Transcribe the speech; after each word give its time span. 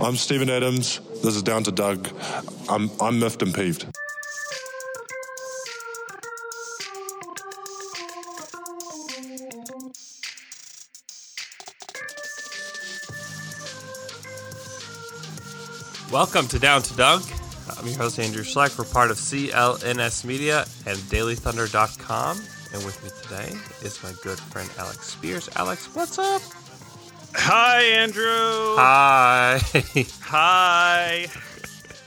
I'm 0.00 0.14
Steven 0.14 0.48
Adams. 0.48 1.00
This 1.24 1.34
is 1.34 1.42
Down 1.42 1.64
to 1.64 1.72
Dunk. 1.72 2.12
I'm, 2.68 2.88
I'm 3.00 3.18
miffed 3.18 3.42
and 3.42 3.52
peeved. 3.52 3.84
Welcome 16.12 16.46
to 16.46 16.60
Down 16.60 16.82
to 16.82 16.96
Dunk. 16.96 17.24
I'm 17.76 17.88
your 17.88 17.96
host, 17.96 18.20
Andrew 18.20 18.44
Schlecht. 18.44 18.78
We're 18.78 18.84
part 18.84 19.10
of 19.10 19.16
CLNS 19.16 20.24
Media 20.24 20.60
and 20.86 20.96
DailyThunder.com. 21.10 22.36
And 22.72 22.84
with 22.84 23.02
me 23.02 23.10
today 23.22 23.58
is 23.82 24.00
my 24.04 24.12
good 24.22 24.38
friend 24.38 24.70
Alex 24.78 25.08
Spears. 25.08 25.48
Alex, 25.56 25.86
what's 25.92 26.20
up? 26.20 26.40
Hi, 27.40 27.82
Andrew. 27.82 28.76
Hi. 28.76 29.60
Hi. 30.22 31.26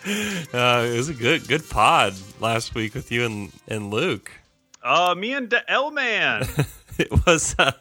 Uh, 0.04 0.88
it 0.92 0.98
was 0.98 1.10
a 1.10 1.14
good 1.14 1.48
good 1.48 1.70
pod 1.70 2.16
last 2.40 2.74
week 2.74 2.96
with 2.96 3.12
you 3.12 3.24
and, 3.24 3.52
and 3.68 3.92
Luke. 3.92 4.32
Uh, 4.84 5.14
me 5.16 5.32
and 5.34 5.48
the 5.52 5.64
L 5.72 5.92
Man. 5.92 6.42
it 6.98 7.12
was 7.28 7.56
uh, 7.60 7.74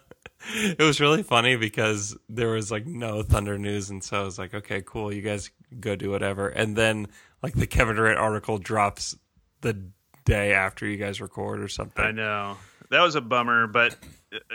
it 0.53 0.83
was 0.83 1.01
really 1.01 1.23
funny 1.23 1.57
because 1.57 2.15
there 2.29 2.49
was 2.51 2.71
like 2.71 2.85
no 2.85 3.23
Thunder 3.23 3.57
news, 3.57 3.89
and 3.89 4.05
so 4.05 4.21
I 4.21 4.25
was 4.25 4.39
like, 4.39 4.53
okay, 4.53 4.83
cool, 4.85 5.11
you 5.11 5.23
guys 5.23 5.51
go 5.81 5.97
do 5.97 6.11
whatever. 6.11 6.49
And 6.49 6.77
then 6.77 7.07
like 7.43 7.55
the 7.55 7.67
Kevin 7.67 7.97
Durant 7.97 8.19
article 8.19 8.59
drops 8.59 9.17
the 9.63 9.83
day 10.27 10.53
after 10.53 10.87
you 10.87 10.99
guys 10.99 11.23
record 11.23 11.63
or 11.63 11.69
something. 11.69 12.05
I 12.05 12.11
know 12.11 12.59
that 12.91 13.01
was 13.01 13.15
a 13.15 13.23
bummer, 13.23 13.67
but 13.67 13.97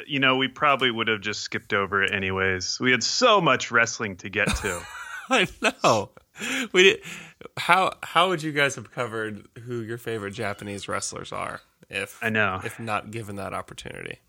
you 0.07 0.19
know 0.19 0.37
we 0.37 0.47
probably 0.47 0.91
would 0.91 1.07
have 1.07 1.21
just 1.21 1.41
skipped 1.41 1.73
over 1.73 2.03
it 2.03 2.13
anyways. 2.13 2.79
We 2.79 2.91
had 2.91 3.03
so 3.03 3.41
much 3.41 3.71
wrestling 3.71 4.17
to 4.17 4.29
get 4.29 4.47
to. 4.57 4.81
I 5.29 5.47
know. 5.61 6.11
We 6.71 6.83
did. 6.83 7.01
How 7.57 7.93
how 8.03 8.29
would 8.29 8.43
you 8.43 8.51
guys 8.51 8.75
have 8.75 8.91
covered 8.91 9.47
who 9.65 9.81
your 9.81 9.97
favorite 9.97 10.31
Japanese 10.31 10.87
wrestlers 10.87 11.31
are 11.31 11.61
if 11.89 12.17
I 12.21 12.29
know 12.29 12.61
if 12.63 12.79
not 12.79 13.11
given 13.11 13.37
that 13.37 13.53
opportunity? 13.53 14.19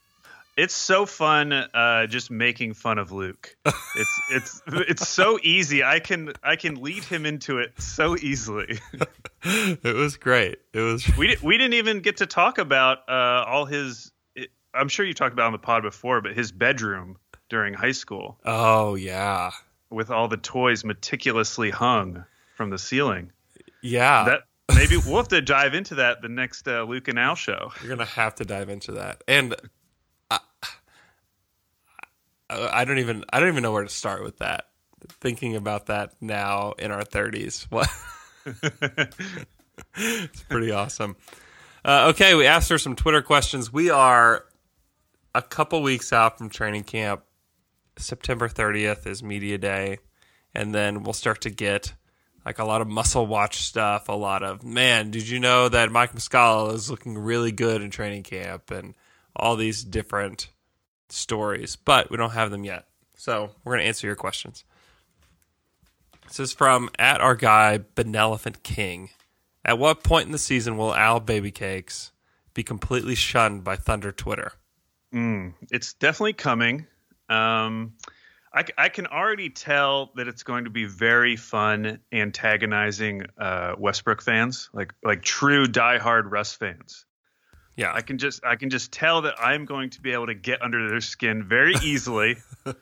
It's 0.57 0.75
so 0.75 1.05
fun 1.05 1.53
uh, 1.53 2.07
just 2.07 2.31
making 2.31 2.73
fun 2.73 2.97
of 2.99 3.13
Luke. 3.13 3.55
It's 3.97 4.21
it's 4.31 4.63
it's 4.67 5.09
so 5.09 5.39
easy. 5.43 5.85
I 5.85 6.01
can 6.01 6.33
I 6.43 6.57
can 6.57 6.77
lead 6.77 7.05
him 7.05 7.27
into 7.27 7.59
it 7.59 7.79
so 7.79 8.17
easily. 8.17 8.79
it 9.43 9.97
was 9.97 10.17
great. 10.17 10.59
It 10.73 10.81
was. 10.81 11.07
We 11.19 11.37
we 11.43 11.59
didn't 11.59 11.75
even 11.75 12.01
get 12.01 12.19
to 12.19 12.27
talk 12.27 12.57
about 12.59 13.09
uh, 13.09 13.45
all 13.47 13.67
his. 13.67 14.13
I'm 14.77 14.89
sure 14.89 15.05
you 15.05 15.15
talked 15.15 15.33
about 15.33 15.47
on 15.47 15.53
the 15.53 15.59
pod 15.59 15.83
before, 15.83 16.21
but 16.21 16.35
his 16.35 16.53
bedroom 16.53 17.17
during 17.49 17.75
high 17.75 17.93
school. 17.93 18.39
Oh 18.45 18.95
yeah, 18.95 19.51
with 19.91 20.11
all 20.11 20.29
the 20.29 20.37
toys 20.37 20.85
meticulously 20.85 21.71
hung 21.71 22.25
from 22.57 22.71
the 22.71 22.79
ceiling. 22.79 23.33
Yeah, 23.83 24.25
that 24.25 24.41
maybe 24.75 24.97
we'll 24.97 25.17
have 25.17 25.29
to 25.29 25.41
dive 25.41 25.75
into 25.75 25.97
that 25.97 26.23
the 26.23 26.29
next 26.29 26.67
uh, 26.69 26.83
Luke 26.83 27.09
and 27.09 27.19
Al 27.19 27.35
show. 27.35 27.73
You're 27.81 27.97
gonna 27.97 28.05
have 28.05 28.35
to 28.37 28.45
dive 28.45 28.69
into 28.69 28.93
that, 28.93 29.23
and 29.29 29.55
I, 30.31 30.41
I 32.51 32.85
don't 32.85 32.99
even 32.99 33.25
I 33.33 33.41
don't 33.41 33.49
even 33.49 33.63
know 33.63 33.73
where 33.73 33.85
to 33.85 33.89
start 33.89 34.23
with 34.23 34.39
that. 34.39 34.67
Thinking 35.21 35.57
about 35.57 35.87
that 35.87 36.15
now 36.21 36.73
in 36.79 36.91
our 36.91 37.05
30s, 37.05 37.67
what? 37.71 37.89
it's 39.97 40.43
pretty 40.45 40.71
awesome. 40.71 41.17
Uh, 41.85 42.09
okay, 42.11 42.35
we 42.35 42.47
asked 42.47 42.69
her 42.71 42.79
some 42.79 42.97
Twitter 42.97 43.23
questions. 43.23 43.73
We 43.73 43.91
are 43.91 44.45
a 45.37 45.43
couple 45.43 45.83
weeks 45.83 46.15
out 46.15 46.39
from 46.39 46.49
training 46.49 46.85
camp. 46.85 47.23
September 47.99 48.49
30th 48.49 49.07
is 49.07 49.23
media 49.23 49.59
day, 49.59 49.99
and 50.55 50.75
then 50.75 51.03
we'll 51.03 51.13
start 51.13 51.43
to 51.43 51.51
get 51.51 51.93
like 52.47 52.59
a 52.59 52.65
lot 52.65 52.81
of 52.81 52.89
muscle 52.89 53.27
watch 53.27 53.59
stuff. 53.59 54.09
A 54.09 54.13
lot 54.13 54.43
of 54.43 54.65
man, 54.65 55.11
did 55.11 55.29
you 55.29 55.39
know 55.39 55.69
that 55.69 55.93
Mike 55.93 56.15
Muscala 56.15 56.73
is 56.73 56.91
looking 56.91 57.19
really 57.19 57.53
good 57.53 57.83
in 57.83 57.91
training 57.91 58.23
camp, 58.23 58.71
and 58.71 58.95
all 59.35 59.57
these 59.57 59.85
different 59.85 60.49
stories, 61.11 61.77
but 61.77 62.11
we 62.11 62.17
don't 62.17 62.31
have 62.31 62.51
them 62.51 62.65
yet. 62.65 62.87
So 63.15 63.51
we're 63.63 63.75
going 63.75 63.83
to 63.83 63.89
answer 63.89 64.07
your 64.07 64.17
questions. 64.17 64.65
This 66.29 66.41
is 66.41 66.53
from 66.53 66.89
at 66.99 67.21
our 67.21 67.35
guy 67.35 67.81
Benevolent 67.95 68.63
King. 68.63 69.11
At 69.65 69.79
what 69.79 70.03
point 70.03 70.27
in 70.27 70.33
the 70.33 70.39
season 70.39 70.77
will 70.77 70.95
Al 70.95 71.21
Baby 71.21 71.51
Cakes 71.51 72.13
be 72.55 72.63
completely 72.63 73.15
shunned 73.15 73.65
by 73.65 73.77
Thunder 73.77 74.13
Twitter? 74.13 74.53
Mm, 75.15 75.55
it's 75.71 75.95
definitely 75.95 76.35
coming. 76.35 76.87
Um, 77.29 77.95
I, 78.53 78.65
I, 78.79 78.89
can 78.89 79.07
already 79.07 79.51
tell 79.51 80.13
that 80.17 80.29
it's 80.29 80.43
going 80.43 80.65
to 80.65 80.71
be 80.71 80.85
very 80.87 81.37
fun 81.37 82.01
antagonizing 82.13 83.23
uh, 83.39 83.75
Westbrook 83.77 84.23
fans, 84.23 84.71
like 84.73 84.95
like 85.05 85.23
true 85.23 85.67
diehard 85.67 86.31
Russ 86.31 86.55
fans. 86.55 87.05
Yeah, 87.77 87.93
I 87.93 88.01
can 88.01 88.19
just 88.19 88.45
I 88.45 88.57
can 88.57 88.71
just 88.71 88.93
tell 88.93 89.23
that 89.23 89.35
I'm 89.39 89.67
going 89.67 89.91
to 89.91 90.01
be 90.01 90.13
able 90.13 90.27
to 90.27 90.35
get 90.35 90.63
under 90.63 90.89
their 90.89 91.01
skin 91.01 91.45
very 91.47 91.75
easily, 91.83 92.37
and 92.65 92.75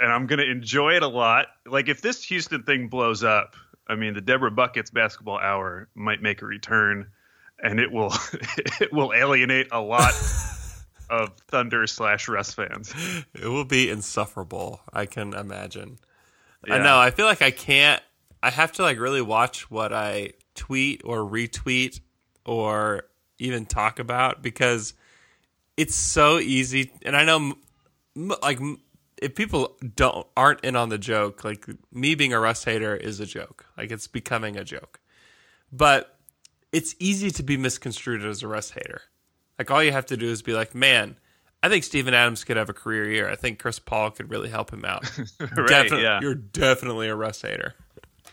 I'm 0.00 0.26
going 0.26 0.40
to 0.40 0.50
enjoy 0.50 0.94
it 0.96 1.02
a 1.02 1.08
lot. 1.08 1.46
Like 1.66 1.88
if 1.88 2.00
this 2.00 2.24
Houston 2.24 2.64
thing 2.64 2.88
blows 2.88 3.22
up, 3.22 3.54
I 3.86 3.94
mean, 3.94 4.14
the 4.14 4.20
Deborah 4.20 4.50
Buckets 4.50 4.90
basketball 4.90 5.38
hour 5.38 5.88
might 5.94 6.22
make 6.22 6.42
a 6.42 6.46
return, 6.46 7.10
and 7.62 7.78
it 7.78 7.92
will 7.92 8.12
it 8.80 8.92
will 8.92 9.12
alienate 9.14 9.68
a 9.70 9.80
lot 9.80 10.14
of 11.10 11.32
Thunder 11.48 11.86
slash 11.86 12.28
Russ 12.28 12.54
fans. 12.54 12.94
It 13.34 13.46
will 13.46 13.64
be 13.64 13.90
insufferable. 13.90 14.80
I 14.92 15.06
can 15.06 15.34
imagine. 15.34 15.98
Uh, 16.62 16.66
yeah. 16.68 16.74
I 16.74 16.78
know. 16.82 16.98
I 16.98 17.10
feel 17.10 17.26
like 17.26 17.42
I 17.42 17.50
can't. 17.50 18.02
I 18.42 18.50
have 18.50 18.72
to 18.72 18.82
like 18.82 18.98
really 18.98 19.22
watch 19.22 19.70
what 19.70 19.92
I 19.92 20.32
tweet 20.54 21.02
or 21.04 21.18
retweet 21.18 22.00
or 22.44 23.04
even 23.38 23.66
talk 23.66 23.98
about 23.98 24.42
because 24.42 24.94
it's 25.76 25.94
so 25.94 26.38
easy. 26.38 26.92
And 27.02 27.16
I 27.16 27.24
know, 27.24 27.54
like, 28.42 28.60
if 29.20 29.34
people 29.34 29.76
don't 29.96 30.26
aren't 30.36 30.60
in 30.60 30.76
on 30.76 30.88
the 30.88 30.98
joke, 30.98 31.44
like 31.44 31.66
me 31.92 32.14
being 32.14 32.32
a 32.32 32.40
Russ 32.40 32.64
hater 32.64 32.94
is 32.94 33.20
a 33.20 33.26
joke. 33.26 33.66
Like 33.76 33.90
it's 33.90 34.06
becoming 34.06 34.56
a 34.56 34.64
joke, 34.64 35.00
but 35.72 36.18
it's 36.72 36.94
easy 36.98 37.30
to 37.30 37.42
be 37.42 37.56
misconstrued 37.56 38.24
as 38.24 38.42
a 38.42 38.48
Russ 38.48 38.70
hater. 38.70 39.02
Like 39.58 39.70
all 39.70 39.82
you 39.82 39.92
have 39.92 40.06
to 40.06 40.16
do 40.16 40.28
is 40.28 40.42
be 40.42 40.52
like, 40.52 40.74
man, 40.74 41.16
I 41.62 41.68
think 41.68 41.84
Steven 41.84 42.12
Adams 42.12 42.44
could 42.44 42.56
have 42.56 42.68
a 42.68 42.74
career 42.74 43.10
year. 43.10 43.28
I 43.28 43.36
think 43.36 43.58
Chris 43.58 43.78
Paul 43.78 44.10
could 44.10 44.30
really 44.30 44.50
help 44.50 44.72
him 44.72 44.84
out. 44.84 45.10
right, 45.40 45.66
Definitely, 45.66 46.02
yeah. 46.02 46.20
You're 46.20 46.34
definitely 46.34 47.08
a 47.08 47.14
Russ 47.14 47.40
hater. 47.42 47.74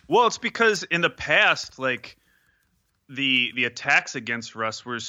Well, 0.08 0.28
it's 0.28 0.38
because 0.38 0.84
in 0.84 1.02
the 1.02 1.10
past, 1.10 1.80
like 1.80 2.18
the 3.08 3.52
the 3.56 3.66
attacks 3.66 4.16
against 4.16 4.56
Russ 4.56 4.86
were 4.86 5.00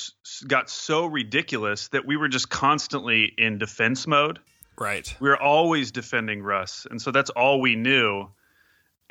got 0.46 0.70
so 0.70 1.06
ridiculous 1.06 1.88
that 1.88 2.06
we 2.06 2.16
were 2.16 2.28
just 2.28 2.48
constantly 2.50 3.32
in 3.36 3.58
defense 3.58 4.06
mode. 4.06 4.38
Right. 4.78 5.14
We 5.20 5.28
were 5.28 5.40
always 5.40 5.90
defending 5.90 6.42
Russ, 6.42 6.86
and 6.90 7.00
so 7.00 7.10
that's 7.10 7.30
all 7.30 7.60
we 7.60 7.76
knew. 7.76 8.28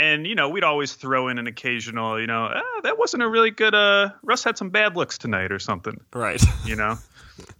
And 0.01 0.25
you 0.25 0.35
know, 0.35 0.49
we'd 0.49 0.63
always 0.63 0.93
throw 0.93 1.27
in 1.27 1.37
an 1.37 1.47
occasional, 1.47 2.19
you 2.19 2.27
know, 2.27 2.51
ah, 2.53 2.81
that 2.83 2.97
wasn't 2.97 3.23
a 3.23 3.29
really 3.29 3.51
good. 3.51 3.75
Uh, 3.75 4.09
Russ 4.23 4.43
had 4.43 4.57
some 4.57 4.69
bad 4.69 4.95
looks 4.97 5.17
tonight, 5.17 5.51
or 5.51 5.59
something. 5.59 5.99
Right. 6.13 6.41
You 6.65 6.75
know, 6.75 6.97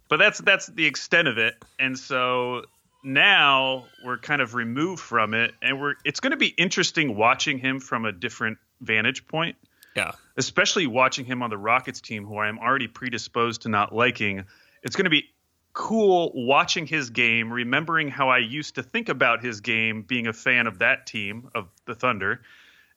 but 0.08 0.18
that's 0.18 0.38
that's 0.38 0.66
the 0.66 0.86
extent 0.86 1.28
of 1.28 1.38
it. 1.38 1.54
And 1.78 1.98
so 1.98 2.64
now 3.04 3.86
we're 4.04 4.18
kind 4.18 4.40
of 4.40 4.54
removed 4.54 5.00
from 5.00 5.34
it, 5.34 5.54
and 5.62 5.80
we're. 5.80 5.94
It's 6.04 6.20
going 6.20 6.30
to 6.32 6.36
be 6.36 6.48
interesting 6.48 7.16
watching 7.16 7.58
him 7.58 7.80
from 7.80 8.04
a 8.04 8.12
different 8.12 8.58
vantage 8.80 9.26
point 9.26 9.56
yeah. 9.94 10.12
Especially 10.36 10.86
watching 10.86 11.24
him 11.24 11.42
on 11.42 11.50
the 11.50 11.58
Rockets 11.58 12.00
team, 12.00 12.24
who 12.24 12.38
I 12.38 12.48
am 12.48 12.58
already 12.58 12.88
predisposed 12.88 13.62
to 13.62 13.68
not 13.68 13.94
liking. 13.94 14.44
It's 14.82 14.96
going 14.96 15.04
to 15.04 15.10
be 15.10 15.28
cool 15.72 16.32
watching 16.34 16.86
his 16.86 17.10
game, 17.10 17.52
remembering 17.52 18.08
how 18.08 18.28
I 18.28 18.38
used 18.38 18.74
to 18.74 18.82
think 18.82 19.08
about 19.08 19.42
his 19.42 19.60
game, 19.60 20.02
being 20.02 20.26
a 20.26 20.32
fan 20.32 20.66
of 20.66 20.80
that 20.80 21.06
team, 21.06 21.48
of 21.54 21.68
the 21.86 21.94
Thunder, 21.94 22.42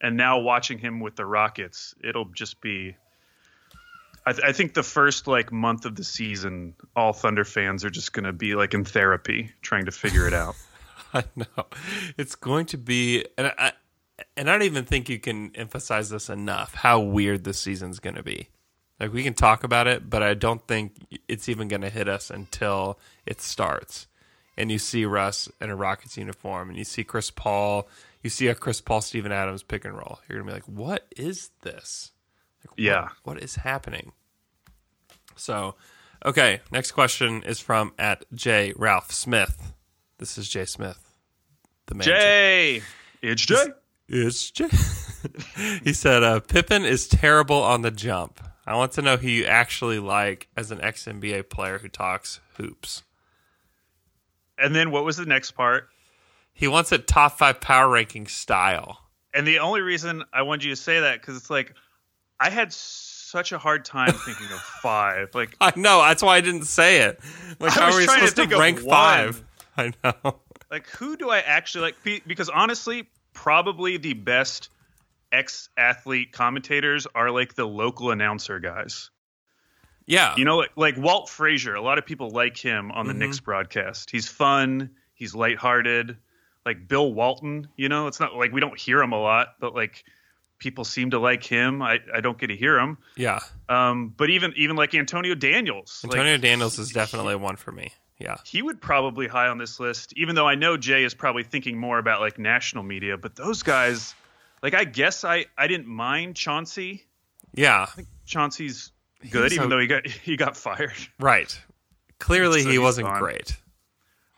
and 0.02 0.18
now 0.18 0.40
watching 0.40 0.78
him 0.78 1.00
with 1.00 1.16
the 1.16 1.26
Rockets. 1.26 1.96
It'll 2.04 2.26
just 2.26 2.62
be. 2.62 2.96
I, 4.28 4.34
th- 4.34 4.44
I 4.44 4.52
think 4.54 4.74
the 4.74 4.84
first 4.84 5.28
like 5.28 5.52
month 5.52 5.86
of 5.86 5.96
the 5.96 6.04
season, 6.04 6.74
all 6.96 7.14
Thunder 7.14 7.46
fans 7.46 7.86
are 7.86 7.90
just 7.90 8.12
going 8.12 8.24
to 8.26 8.34
be 8.34 8.56
like 8.56 8.74
in 8.74 8.84
therapy, 8.84 9.52
trying 9.62 9.86
to 9.86 9.92
figure 9.92 10.28
it 10.28 10.34
out. 10.34 10.56
I 11.14 11.24
know 11.36 11.66
it's 12.18 12.36
going 12.36 12.66
to 12.68 12.78
be, 12.78 13.26
and 13.38 13.54
I, 13.58 13.74
and 14.36 14.50
I 14.50 14.54
don't 14.54 14.64
even 14.64 14.86
think 14.86 15.10
you 15.10 15.20
can 15.20 15.52
emphasize 15.56 16.10
this 16.10 16.30
enough 16.30 16.74
how 16.74 17.00
weird 17.00 17.44
this 17.44 17.60
season's 17.60 18.00
going 18.00 18.16
to 18.16 18.24
be. 18.24 18.50
Like 19.00 19.12
we 19.12 19.24
can 19.24 19.34
talk 19.34 19.64
about 19.64 19.88
it, 19.88 20.10
but 20.10 20.24
I 20.24 20.34
don't 20.34 20.66
think 20.68 20.96
it's 21.28 21.50
even 21.50 21.68
going 21.68 21.82
to 21.82 21.90
hit 21.90 22.08
us 22.08 22.30
until 22.30 22.98
it 23.26 23.42
starts. 23.42 24.08
And 24.58 24.72
you 24.72 24.80
see 24.80 25.04
Russ 25.06 25.50
in 25.60 25.70
a 25.70 25.76
Rockets 25.76 26.18
uniform, 26.18 26.70
and 26.70 26.78
you 26.78 26.86
see 26.86 27.04
Chris 27.04 27.30
Paul. 27.30 27.90
You 28.24 28.30
see 28.30 28.48
a 28.48 28.56
Chris 28.56 28.80
Paul 28.80 29.02
Steven 29.02 29.32
Adams 29.32 29.64
pick 29.64 29.84
and 29.84 29.94
roll. 29.94 30.20
You're 30.28 30.40
gonna 30.40 30.50
be 30.50 30.54
like, 30.54 30.68
"What 30.68 31.06
is 31.18 31.52
this? 31.62 32.12
Like, 32.66 32.74
yeah, 32.78 33.02
what, 33.24 33.36
what 33.36 33.44
is 33.44 33.56
happening?" 33.56 34.14
So, 35.36 35.76
okay, 36.26 36.62
next 36.72 36.94
question 36.94 37.44
is 37.44 37.60
from 37.60 37.94
at 38.00 38.24
J 38.34 38.74
Ralph 38.78 39.12
Smith. 39.12 39.74
This 40.20 40.38
is 40.38 40.48
Jay 40.48 40.64
Smith, 40.64 41.14
the 41.88 41.96
man. 41.96 42.06
Jay, 42.06 42.82
it's 43.22 43.46
Jay. 43.46 43.66
It's 44.08 44.52
J- 44.52 44.70
he 45.84 45.92
said 45.92 46.24
uh, 46.24 46.40
Pippen 46.40 46.86
is 46.86 47.10
terrible 47.10 47.62
on 47.62 47.82
the 47.82 47.92
jump. 47.92 48.40
I 48.68 48.76
want 48.76 48.94
to 48.94 49.02
know 49.02 49.18
who 49.18 49.28
you 49.28 49.46
actually 49.46 50.00
like 50.00 50.48
as 50.58 50.72
an 50.72 50.82
ex 50.82 51.06
NBA 51.06 51.50
player 51.50 51.78
who 51.78 51.88
talks 51.88 52.40
hoops. 52.58 53.04
And 54.58 54.76
then 54.76 54.92
what 54.92 55.06
was 55.06 55.18
the 55.18 55.26
next 55.26 55.52
part? 55.52 55.90
He 56.54 56.68
wants 56.68 56.92
a 56.92 56.98
top 56.98 57.38
five 57.38 57.60
power 57.60 57.90
ranking 57.90 58.28
style. 58.28 59.00
And 59.34 59.46
the 59.46 59.60
only 59.60 59.82
reason 59.82 60.24
I 60.32 60.44
wanted 60.44 60.64
you 60.64 60.70
to 60.72 60.82
say 60.82 61.02
that 61.02 61.20
because 61.20 61.36
it's 61.36 61.50
like 61.50 61.74
I 62.40 62.50
had 62.50 62.72
such 62.74 63.52
a 63.52 63.58
hard 63.58 63.86
time 63.86 64.14
thinking 64.14 64.48
of 64.48 64.60
five. 64.82 65.36
Like 65.36 65.56
I 65.60 65.74
know 65.76 66.02
that's 66.02 66.24
why 66.24 66.38
I 66.38 66.42
didn't 66.42 66.66
say 66.66 67.02
it. 67.02 67.20
Like 67.60 67.74
how 67.74 67.92
are 67.92 67.98
we 67.98 68.06
to 68.06 68.12
supposed 68.12 68.36
to, 68.38 68.44
of 68.44 68.52
rank 68.52 68.80
five? 68.80 69.44
I 69.78 69.94
know. 70.04 70.40
like 70.72 70.88
who 70.88 71.18
do 71.18 71.30
I 71.30 71.40
actually 71.40 71.94
like? 72.04 72.24
Because 72.26 72.50
honestly, 72.50 73.10
probably 73.34 73.98
the 73.98 74.14
best 74.14 74.70
ex 75.36 75.70
athlete 75.78 76.32
commentators 76.32 77.08
are 77.14 77.30
like 77.32 77.56
the 77.56 77.66
local 77.66 78.12
announcer 78.12 78.60
guys. 78.60 79.10
Yeah. 80.08 80.36
You 80.38 80.46
know, 80.46 80.58
like, 80.58 80.72
like 80.76 80.98
Walt 80.98 81.30
Frazier. 81.30 81.74
A 81.76 81.82
lot 81.82 81.98
of 81.98 82.06
people 82.06 82.30
like 82.30 82.58
him 82.58 82.92
on 82.92 83.08
the 83.08 83.14
Mhm. 83.14 83.18
Knicks 83.18 83.40
broadcast. 83.40 84.12
He's 84.12 84.28
fun. 84.28 84.92
He's 85.16 85.34
lighthearted. 85.34 86.18
Like 86.66 86.88
Bill 86.88 87.12
Walton. 87.14 87.68
You 87.76 87.90
know, 87.90 88.08
it's 88.08 88.20
not 88.20 88.36
like 88.36 88.52
we 88.52 88.62
don't 88.62 88.80
hear 88.80 89.02
him 89.02 89.14
a 89.14 89.20
lot, 89.22 89.56
but 89.60 89.74
like 89.76 90.04
people 90.60 90.86
seem 90.86 91.12
to 91.12 91.20
like 91.20 91.44
him. 91.44 91.82
I, 91.82 92.00
I 92.14 92.22
don't 92.22 92.38
get 92.38 92.48
to 92.48 92.56
hear 92.56 92.78
him. 92.80 92.98
yeah. 93.18 93.40
Um, 93.68 94.14
but 94.16 94.30
even 94.30 94.54
even 94.56 94.76
like 94.76 94.94
Antonio 94.96 95.36
Daniels. 95.36 96.02
like, 96.04 96.14
Antonio 96.18 96.38
Daniels 96.38 96.78
is 96.80 96.92
definitely 96.92 97.36
one 97.36 97.56
for 97.56 97.72
me. 97.72 97.92
Yeah. 98.18 98.38
he 98.46 98.62
would 98.62 98.80
probably 98.80 99.28
high 99.28 99.48
on 99.50 99.58
this 99.58 99.78
list, 99.78 100.14
even 100.16 100.36
though 100.36 100.48
I 100.48 100.56
know 100.56 100.78
Jay 100.78 101.04
is 101.04 101.14
probably 101.14 101.44
thinking 101.44 101.78
more 101.78 101.98
about 102.00 102.22
like 102.22 102.40
national 102.40 102.84
media. 102.84 103.18
But 103.18 103.36
those 103.36 103.62
guys, 103.62 104.16
like 104.66 104.74
I 104.74 104.84
guess 104.84 105.24
I 105.24 105.46
I 105.58 105.68
didn't 105.68 105.86
mind 105.88 106.36
Chauncey. 106.36 107.06
Yeah. 107.54 107.86
Chauncey's 108.26 108.92
good, 109.30 109.54
even 109.54 109.66
a- 109.66 109.70
though 109.70 109.80
he 109.80 109.86
got 109.88 110.08
he 110.26 110.36
got 110.36 110.58
fired. 110.58 110.94
Right. 111.20 111.58
Clearly 112.20 112.64
So 112.64 112.70
he 112.72 112.80
wasn't 112.80 113.08
gone. 113.08 113.20
great. 113.20 113.52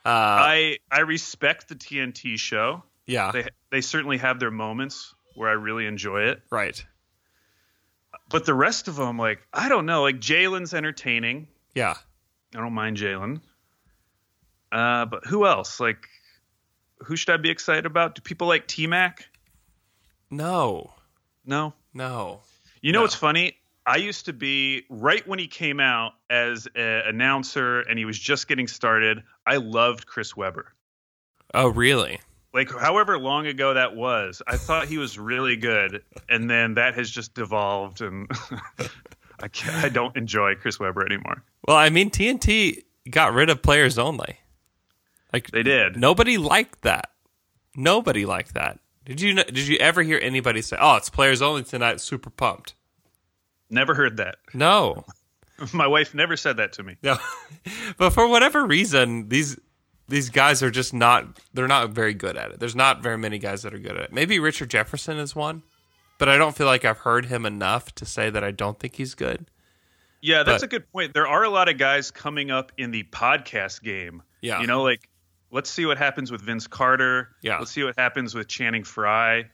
Uh, 0.05 0.09
I 0.09 0.77
I 0.91 0.99
respect 1.01 1.69
the 1.69 1.75
TNT 1.75 2.37
show. 2.37 2.83
yeah. 3.05 3.31
They 3.31 3.47
they 3.71 3.81
certainly 3.81 4.17
have 4.17 4.39
their 4.39 4.51
moments 4.51 5.13
where 5.35 5.49
I 5.49 5.53
really 5.53 5.85
enjoy 5.85 6.23
it. 6.23 6.41
right. 6.49 6.83
But 8.29 8.45
the 8.45 8.53
rest 8.53 8.87
of 8.89 8.95
them, 8.97 9.17
like 9.17 9.39
I 9.53 9.69
don't 9.69 9.85
know, 9.85 10.01
like 10.01 10.19
Jalen's 10.19 10.73
entertaining. 10.73 11.47
Yeah. 11.75 11.95
I 12.55 12.59
don't 12.59 12.73
mind 12.73 12.97
Jalen. 12.97 13.39
Uh, 14.71 15.05
but 15.05 15.25
who 15.25 15.45
else? 15.45 15.79
Like, 15.79 16.07
who 16.99 17.15
should 17.15 17.33
I 17.33 17.37
be 17.37 17.49
excited 17.49 17.85
about? 17.85 18.15
Do 18.15 18.21
people 18.21 18.47
like 18.47 18.67
T 18.67 18.85
Mac? 18.87 19.25
No. 20.29 20.93
No. 21.45 21.73
No. 21.93 22.41
You 22.81 22.91
know 22.91 22.99
No. 22.99 23.03
what's 23.03 23.15
funny? 23.15 23.57
I 23.85 23.95
used 23.97 24.25
to 24.25 24.33
be 24.33 24.83
right 24.89 25.25
when 25.27 25.39
he 25.39 25.47
came 25.47 25.79
out 25.79 26.13
as 26.29 26.67
an 26.75 27.01
announcer 27.07 27.79
and 27.79 27.97
he 27.97 28.03
was 28.05 28.19
just 28.19 28.47
getting 28.49 28.67
started. 28.67 29.23
I 29.45 29.57
loved 29.57 30.05
Chris 30.05 30.35
Webber. 30.35 30.73
Oh, 31.53 31.69
really? 31.69 32.19
Like, 32.53 32.69
however 32.69 33.17
long 33.17 33.47
ago 33.47 33.73
that 33.75 33.95
was, 33.95 34.41
I 34.45 34.57
thought 34.57 34.87
he 34.87 34.97
was 34.97 35.17
really 35.17 35.55
good. 35.55 36.03
And 36.27 36.49
then 36.49 36.73
that 36.73 36.95
has 36.95 37.09
just 37.09 37.33
devolved, 37.33 38.01
and 38.01 38.27
I, 39.39 39.47
can't, 39.47 39.85
I 39.85 39.89
don't 39.89 40.15
enjoy 40.17 40.55
Chris 40.55 40.79
Webber 40.79 41.05
anymore. 41.05 41.43
Well, 41.67 41.77
I 41.77 41.89
mean, 41.89 42.09
TNT 42.09 42.83
got 43.09 43.33
rid 43.33 43.49
of 43.49 43.61
players 43.61 43.97
only. 43.97 44.37
Like 45.31 45.51
They 45.51 45.63
did. 45.63 45.95
Nobody 45.97 46.37
liked 46.37 46.81
that. 46.81 47.11
Nobody 47.75 48.25
liked 48.25 48.55
that. 48.55 48.79
Did 49.07 49.21
you? 49.21 49.33
kn- 49.33 49.47
Did 49.47 49.67
you 49.67 49.77
ever 49.77 50.03
hear 50.03 50.19
anybody 50.21 50.61
say, 50.61 50.77
"Oh, 50.79 50.97
it's 50.97 51.09
players 51.09 51.41
only 51.41 51.63
tonight"? 51.63 51.99
Super 52.01 52.29
pumped. 52.29 52.75
Never 53.69 53.95
heard 53.95 54.17
that. 54.17 54.35
No, 54.53 55.03
My 55.73 55.87
wife 55.87 56.13
never 56.13 56.37
said 56.37 56.57
that 56.57 56.73
to 56.73 56.83
me. 56.83 56.97
no. 57.01 57.17
but 57.97 58.11
for 58.11 58.27
whatever 58.27 58.65
reason, 58.65 59.29
these 59.29 59.57
these 60.07 60.29
guys 60.29 60.61
are 60.61 60.71
just 60.71 60.93
not. 60.93 61.39
They're 61.53 61.67
not 61.67 61.89
very 61.91 62.13
good 62.13 62.37
at 62.37 62.51
it. 62.51 62.59
There's 62.59 62.75
not 62.75 63.01
very 63.01 63.17
many 63.17 63.39
guys 63.39 63.63
that 63.63 63.73
are 63.73 63.79
good 63.79 63.97
at 63.97 64.03
it. 64.03 64.13
Maybe 64.13 64.39
Richard 64.39 64.69
Jefferson 64.69 65.17
is 65.17 65.35
one, 65.35 65.63
but 66.19 66.29
I 66.29 66.37
don't 66.37 66.55
feel 66.55 66.67
like 66.67 66.85
I've 66.85 66.99
heard 66.99 67.25
him 67.25 67.45
enough 67.45 67.93
to 67.95 68.05
say 68.05 68.29
that 68.29 68.43
I 68.43 68.51
don't 68.51 68.79
think 68.79 68.95
he's 68.95 69.15
good. 69.15 69.49
Yeah, 70.21 70.43
that's 70.43 70.63
But- 70.63 70.67
a 70.67 70.79
good 70.79 70.91
point. 70.91 71.13
There 71.13 71.27
are 71.27 71.43
a 71.43 71.49
lot 71.49 71.69
of 71.69 71.77
guys 71.77 72.11
coming 72.11 72.51
up 72.51 72.71
in 72.77 72.91
the 72.91 73.03
podcast 73.03 73.81
game. 73.83 74.21
Yeah. 74.41 74.61
You 74.61 74.67
know, 74.67 74.83
like 74.83 75.09
let's 75.51 75.69
see 75.69 75.85
what 75.85 75.97
happens 75.97 76.31
with 76.31 76.41
Vince 76.41 76.67
Carter. 76.67 77.29
Yeah. 77.41 77.59
Let's 77.59 77.71
see 77.71 77.83
what 77.83 77.97
happens 77.97 78.35
with 78.35 78.47
Channing 78.47 78.83
Frye. 78.83 79.45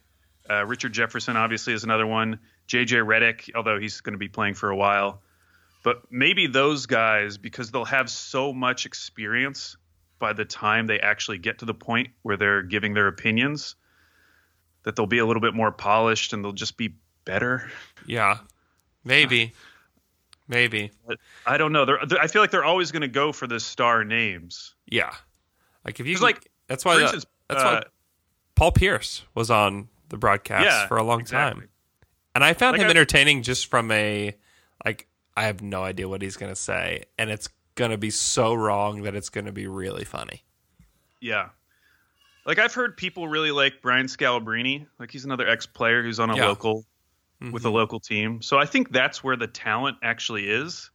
Uh, 0.50 0.66
Richard 0.66 0.94
Jefferson 0.94 1.38
obviously 1.38 1.74
is 1.74 1.84
another 1.84 2.06
one. 2.07 2.40
JJ 2.68 3.06
Redick, 3.06 3.50
although 3.56 3.80
he's 3.80 4.01
going 4.01 4.13
to 4.13 4.18
be 4.19 4.28
playing 4.30 4.56
for 4.56 4.69
a 4.69 4.75
while. 4.75 5.22
But 5.84 6.04
maybe 6.12 6.48
those 6.48 6.86
guys, 6.86 7.38
because 7.38 7.72
they'll 7.72 7.86
have 7.86 8.10
so 8.10 8.54
much 8.54 8.86
experience 8.86 9.75
by 10.19 10.31
the 10.34 10.45
time 10.45 10.88
they 10.88 11.00
actually 11.00 11.38
get 11.38 11.60
to 11.60 11.66
the 11.66 11.74
point 11.74 12.10
where 12.22 12.38
they're 12.38 12.62
giving 12.63 12.94
their 12.94 13.07
opinions, 13.07 13.75
that 14.84 14.96
they'll 14.96 15.06
be 15.07 15.18
a 15.19 15.25
little 15.25 15.42
bit 15.42 15.54
more 15.54 15.72
polished 15.72 16.31
and 16.34 16.44
they'll 16.44 16.54
just 16.54 16.78
be 16.78 16.96
better. 17.25 17.69
Yeah, 18.06 18.38
maybe, 19.04 19.54
maybe. 20.48 20.92
But 21.06 21.19
I 21.46 21.57
don't 21.57 21.72
know. 21.74 21.86
They're, 21.86 22.00
they're- 22.06 22.19
I 22.19 22.28
feel 22.28 22.42
like 22.42 22.51
they're 22.51 22.63
always 22.66 22.92
going 22.92 23.01
to 23.01 23.07
go 23.10 23.31
for 23.34 23.48
the 23.48 23.60
star 23.60 24.04
names. 24.06 24.75
Yeah, 24.88 25.13
like 25.85 26.00
if 26.00 26.07
you 26.07 26.15
like, 26.18 26.35
like, 26.35 26.51
that's 26.68 26.85
why 26.85 26.95
the- 26.95 27.01
instance, 27.03 27.25
that's 27.47 27.62
uh, 27.63 27.65
why 27.65 27.83
Paul 28.56 28.71
Pierce 28.71 29.24
was 29.35 29.50
on 29.51 29.89
the 30.09 30.18
broadcast 30.18 30.65
Yeah, 30.65 30.88
for 30.88 30.97
a 30.97 31.03
long 31.03 31.21
exactly. 31.21 31.62
time, 31.62 31.69
and 32.35 32.44
I 32.44 32.53
found 32.53 32.74
Like 32.74 32.81
him 32.81 32.88
I- 32.88 32.91
entertaining 32.91 33.44
just 33.44 33.68
from 33.68 33.91
a 33.91 34.35
like 34.85 35.07
I 35.35 35.44
have 35.45 35.62
no 35.62 35.83
idea 35.83 36.07
what 36.07 36.21
he's 36.21 36.38
gonna 36.38 36.56
say, 36.56 37.06
and 37.18 37.30
it's 37.30 37.50
gonna 37.75 37.97
be 37.97 38.12
so 38.12 38.53
wrong 38.53 39.01
that 39.03 39.15
it's 39.15 39.30
gonna 39.30 39.51
be 39.51 39.68
really 39.68 40.03
funny. 40.06 40.44
Yeah. 41.19 41.50
Like 42.45 42.59
I've 42.59 42.74
heard 42.74 42.97
people 42.97 43.27
really 43.27 43.51
like 43.51 43.81
Brian 43.81 44.06
Scalabrine. 44.07 44.86
Like 45.00 45.09
he's 45.12 45.25
another 45.25 45.47
ex-player 45.47 46.03
who's 46.03 46.19
on 46.19 46.29
a 46.29 46.36
Yeah. 46.36 46.47
local 46.47 46.86
with 47.51 47.65
a 47.65 47.69
local 47.69 48.00
team. 48.00 48.41
So 48.41 48.57
I 48.59 48.65
think 48.65 48.91
that's 48.91 49.24
where 49.24 49.36
the 49.36 49.47
talent 49.47 49.97
actually 50.03 50.50
is. 50.50 50.91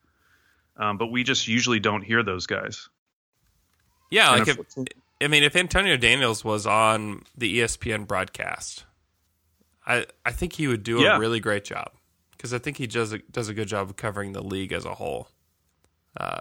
Um, 0.77 0.97
but 0.97 1.09
we 1.09 1.25
just 1.25 1.49
usually 1.49 1.81
don't 1.81 2.03
hear 2.03 2.23
those 2.23 2.47
guys. 2.47 2.89
Yeah, 4.11 4.31
like 4.31 4.49
if 4.49 4.59
I 5.21 5.27
mean 5.29 5.43
if 5.43 5.55
Antonio 5.57 5.97
Daniels 5.97 6.45
was 6.45 6.67
on 6.67 7.25
the 7.37 7.59
ESPN 7.61 8.07
broadcast, 8.07 8.85
I 9.87 10.07
I 10.25 10.33
think 10.33 10.55
he 10.55 10.67
would 10.67 10.83
do 10.83 11.01
Yeah. 11.01 11.17
a 11.17 11.19
really 11.19 11.41
great 11.41 11.65
job 11.65 11.91
because 12.33 12.55
I 12.55 12.59
think 12.59 12.77
he 12.79 12.87
does 12.87 13.13
a, 13.13 13.19
does 13.19 13.49
a 13.49 13.55
good 13.55 13.69
job 13.69 13.91
of 13.91 13.97
covering 13.97 14.33
the 14.33 14.43
league 14.43 14.73
as 14.73 14.85
a 14.85 14.95
whole. 14.95 15.29
Uh, 16.17 16.41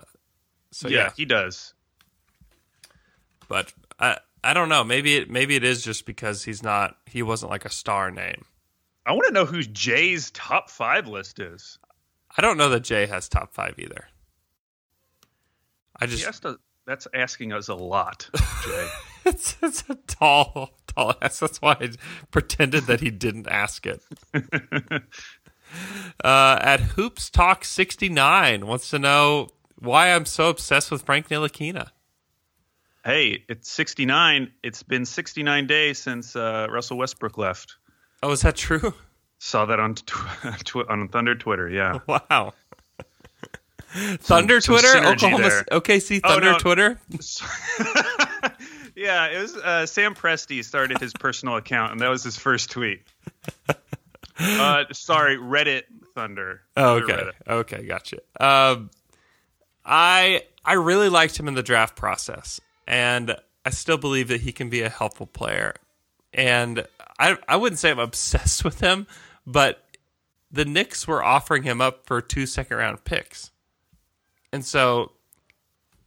so 0.72 0.88
yeah, 0.88 0.98
yeah, 0.98 1.12
he 1.16 1.26
does. 1.26 1.74
but 3.48 3.74
I 4.00 4.18
I 4.44 4.54
don't 4.54 4.70
know. 4.70 4.84
Maybe 4.84 5.18
it 5.18 5.30
maybe 5.30 5.56
it 5.56 5.64
is 5.64 5.84
just 5.84 6.06
because 6.06 6.44
he's 6.44 6.64
not 6.64 6.98
he 7.06 7.22
wasn't 7.24 7.52
like 7.52 7.66
a 7.66 7.70
star 7.70 8.12
name. 8.12 8.46
I 9.06 9.12
want 9.14 9.26
to 9.28 9.34
know 9.34 9.46
who 9.46 9.62
Jay's 9.64 10.32
top 10.32 10.70
five 10.70 11.08
list 11.08 11.40
is. 11.40 11.80
I 12.38 12.42
don't 12.42 12.58
know 12.58 12.70
that 12.70 12.82
Jay 12.82 13.06
has 13.08 13.28
top 13.30 13.54
five 13.54 13.76
either. 13.80 14.08
I 16.00 16.06
He 16.06 16.12
just 16.12 16.26
has 16.26 16.40
to, 16.42 16.60
that's 16.88 17.08
asking 17.14 17.54
us 17.54 17.68
a 17.68 17.76
lot, 17.76 18.30
Jay. 18.66 18.88
it's, 19.26 19.58
it's 19.62 19.84
a 19.90 19.96
tall 20.08 20.72
tall 20.88 21.14
ass. 21.22 21.40
That's 21.40 21.62
why 21.62 21.78
I 21.80 21.90
pretended 22.32 22.86
that 22.86 23.02
he 23.02 23.12
didn't 23.12 23.48
ask 23.48 23.86
it. 23.86 24.02
uh, 26.24 26.60
at 26.62 26.80
Hoops 26.80 27.30
Talk 27.30 27.64
sixty 27.66 28.10
nine 28.10 28.66
wants 28.66 28.90
to 28.90 28.98
know 29.00 29.50
why 29.80 30.12
I'm 30.14 30.26
so 30.26 30.50
obsessed 30.50 30.90
with 30.90 31.04
Frank 31.04 31.30
Ntilikina. 31.30 31.90
hey, 33.06 33.44
it's 33.48 33.70
69. 33.72 34.52
It's 34.64 34.82
been 34.84 35.06
69 35.06 35.68
days 35.68 36.00
since 36.00 36.36
uh, 36.36 36.68
Russell 36.70 36.98
Westbrook 36.98 37.38
left. 37.38 37.76
Oh, 38.24 38.32
is 38.32 38.42
that 38.42 38.56
true? 38.56 38.94
Saw 39.40 39.66
that 39.66 39.80
on 39.80 39.94
tw- 39.96 40.90
on 40.90 41.08
Thunder 41.10 41.36
Twitter. 41.36 41.70
Yeah. 41.70 42.00
Wow. 42.08 42.54
Thunder 43.94 44.60
some 44.62 44.76
Twitter, 44.76 44.88
synergy 45.00 45.14
Oklahoma, 45.14 45.50
there. 45.50 45.64
OKC 45.72 46.22
Oh, 46.24 46.30
Thunder 46.30 46.52
no. 46.54 46.58
Twitter. 46.60 47.00
yeah, 48.96 49.28
it 49.28 49.42
was 49.42 49.56
uh, 49.56 49.86
Sam 49.86 50.14
Presti 50.16 50.64
started 50.64 51.00
his 51.00 51.14
personal 51.14 51.56
account, 51.56 51.94
and 51.94 52.02
that 52.02 52.10
was 52.10 52.24
his 52.24 52.38
first 52.38 52.70
tweet. 52.72 53.02
Uh, 54.40 54.84
sorry, 54.92 55.36
Reddit 55.36 55.86
Thunder. 56.14 56.62
Oh, 56.76 57.00
Twitter 57.00 57.14
okay. 57.14 57.24
Reddit. 57.24 57.52
Okay, 57.52 57.84
gotcha. 57.88 58.18
Um, 58.40 58.92
I 59.84 60.44
I 60.64 60.74
really 60.74 61.10
liked 61.10 61.40
him 61.40 61.48
in 61.48 61.56
the 61.56 61.64
draft 61.64 61.96
process, 61.96 62.62
and 62.86 63.36
I 63.66 63.72
still 63.72 63.98
believe 63.98 64.28
that 64.28 64.42
he 64.42 64.52
can 64.52 64.70
be 64.70 64.84
a 64.84 64.90
helpful 64.90 65.26
player. 65.26 65.74
And 66.34 66.86
I 67.18 67.38
I 67.48 67.56
wouldn't 67.56 67.80
say 67.80 67.90
I'm 67.90 67.98
obsessed 68.12 68.64
with 68.64 68.80
him, 68.80 69.08
but 69.48 69.84
the 70.52 70.66
Knicks 70.66 71.08
were 71.08 71.24
offering 71.24 71.64
him 71.64 71.82
up 71.82 72.06
for 72.06 72.22
two 72.22 72.46
second 72.46 72.78
round 72.78 73.04
picks, 73.06 73.50
and 74.52 74.66
so 74.66 75.12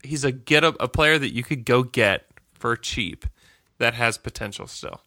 he's 0.02 0.24
a 0.24 0.32
get 0.32 0.64
a, 0.64 0.68
a 0.80 0.88
player 0.88 1.18
that 1.18 1.34
you 1.34 1.42
could 1.42 1.64
go 1.64 1.82
get 1.82 2.26
for 2.54 2.76
cheap 2.76 3.26
that 3.78 3.94
has 3.94 4.18
potential 4.18 4.66
still. 4.66 5.00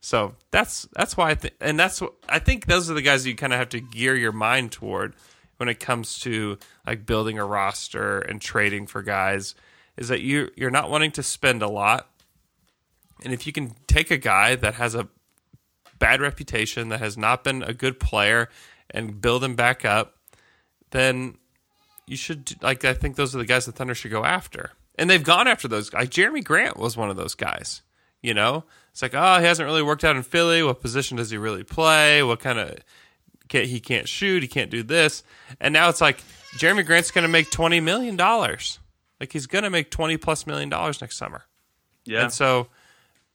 So 0.00 0.34
that's 0.50 0.88
that's 0.94 1.16
why 1.16 1.30
I 1.30 1.34
think, 1.34 1.54
and 1.60 1.78
that's 1.78 2.00
what 2.00 2.14
I 2.28 2.38
think 2.38 2.66
those 2.66 2.90
are 2.90 2.94
the 2.94 3.02
guys 3.02 3.26
you 3.26 3.36
kind 3.36 3.52
of 3.52 3.58
have 3.58 3.68
to 3.70 3.80
gear 3.80 4.16
your 4.16 4.32
mind 4.32 4.72
toward 4.72 5.14
when 5.58 5.68
it 5.68 5.78
comes 5.78 6.18
to 6.20 6.58
like 6.86 7.06
building 7.06 7.38
a 7.38 7.44
roster 7.44 8.18
and 8.18 8.40
trading 8.40 8.86
for 8.86 9.02
guys. 9.02 9.54
Is 9.96 10.08
that 10.08 10.20
you 10.20 10.50
you're 10.56 10.70
not 10.70 10.90
wanting 10.90 11.12
to 11.12 11.22
spend 11.22 11.62
a 11.62 11.68
lot, 11.68 12.08
and 13.22 13.32
if 13.32 13.46
you 13.46 13.52
can 13.52 13.74
take 13.86 14.10
a 14.10 14.16
guy 14.16 14.56
that 14.56 14.74
has 14.74 14.94
a 14.96 15.08
bad 15.98 16.20
reputation, 16.20 16.88
that 16.88 16.98
has 16.98 17.16
not 17.16 17.44
been 17.44 17.62
a 17.62 17.72
good 17.72 18.00
player, 18.00 18.48
and 18.90 19.20
build 19.20 19.44
him 19.44 19.54
back 19.54 19.84
up, 19.84 20.16
then 20.90 21.36
you 22.06 22.16
should 22.16 22.62
like. 22.62 22.84
I 22.84 22.94
think 22.94 23.16
those 23.16 23.34
are 23.34 23.38
the 23.38 23.44
guys 23.44 23.66
the 23.66 23.72
Thunder 23.72 23.94
should 23.94 24.10
go 24.10 24.24
after, 24.24 24.72
and 24.96 25.08
they've 25.08 25.22
gone 25.22 25.48
after 25.48 25.68
those 25.68 25.90
guys. 25.90 26.08
Jerami 26.08 26.44
Grant 26.44 26.76
was 26.76 26.96
one 26.96 27.10
of 27.10 27.16
those 27.16 27.34
guys. 27.34 27.82
You 28.20 28.34
know, 28.34 28.64
it's 28.90 29.02
like, 29.02 29.14
oh, 29.14 29.38
he 29.40 29.46
hasn't 29.46 29.66
really 29.66 29.82
worked 29.82 30.04
out 30.04 30.16
in 30.16 30.22
Philly. 30.22 30.62
What 30.62 30.80
position 30.80 31.16
does 31.16 31.30
he 31.30 31.36
really 31.36 31.64
play? 31.64 32.22
What 32.22 32.38
kind 32.38 32.58
of 32.58 32.78
can't, 33.48 33.66
he 33.66 33.80
can't 33.80 34.08
shoot? 34.08 34.42
He 34.42 34.48
can't 34.48 34.70
do 34.70 34.82
this. 34.82 35.24
And 35.60 35.72
now 35.72 35.88
it's 35.88 36.00
like 36.00 36.22
Jerami 36.56 36.86
Grant's 36.86 37.10
going 37.10 37.22
to 37.22 37.28
make 37.28 37.50
twenty 37.50 37.80
million 37.80 38.16
dollars. 38.16 38.78
Like 39.18 39.32
he's 39.32 39.46
going 39.46 39.64
to 39.64 39.70
make 39.70 39.90
twenty 39.90 40.16
plus 40.16 40.46
million 40.46 40.68
dollars 40.68 41.00
next 41.00 41.16
summer. 41.16 41.44
Yeah. 42.04 42.22
And 42.22 42.32
so, 42.32 42.68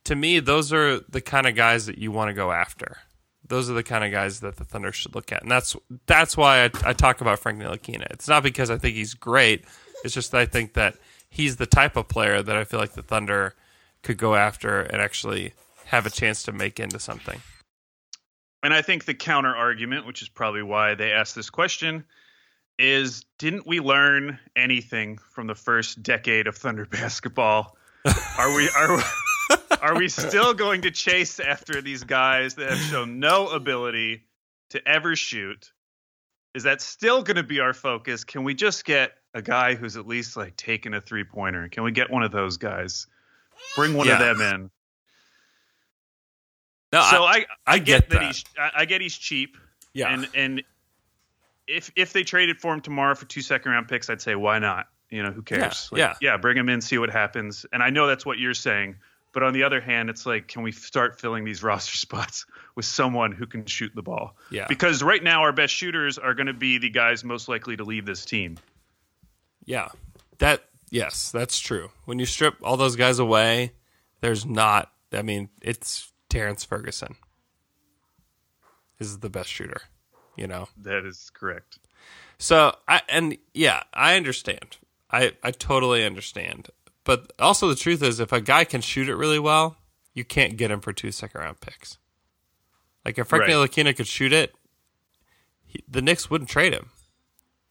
to 0.06 0.16
me, 0.16 0.40
those 0.40 0.74
are 0.74 1.00
the 1.10 1.22
kind 1.22 1.48
of 1.48 1.56
guys 1.56 1.86
that 1.86 1.98
you 1.98 2.12
want 2.12 2.30
to 2.30 2.34
go 2.34 2.52
after. 2.52 2.98
Those 3.48 3.70
are 3.70 3.74
the 3.74 3.84
kind 3.84 4.04
of 4.04 4.12
guys 4.12 4.40
that 4.42 4.58
the 4.58 4.64
Thunder 4.64 4.92
should 4.92 5.16
look 5.16 5.32
at, 5.32 5.42
and 5.42 5.52
that's 5.52 5.76
that's 6.06 6.36
why 6.36 6.66
I, 6.66 6.70
I 6.86 6.94
talk 6.94 7.22
about 7.22 7.40
Frank 7.40 7.60
Ntilikina. 7.60 8.08
It's 8.12 8.28
not 8.28 8.44
because 8.44 8.70
I 8.70 8.78
think 8.78 8.96
he's 8.96 9.14
great. 9.14 9.66
It's 10.04 10.14
just 10.14 10.34
I 10.34 10.46
think 10.46 10.74
that 10.74 10.96
he's 11.30 11.58
the 11.58 11.66
type 11.66 11.96
of 11.96 12.08
player 12.08 12.42
that 12.42 12.56
I 12.56 12.64
feel 12.64 12.80
like 12.80 12.94
the 12.94 13.04
Thunder 13.04 13.54
could 14.04 14.18
go 14.18 14.36
after 14.36 14.82
and 14.82 15.02
actually 15.02 15.54
have 15.86 16.06
a 16.06 16.10
chance 16.10 16.44
to 16.44 16.52
make 16.52 16.80
into 16.80 17.00
something. 17.00 17.42
And 18.64 18.74
I 18.74 18.82
think 18.82 19.06
the 19.06 19.14
counter 19.14 19.56
argument, 19.56 20.06
which 20.06 20.22
is 20.22 20.30
probably 20.30 20.64
why 20.64 20.96
they 20.96 21.12
asked 21.12 21.36
this 21.36 21.50
question, 21.50 22.04
is 22.80 23.26
didn't 23.40 23.66
we 23.66 23.80
learn 23.80 24.40
anything 24.56 25.18
from 25.18 25.48
the 25.48 25.56
first 25.56 26.04
decade 26.04 26.48
of 26.48 26.56
Thunder 26.56 26.86
basketball? 26.92 27.78
Are 28.38 28.56
we 28.56 28.70
are 28.70 29.02
are 29.82 29.96
we 29.96 30.10
still 30.10 30.54
going 30.54 30.82
to 30.82 30.92
chase 30.92 31.40
after 31.40 31.82
these 31.82 32.04
guys 32.04 32.56
that 32.56 32.70
have 32.70 32.80
shown 32.80 33.20
no 33.20 33.48
ability 33.50 34.24
to 34.72 34.88
ever 34.88 35.16
shoot? 35.16 35.72
Is 36.54 36.64
that 36.64 36.82
still 36.82 37.24
going 37.24 37.38
to 37.38 37.44
be 37.44 37.60
our 37.60 37.74
focus? 37.74 38.24
Can 38.24 38.44
we 38.44 38.54
just 38.54 38.84
get 38.86 39.12
a 39.34 39.42
guy 39.42 39.76
who's 39.76 39.96
at 39.98 40.08
least 40.08 40.36
like 40.36 40.56
taking 40.56 40.94
a 40.94 41.02
three 41.02 41.24
pointer? 41.24 41.68
Can 41.70 41.84
we 41.84 41.92
get 41.92 42.10
one 42.10 42.24
of 42.24 42.32
those 42.32 42.58
guys? 42.58 43.08
Bring 43.76 43.94
one 43.94 44.08
Yeah. 44.08 44.14
of 44.14 44.38
them 44.38 44.42
in. 44.56 44.72
No, 46.94 47.02
so 47.12 47.24
I, 47.24 47.34
I, 47.34 47.46
I 47.66 47.80
get 47.80 48.10
that. 48.10 48.22
he's 48.24 48.44
I, 48.58 48.72
I 48.78 48.86
get 48.86 49.02
he's 49.02 49.16
cheap. 49.18 49.58
yeah, 49.94 50.10
And 50.10 50.28
and 50.34 50.64
if 51.68 51.92
if 51.96 52.14
they 52.14 52.24
traded 52.24 52.60
for 52.60 52.74
him 52.74 52.80
tomorrow 52.82 53.14
for 53.14 53.26
two 53.26 53.42
second 53.42 53.72
round 53.72 53.88
picks, 53.90 54.10
I'd 54.10 54.22
say 54.22 54.36
why 54.36 54.60
not? 54.60 54.88
You 55.10 55.24
know, 55.24 55.32
who 55.32 55.42
cares? 55.42 55.90
Yeah, 55.94 56.16
yeah, 56.22 56.38
bring 56.38 56.58
him 56.58 56.70
in, 56.70 56.82
see 56.82 56.98
what 56.98 57.10
happens. 57.10 57.66
And 57.72 57.84
I 57.84 57.90
know 57.90 58.08
that's 58.08 58.26
what 58.26 58.40
you're 58.40 58.54
saying, 58.54 58.96
but 59.38 59.44
on 59.44 59.54
the 59.54 59.62
other 59.62 59.80
hand, 59.80 60.10
it's 60.10 60.26
like, 60.26 60.48
can 60.48 60.64
we 60.64 60.72
start 60.72 61.20
filling 61.22 61.46
these 61.46 61.62
roster 61.62 61.96
spots 62.06 62.48
with 62.74 62.86
someone 62.86 63.32
who 63.32 63.46
can 63.46 63.68
shoot 63.68 63.92
the 63.94 64.02
ball? 64.02 64.36
Yeah. 64.50 64.66
Because 64.68 65.04
right 65.04 65.22
now, 65.22 65.44
our 65.44 65.52
best 65.52 65.76
shooters 65.76 66.18
are 66.18 66.34
going 66.34 66.48
to 66.48 66.56
be 66.56 66.80
the 66.80 66.90
guys 66.90 67.24
most 67.24 67.48
likely 67.48 67.78
to 67.78 67.84
leave 67.84 68.04
this 68.04 68.26
team. 68.26 68.58
yeah. 69.64 69.90
That 70.40 70.64
yes, 70.90 71.30
that's 71.30 71.60
true. 71.60 71.92
When 72.06 72.18
you 72.18 72.26
strip 72.26 72.56
all 72.64 72.78
those 72.78 72.96
guys 72.96 73.20
away, 73.20 73.74
there's 74.22 74.44
not. 74.44 74.92
I 75.14 75.22
mean, 75.22 75.50
it's 75.62 76.12
Terrence 76.30 76.64
Ferguson 76.64 77.16
is 78.98 79.20
the 79.20 79.30
best 79.30 79.50
shooter. 79.50 79.82
You 80.36 80.48
know, 80.48 80.68
That 80.82 81.06
is 81.06 81.30
correct. 81.32 81.78
So 82.40 82.76
I 82.88 83.04
and 83.08 83.38
yeah, 83.54 83.84
I 83.94 84.16
understand. 84.16 84.78
I 85.12 85.34
I 85.44 85.52
totally 85.52 86.04
understand. 86.04 86.70
But 87.08 87.32
also 87.40 87.70
the 87.70 87.76
truth 87.76 88.04
is 88.04 88.20
if 88.20 88.34
a 88.34 88.42
guy 88.42 88.66
can 88.66 88.82
shoot 88.82 89.08
it 89.08 89.16
really 89.16 89.40
well, 89.40 89.78
you 90.14 90.26
can't 90.26 90.58
get 90.58 90.70
him 90.70 90.82
for 90.82 90.92
two 90.92 91.14
second 91.14 91.40
round 91.40 91.62
picks. 91.62 91.98
Like 93.06 93.18
if 93.18 93.30
Frank 93.30 93.44
Right. 93.44 93.52
Ntilikina 93.52 93.96
could 93.96 94.08
shoot 94.08 94.34
it, 94.34 94.54
he, 95.66 95.82
the 95.88 96.02
Knicks 96.02 96.30
wouldn't 96.30 96.50
trade 96.50 96.74
him. 96.74 96.90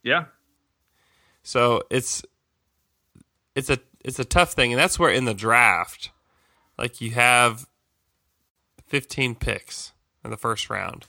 Yeah. 0.01 0.25
So 1.43 1.83
it's 1.91 2.23
it's 3.53 3.69
a 3.69 3.77
it's 4.03 4.17
a 4.17 4.25
tough 4.25 4.53
thing, 4.53 4.73
and 4.73 4.79
that's 4.79 4.97
where 4.97 5.11
in 5.11 5.25
the 5.25 5.35
draft, 5.35 6.09
like 6.75 6.99
you 6.99 7.11
have 7.11 7.67
fifteen 8.87 9.35
picks 9.35 9.91
in 10.25 10.31
the 10.31 10.37
first 10.37 10.67
round, 10.67 11.05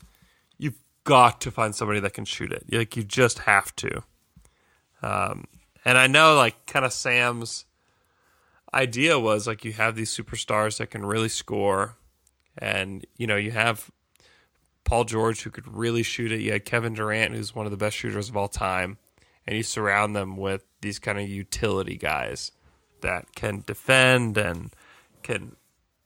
you've 0.58 0.78
got 1.04 1.40
to 1.40 1.50
find 1.50 1.75
somebody 1.75 2.00
that 2.00 2.12
can 2.12 2.26
shoot 2.26 2.52
it. 2.52 2.66
Like 2.70 2.94
you 2.94 3.04
just 3.04 3.38
have 3.40 3.75
to. 3.76 4.02
Um, 5.00 5.47
and 5.82 5.97
I 5.97 6.08
know, 6.08 6.35
like, 6.35 6.66
kind 6.66 6.85
of 6.85 6.92
Sam's 6.92 7.64
idea 8.72 9.18
was 9.18 9.46
like 9.46 9.64
you 9.64 9.72
have 9.72 9.94
these 9.94 10.14
superstars 10.14 10.78
that 10.78 10.90
can 10.90 11.04
really 11.04 11.28
score, 11.28 11.96
and 12.56 13.06
you 13.16 13.26
know 13.26 13.37
you 13.37 13.50
have 13.50 13.90
Paul 14.84 15.04
George 15.04 15.42
who 15.42 15.50
could 15.50 15.68
really 15.68 16.02
shoot 16.02 16.32
it. 16.32 16.40
You 16.40 16.52
had 16.52 16.64
Kevin 16.64 16.94
Durant 16.94 17.34
who's 17.34 17.54
one 17.54 17.66
of 17.66 17.72
the 17.72 17.78
best 17.78 17.96
shooters 17.96 18.28
of 18.28 18.37
all 18.37 18.48
time 18.48 18.98
and 19.48 19.56
you 19.56 19.62
surround 19.62 20.14
them 20.14 20.37
with 20.37 20.62
these 20.82 20.98
kind 20.98 21.18
of 21.18 21.26
utility 21.26 21.96
guys 21.96 22.52
that 23.00 23.34
can 23.34 23.64
defend 23.66 24.37
and 24.37 24.76
can 25.22 25.56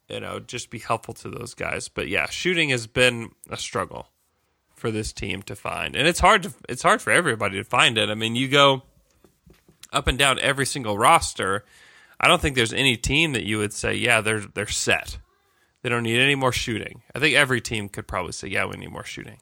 you 0.08 0.20
know 0.20 0.38
just 0.38 0.70
be 0.70 0.78
helpful 0.78 1.12
to 1.12 1.28
those 1.28 1.52
guys 1.52 1.88
but 1.88 2.06
yeah 2.06 2.26
shooting 2.26 2.68
has 2.68 2.86
been 2.86 3.30
a 3.50 3.56
struggle 3.56 4.06
for 4.76 4.92
this 4.92 5.12
team 5.12 5.42
to 5.42 5.56
find 5.56 5.96
and 5.96 6.06
it's 6.06 6.20
hard 6.20 6.44
to 6.44 6.54
it's 6.68 6.82
hard 6.82 7.02
for 7.02 7.10
everybody 7.10 7.56
to 7.56 7.64
find 7.64 7.98
it 7.98 8.08
i 8.08 8.14
mean 8.14 8.36
you 8.36 8.46
go 8.46 8.82
up 9.92 10.06
and 10.06 10.18
down 10.18 10.38
every 10.38 10.64
single 10.64 10.96
roster 10.96 11.64
i 12.22 12.28
don't 12.28 12.40
think 12.40 12.56
there's 12.56 12.72
any 12.72 12.96
team 12.96 13.32
that 13.32 13.44
you 13.44 13.58
would 13.58 13.72
say 13.72 13.94
yeah 13.94 14.20
they're 14.20 14.40
they're 14.40 14.66
set 14.66 15.18
they 15.82 15.88
don't 15.88 16.04
need 16.04 16.20
any 16.20 16.34
more 16.34 16.52
shooting 16.52 17.02
i 17.14 17.18
think 17.18 17.34
every 17.34 17.60
team 17.60 17.88
could 17.88 18.06
probably 18.06 18.32
say 18.32 18.48
yeah 18.48 18.64
we 18.64 18.76
need 18.76 18.90
more 18.90 19.04
shooting 19.04 19.38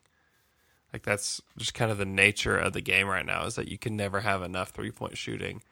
like 0.93 1.03
that's 1.03 1.41
just 1.57 1.75
kind 1.75 1.91
of 1.91 1.99
the 1.99 2.05
nature 2.05 2.57
of 2.57 2.73
the 2.73 2.81
game 2.81 3.07
right 3.07 3.25
now 3.25 3.45
is 3.47 3.55
that 3.55 3.69
you 3.69 3.79
can 3.79 3.97
never 3.97 4.21
have 4.21 4.43
enough 4.43 4.71
three 4.71 4.91
point 4.91 5.17
shooting. 5.17 5.63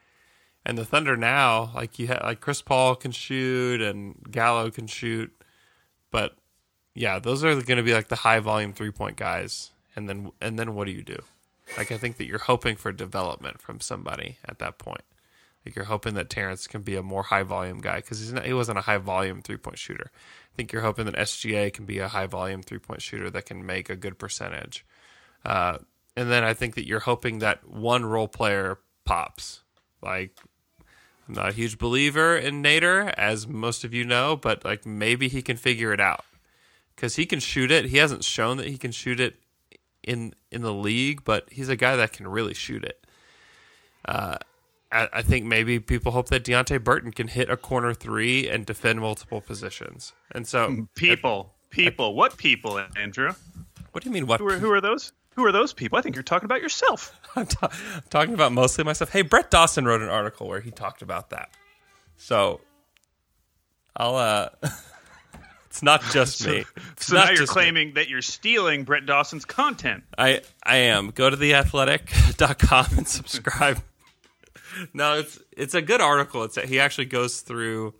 And 0.64 0.76
the 0.76 0.84
Thunder 0.84 1.16
now, 1.16 1.72
like 1.74 1.98
you 1.98 2.08
have, 2.08 2.22
like 2.22 2.40
Chris 2.40 2.62
Paul 2.62 2.94
can 2.94 3.10
shoot 3.10 3.80
and 3.80 4.16
Gallo 4.30 4.70
can 4.70 4.86
shoot, 4.86 5.32
but 6.10 6.36
yeah, 6.94 7.18
those 7.18 7.42
are 7.44 7.54
going 7.54 7.78
to 7.78 7.82
be 7.82 7.94
like 7.94 8.08
the 8.08 8.16
high 8.16 8.40
volume 8.40 8.72
three 8.72 8.90
point 8.90 9.16
guys. 9.16 9.70
And 9.96 10.08
then 10.08 10.30
and 10.40 10.58
then 10.58 10.74
what 10.74 10.86
do 10.86 10.92
you 10.92 11.02
do? 11.02 11.18
Like 11.76 11.90
I 11.90 11.98
think 11.98 12.16
that 12.18 12.26
you're 12.26 12.38
hoping 12.38 12.76
for 12.76 12.92
development 12.92 13.60
from 13.60 13.80
somebody 13.80 14.38
at 14.44 14.58
that 14.60 14.78
point. 14.78 15.02
Like 15.64 15.76
you're 15.76 15.84
hoping 15.84 16.14
that 16.14 16.30
Terrence 16.30 16.66
can 16.66 16.82
be 16.82 16.96
a 16.96 17.02
more 17.02 17.24
high 17.24 17.42
volume 17.42 17.80
guy 17.80 17.96
because 17.96 18.20
he's 18.20 18.32
not, 18.32 18.46
he 18.46 18.52
wasn't 18.52 18.78
a 18.78 18.82
high 18.82 18.98
volume 18.98 19.42
three 19.42 19.56
point 19.56 19.78
shooter. 19.78 20.10
I 20.10 20.56
think 20.56 20.72
you're 20.72 20.82
hoping 20.82 21.06
that 21.06 21.16
SGA 21.16 21.72
can 21.72 21.84
be 21.84 21.98
a 21.98 22.08
high 22.08 22.26
volume 22.26 22.62
three 22.62 22.78
point 22.78 23.02
shooter 23.02 23.30
that 23.30 23.46
can 23.46 23.66
make 23.66 23.90
a 23.90 23.96
good 23.96 24.18
percentage. 24.18 24.86
Uh, 25.44 25.78
and 26.16 26.30
then 26.30 26.42
I 26.42 26.54
think 26.54 26.74
that 26.74 26.86
you're 26.86 27.00
hoping 27.00 27.38
that 27.40 27.68
one 27.68 28.04
role 28.04 28.28
player 28.28 28.78
pops. 29.04 29.62
Like, 30.02 30.36
I'm 31.28 31.34
not 31.34 31.50
a 31.50 31.52
huge 31.52 31.78
believer 31.78 32.36
in 32.36 32.62
Nader, 32.62 33.12
as 33.16 33.46
most 33.46 33.84
of 33.84 33.92
you 33.92 34.04
know, 34.04 34.36
but 34.36 34.64
like 34.64 34.86
maybe 34.86 35.28
he 35.28 35.42
can 35.42 35.56
figure 35.56 35.92
it 35.92 36.00
out 36.00 36.24
because 36.96 37.16
he 37.16 37.26
can 37.26 37.40
shoot 37.40 37.70
it. 37.70 37.86
He 37.86 37.98
hasn't 37.98 38.24
shown 38.24 38.56
that 38.56 38.66
he 38.66 38.78
can 38.78 38.90
shoot 38.90 39.20
it 39.20 39.36
in 40.02 40.34
in 40.50 40.62
the 40.62 40.72
league, 40.72 41.22
but 41.24 41.46
he's 41.52 41.68
a 41.68 41.76
guy 41.76 41.96
that 41.96 42.12
can 42.12 42.26
really 42.26 42.54
shoot 42.54 42.82
it. 42.82 43.06
Uh, 44.04 44.38
I, 44.90 45.08
I 45.12 45.22
think 45.22 45.44
maybe 45.44 45.78
people 45.80 46.12
hope 46.12 46.28
that 46.28 46.44
Deonte 46.44 46.82
Burton 46.82 47.12
can 47.12 47.28
hit 47.28 47.50
a 47.50 47.56
corner 47.56 47.92
three 47.94 48.48
and 48.48 48.64
defend 48.64 49.00
multiple 49.00 49.40
positions. 49.40 50.12
And 50.32 50.46
so, 50.46 50.88
People. 50.94 51.54
People. 51.70 52.14
what 52.14 52.38
people, 52.38 52.80
Andrew? 52.96 53.34
what 53.92 54.02
do 54.02 54.08
you 54.08 54.14
mean? 54.14 54.26
What 54.26 54.40
Who 54.40 54.48
are, 54.48 54.58
who 54.58 54.70
are 54.72 54.80
those? 54.80 55.12
Who 55.34 55.44
are 55.44 55.52
those 55.52 55.72
people? 55.74 55.98
I 55.98 56.02
think 56.02 56.16
you're 56.16 56.22
talking 56.22 56.46
about 56.46 56.62
yourself. 56.62 57.14
I'm 57.36 57.46
ta- 57.46 57.70
talking 58.10 58.32
about 58.34 58.52
mostly 58.52 58.84
myself. 58.84 59.10
Hey, 59.10 59.20
Brett 59.22 59.50
Dawson 59.50 59.84
wrote 59.84 60.00
an 60.00 60.08
article 60.08 60.48
where 60.48 60.60
he 60.60 60.70
talked 60.70 61.02
about 61.02 61.30
that. 61.30 61.50
So 62.16 62.60
I'll 63.96 64.16
uh 64.16 64.48
it's 65.66 65.82
not 65.82 66.02
just 66.10 66.44
me. 66.46 66.64
It's 66.92 67.06
So 67.06 67.16
now 67.16 67.26
you're 67.26 67.36
just 67.36 67.50
me. 67.50 67.62
claiming 67.62 67.94
that 67.94 68.08
you're 68.08 68.22
stealing 68.22 68.84
Brett 68.84 69.04
Dawson's 69.06 69.44
content. 69.44 70.04
I 70.16 70.40
I 70.64 70.76
am. 70.78 71.10
Go 71.10 71.28
to 71.30 71.36
theathletic.com 71.36 72.86
and 72.98 73.06
subscribe. 73.06 73.82
No, 74.92 75.18
it's 75.18 75.38
it's 75.52 75.74
a 75.74 75.82
good 75.82 76.00
article. 76.00 76.44
It's 76.44 76.56
he 76.56 76.80
actually 76.80 77.06
goes 77.06 77.40
through 77.40 77.94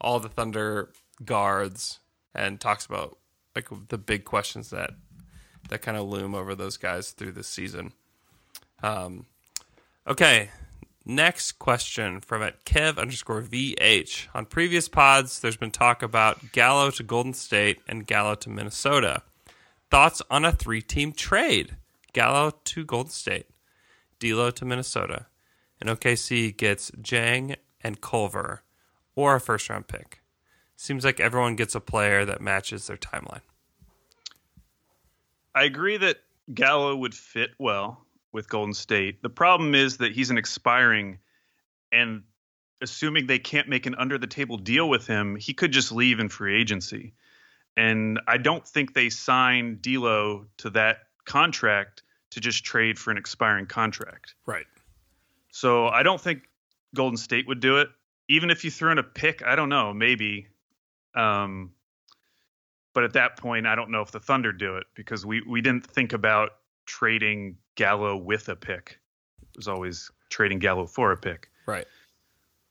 all 0.00 0.20
the 0.20 0.28
Thunder 0.28 0.90
guards 1.24 1.98
and 2.34 2.60
talks 2.60 2.86
about 2.86 3.18
like 3.54 3.68
the 3.88 3.98
big 3.98 4.24
questions 4.24 4.70
that 4.70 4.92
that 5.68 5.82
kind 5.82 5.96
of 5.96 6.08
loom 6.08 6.34
over 6.34 6.54
those 6.54 6.76
guys 6.76 7.10
through 7.10 7.32
the 7.32 7.44
season. 7.44 7.92
Um, 8.82 9.26
okay, 10.06 10.50
Next 11.04 11.52
question 11.52 12.20
from 12.20 12.42
at 12.42 12.64
Kev 12.64 12.98
underscore 12.98 13.42
VH. 13.42 14.28
On 14.34 14.44
previous 14.44 14.88
pods, 14.88 15.40
there's 15.40 15.56
been 15.56 15.70
talk 15.70 16.02
about 16.02 16.52
Gallo 16.52 16.90
to 16.90 17.02
Golden 17.02 17.32
State 17.32 17.80
and 17.88 18.06
Gallo 18.06 18.34
to 18.36 18.50
Minnesota. 18.50 19.22
Thoughts 19.90 20.20
on 20.30 20.44
a 20.44 20.52
three 20.52 20.82
team 20.82 21.12
trade? 21.12 21.76
Gallo 22.12 22.52
to 22.64 22.84
Golden 22.84 23.10
State, 23.10 23.46
D'Lo 24.18 24.50
to 24.50 24.64
Minnesota, 24.64 25.26
and 25.80 25.88
OKC 25.88 26.56
gets 26.56 26.92
Jang 27.00 27.56
and 27.80 28.00
Culver, 28.00 28.62
or 29.14 29.36
a 29.36 29.40
first 29.40 29.68
round 29.68 29.88
pick. 29.88 30.20
Seems 30.76 31.04
like 31.04 31.20
everyone 31.20 31.56
gets 31.56 31.74
a 31.74 31.80
player 31.80 32.24
that 32.24 32.40
matches 32.40 32.86
their 32.86 32.96
timeline. 32.96 33.42
I 35.54 35.64
agree 35.64 35.96
that 35.96 36.18
Gallo 36.52 36.96
would 36.96 37.14
fit 37.14 37.50
well 37.58 38.06
with 38.32 38.48
Golden 38.48 38.74
State. 38.74 39.22
The 39.22 39.30
problem 39.30 39.74
is 39.74 39.98
that 39.98 40.12
he's 40.12 40.30
an 40.30 40.38
expiring, 40.38 41.18
and 41.92 42.22
assuming 42.80 43.26
they 43.26 43.38
can't 43.38 43.68
make 43.68 43.86
an 43.86 43.94
under 43.96 44.16
the 44.18 44.26
table 44.26 44.56
deal 44.56 44.88
with 44.88 45.06
him, 45.06 45.36
he 45.36 45.52
could 45.52 45.72
just 45.72 45.92
leave 45.92 46.20
in 46.20 46.28
free 46.28 46.60
agency. 46.60 47.14
And 47.76 48.20
I 48.26 48.38
don't 48.38 48.66
think 48.66 48.94
they 48.94 49.10
signed 49.10 49.82
D'Lo 49.82 50.46
to 50.58 50.70
that 50.70 50.98
contract 51.24 52.02
to 52.30 52.40
just 52.40 52.64
trade 52.64 52.98
for 52.98 53.10
an 53.10 53.16
expiring 53.16 53.66
contract. 53.66 54.34
Right. 54.46 54.66
So 55.50 55.88
I 55.88 56.02
don't 56.02 56.20
think 56.20 56.42
Golden 56.94 57.16
State 57.16 57.46
would 57.48 57.60
do 57.60 57.78
it. 57.78 57.88
Even 58.28 58.50
if 58.50 58.64
you 58.64 58.70
threw 58.70 58.92
in 58.92 58.98
a 58.98 59.02
pick, 59.02 59.42
I 59.42 59.56
don't 59.56 59.68
know, 59.68 59.92
maybe. 59.92 60.46
Um, 61.14 61.72
but 62.94 63.04
at 63.04 63.14
that 63.14 63.36
point, 63.36 63.66
I 63.66 63.74
don't 63.74 63.90
know 63.90 64.02
if 64.02 64.10
the 64.10 64.20
Thunder 64.20 64.52
do 64.52 64.76
it 64.76 64.86
because 64.94 65.26
we 65.26 65.42
we 65.42 65.60
didn't 65.60 65.86
think 65.86 66.12
about 66.12 66.50
trading 66.86 67.56
Gallo 67.74 68.16
with 68.16 68.48
a 68.48 68.56
pick. 68.56 69.00
It 69.42 69.56
was 69.56 69.68
always 69.68 70.10
trading 70.28 70.58
Gallo 70.58 70.86
for 70.86 71.12
a 71.12 71.16
pick. 71.16 71.50
Right. 71.66 71.86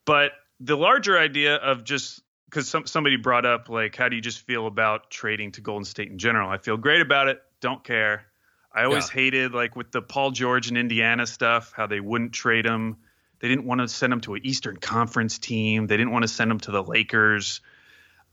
But 0.06 0.32
the 0.60 0.76
larger 0.76 1.18
idea 1.18 1.56
of 1.56 1.84
just 1.84 2.22
because 2.46 2.68
some, 2.68 2.88
somebody 2.88 3.16
brought 3.16 3.46
up 3.46 3.70
like 3.70 3.96
how 3.96 4.10
do 4.10 4.16
you 4.16 4.22
just 4.22 4.42
feel 4.42 4.68
about 4.68 5.10
trading 5.10 5.52
to 5.54 5.62
Golden 5.62 5.86
State 5.86 6.10
in 6.10 6.18
general? 6.18 6.50
I 6.50 6.58
feel 6.58 6.78
great 6.78 7.02
about 7.02 7.28
it. 7.28 7.42
Don't 7.62 7.84
care. 7.84 8.26
I 8.72 8.84
always 8.84 9.08
Yeah. 9.10 9.14
hated 9.14 9.54
like 9.54 9.76
with 9.76 9.92
the 9.92 10.02
Paul 10.02 10.32
George 10.32 10.68
and 10.70 10.78
Indiana 10.78 11.26
stuff 11.28 11.74
how 11.76 11.88
they 11.88 12.00
wouldn't 12.00 12.34
trade 12.34 12.66
him. 12.66 12.98
They 13.40 13.48
didn't 13.48 13.66
want 13.66 13.82
to 13.82 13.88
send 13.88 14.12
him 14.14 14.22
to 14.22 14.36
an 14.36 14.46
Eastern 14.46 14.78
Conference 14.78 15.40
team. 15.40 15.88
They 15.88 15.98
didn't 15.98 16.12
want 16.12 16.24
to 16.24 16.28
send 16.28 16.52
him 16.52 16.60
to 16.62 16.72
the 16.72 16.84
Lakers. 16.84 17.62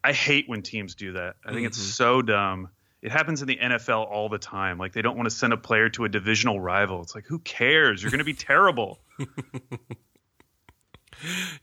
I 0.05 0.13
hate 0.13 0.49
when 0.49 0.63
teams 0.63 0.95
do 0.95 1.13
that. 1.13 1.37
I 1.45 1.53
think 1.53 1.67
it's 1.67 1.79
Mhm. 1.79 1.93
so 1.93 2.23
dumb. 2.23 2.69
It 3.03 3.13
happens 3.13 3.41
in 3.41 3.49
the 3.49 3.59
NFL 3.61 4.03
all 4.05 4.29
the 4.29 4.39
time. 4.39 4.79
Like 4.79 4.93
they 4.93 5.03
don't 5.03 5.17
want 5.17 5.29
to 5.31 5.35
send 5.35 5.53
a 5.53 5.57
player 5.57 5.89
to 5.91 6.05
a 6.05 6.09
divisional 6.09 6.59
rival. 6.61 7.03
It's 7.03 7.15
like 7.15 7.27
who 7.27 7.39
cares? 7.39 8.03
You're 8.03 8.11
going 8.11 8.19
to 8.19 8.25
be 8.25 8.35
terrible. 8.35 9.01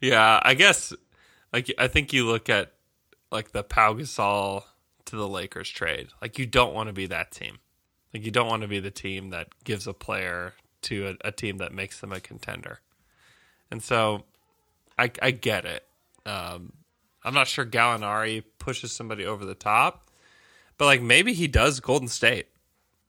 Yeah, 0.02 0.40
I 0.44 0.56
guess 0.56 0.94
like 1.52 1.72
I 1.78 1.88
think 1.88 2.12
you 2.12 2.26
look 2.26 2.50
at 2.50 2.74
like 3.32 3.52
the 3.52 3.64
Pau 3.64 3.94
Gasol 3.94 4.64
to 5.06 5.16
the 5.16 5.28
Lakers 5.28 5.70
trade. 5.70 6.08
Like 6.22 6.40
you 6.40 6.46
don't 6.48 6.74
want 6.74 6.88
to 6.88 6.94
be 6.94 7.06
that 7.08 7.32
team. 7.32 7.60
Like 8.14 8.26
you 8.26 8.32
don't 8.32 8.48
want 8.48 8.62
to 8.62 8.68
be 8.68 8.80
the 8.80 8.92
team 8.92 9.32
that 9.32 9.48
gives 9.64 9.88
a 9.88 9.94
player 9.94 10.54
to 10.84 11.18
a, 11.24 11.28
a 11.30 11.32
team 11.32 11.58
that 11.58 11.74
makes 11.74 12.00
them 12.00 12.12
a 12.12 12.20
contender. 12.20 12.80
And 13.72 13.82
so 13.82 14.24
I 14.98 15.12
I 15.22 15.32
get 15.32 15.66
it. 15.66 15.84
Um, 16.26 16.74
I'm 17.24 17.34
not 17.34 17.48
sure 17.48 17.66
Gallinari 17.66 18.44
pushes 18.60 18.92
somebody 18.92 19.26
over 19.26 19.46
the 19.46 19.56
top, 19.56 20.10
but 20.78 20.86
like 20.86 21.02
maybe 21.02 21.34
he 21.34 21.48
does 21.48 21.80
Golden 21.80 22.08
State 22.08 22.48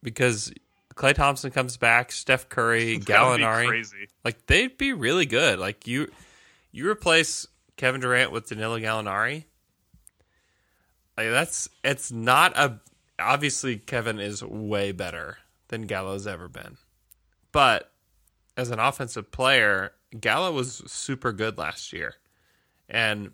because 0.03 0.53
Klay 0.95 1.15
Thompson 1.15 1.51
comes 1.51 1.77
back, 1.77 2.13
Steph 2.13 2.49
Curry, 2.49 2.99
Gallinari. 3.03 3.67
crazy. 3.67 4.09
Like 4.25 4.47
they'd 4.47 4.79
be 4.79 4.93
really 4.93 5.27
good. 5.27 5.59
Like 5.59 5.87
you, 5.87 6.11
you 6.71 6.89
replace 6.89 7.47
Kevin 7.77 8.01
Durant 8.01 8.31
with 8.31 8.49
Danilo 8.49 8.79
Gallinari. 8.79 9.45
Like 11.17 11.31
that's 11.31 11.69
it's 11.83 12.11
not 12.13 12.57
a 12.57 12.81
obviously 13.19 13.79
Kevin 13.79 14.19
is 14.21 14.43
way 14.43 14.93
better 14.93 15.39
than 15.69 15.83
Gallo's 15.83 16.27
ever 16.27 16.49
been, 16.49 16.77
but 17.53 17.91
as 18.57 18.71
an 18.71 18.79
offensive 18.79 19.31
player, 19.33 19.93
Gallo 20.19 20.53
was 20.53 20.83
super 20.87 21.33
good 21.33 21.59
last 21.59 21.93
year, 21.93 22.15
and 22.89 23.33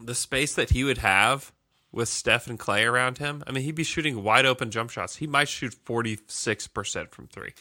the 0.00 0.14
space 0.14 0.54
that 0.54 0.70
he 0.70 0.84
would 0.84 0.98
have 0.98 1.52
with 1.92 2.08
Steph 2.08 2.46
and 2.48 2.58
Klay 2.58 2.90
around 2.90 3.18
him, 3.18 3.42
I 3.46 3.52
mean, 3.52 3.62
he'd 3.64 3.74
be 3.74 3.84
shooting 3.84 4.22
wide 4.22 4.44
open 4.44 4.70
jump 4.70 4.90
shots. 4.90 5.16
He 5.16 5.26
might 5.26 5.48
shoot 5.48 5.72
forty 5.84 6.18
six 6.26 6.66
percent 6.66 7.12
from 7.12 7.26
three 7.28 7.54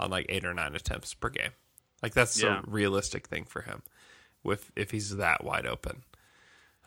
on 0.00 0.10
like 0.10 0.26
eight 0.28 0.44
or 0.44 0.52
nine 0.54 0.74
attempts 0.74 1.14
per 1.14 1.28
game. 1.28 1.52
Like 2.02 2.12
that's 2.14 2.42
Yeah. 2.42 2.60
a 2.60 2.70
realistic 2.70 3.28
thing 3.28 3.44
for 3.44 3.62
him, 3.62 3.82
with 4.42 4.70
if 4.74 4.90
he's 4.90 5.16
that 5.16 5.44
wide 5.44 5.66
open. 5.66 6.02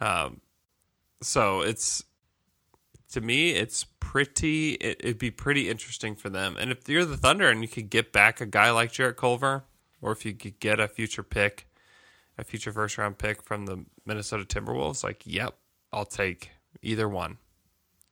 Um, 0.01 0.41
so 1.21 1.61
it's 1.61 2.03
to 3.11 3.21
me, 3.21 3.51
it's 3.51 3.85
pretty. 3.99 4.73
It, 4.73 4.97
it'd 5.01 5.19
be 5.19 5.31
pretty 5.31 5.69
interesting 5.69 6.15
for 6.15 6.29
them. 6.29 6.55
And 6.59 6.71
if 6.71 6.87
you're 6.87 7.05
the 7.05 7.17
Thunder 7.17 7.49
and 7.49 7.61
you 7.61 7.67
could 7.67 7.89
get 7.89 8.11
back 8.11 8.41
a 8.41 8.45
guy 8.45 8.71
like 8.71 8.91
Jarrett 8.91 9.17
Culver, 9.17 9.63
or 10.01 10.11
if 10.11 10.25
you 10.25 10.33
could 10.33 10.59
get 10.59 10.79
a 10.79 10.87
future 10.87 11.23
pick, 11.23 11.67
a 12.37 12.43
future 12.43 12.71
first 12.71 12.97
round 12.97 13.17
pick 13.17 13.43
from 13.43 13.65
the 13.65 13.85
Minnesota 14.05 14.43
Timberwolves, 14.43 15.03
like, 15.03 15.23
yep, 15.25 15.57
I'll 15.91 16.05
take 16.05 16.51
either 16.81 17.09
one. 17.09 17.37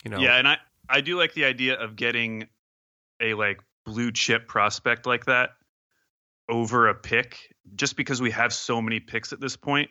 You 0.03 0.11
know, 0.11 0.19
Yeah, 0.19 0.37
and 0.37 0.47
I 0.47 0.57
I 0.89 1.01
do 1.01 1.17
like 1.17 1.33
the 1.33 1.45
idea 1.45 1.75
of 1.75 1.95
getting 1.95 2.47
a 3.19 3.33
like 3.33 3.61
blue 3.85 4.11
chip 4.11 4.47
prospect 4.47 5.05
like 5.05 5.25
that 5.25 5.51
over 6.49 6.87
a 6.87 6.95
pick 6.95 7.55
just 7.75 7.97
because 7.97 8.21
we 8.21 8.31
have 8.31 8.53
so 8.53 8.81
many 8.81 8.99
picks 8.99 9.33
at 9.33 9.39
this 9.39 9.55
point. 9.55 9.89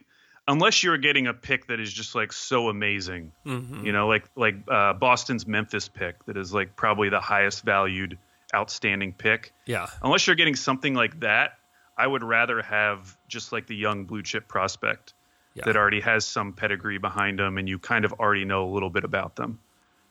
Unless 0.48 0.82
you're 0.84 0.96
getting 0.98 1.26
a 1.26 1.34
pick 1.34 1.66
that 1.66 1.80
is 1.80 1.92
just 1.92 2.14
like 2.14 2.32
so 2.32 2.68
amazing, 2.68 3.32
Mhm. 3.44 3.84
you 3.84 3.92
know, 3.92 4.06
like 4.06 4.24
like 4.36 4.56
uh, 4.68 4.92
Boston's 4.92 5.46
Memphis 5.46 5.88
pick 5.88 6.24
that 6.26 6.36
is 6.36 6.54
like 6.54 6.76
probably 6.76 7.08
the 7.08 7.20
highest 7.20 7.64
valued 7.64 8.16
outstanding 8.54 9.12
pick. 9.12 9.52
yeah, 9.66 9.86
Unless 10.02 10.26
you're 10.26 10.36
getting 10.36 10.54
something 10.54 10.94
like 10.94 11.18
that, 11.20 11.58
I 11.98 12.06
would 12.06 12.22
rather 12.22 12.62
have 12.62 13.16
just 13.26 13.50
like 13.52 13.66
the 13.66 13.74
young 13.74 14.04
blue 14.04 14.22
chip 14.22 14.46
prospect 14.46 15.14
Yeah. 15.54 15.64
that 15.64 15.76
already 15.76 16.00
has 16.00 16.24
some 16.26 16.52
pedigree 16.52 16.98
behind 16.98 17.40
them 17.40 17.58
and 17.58 17.68
you 17.68 17.78
kind 17.80 18.04
of 18.04 18.12
already 18.14 18.44
know 18.44 18.68
a 18.68 18.70
little 18.72 18.90
bit 18.90 19.02
about 19.02 19.34
them. 19.36 19.58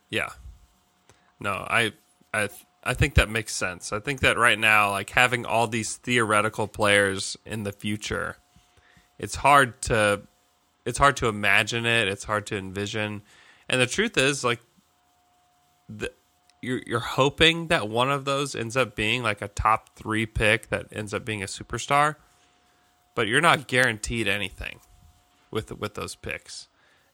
Yeah. 0.10 0.30
No, 1.40 1.66
I 1.70 1.94
I 2.34 2.50
I 2.84 2.94
think 2.94 3.16
that 3.16 3.30
makes 3.30 3.56
sense. 3.56 3.94
I 3.94 4.00
think 4.00 4.20
that 4.20 4.38
right 4.38 4.60
now 4.60 4.92
like 4.92 5.12
having 5.12 5.46
all 5.46 5.68
these 5.68 5.96
theoretical 5.96 6.68
players 6.68 7.38
in 7.46 7.64
the 7.64 7.72
future, 7.72 8.38
it's 9.20 9.36
hard 9.36 9.82
to 9.84 10.22
it's 10.86 10.98
hard 10.98 11.18
to 11.18 11.28
imagine 11.28 11.86
it, 11.86 12.08
it's 12.08 12.24
hard 12.24 12.46
to 12.48 12.58
envision. 12.58 13.24
And 13.68 13.82
the 13.82 13.88
truth 13.88 14.18
is 14.18 14.44
like 14.44 14.60
the 15.90 16.12
you're 16.62 16.82
you're 16.86 17.00
hoping 17.00 17.68
that 17.68 17.90
one 17.90 18.12
of 18.12 18.26
those 18.26 18.56
ends 18.56 18.76
up 18.78 18.96
being 18.96 19.24
like 19.24 19.42
a 19.42 19.48
top 19.48 19.96
3 19.96 20.26
pick 20.26 20.70
that 20.70 20.88
ends 20.92 21.14
up 21.14 21.26
being 21.26 21.44
a 21.44 21.48
superstar, 21.48 22.16
but 23.16 23.28
you're 23.28 23.42
not 23.42 23.68
guaranteed 23.68 24.28
anything 24.28 24.80
with 25.52 25.72
with 25.80 25.94
those 25.96 26.16
picks. 26.16 26.68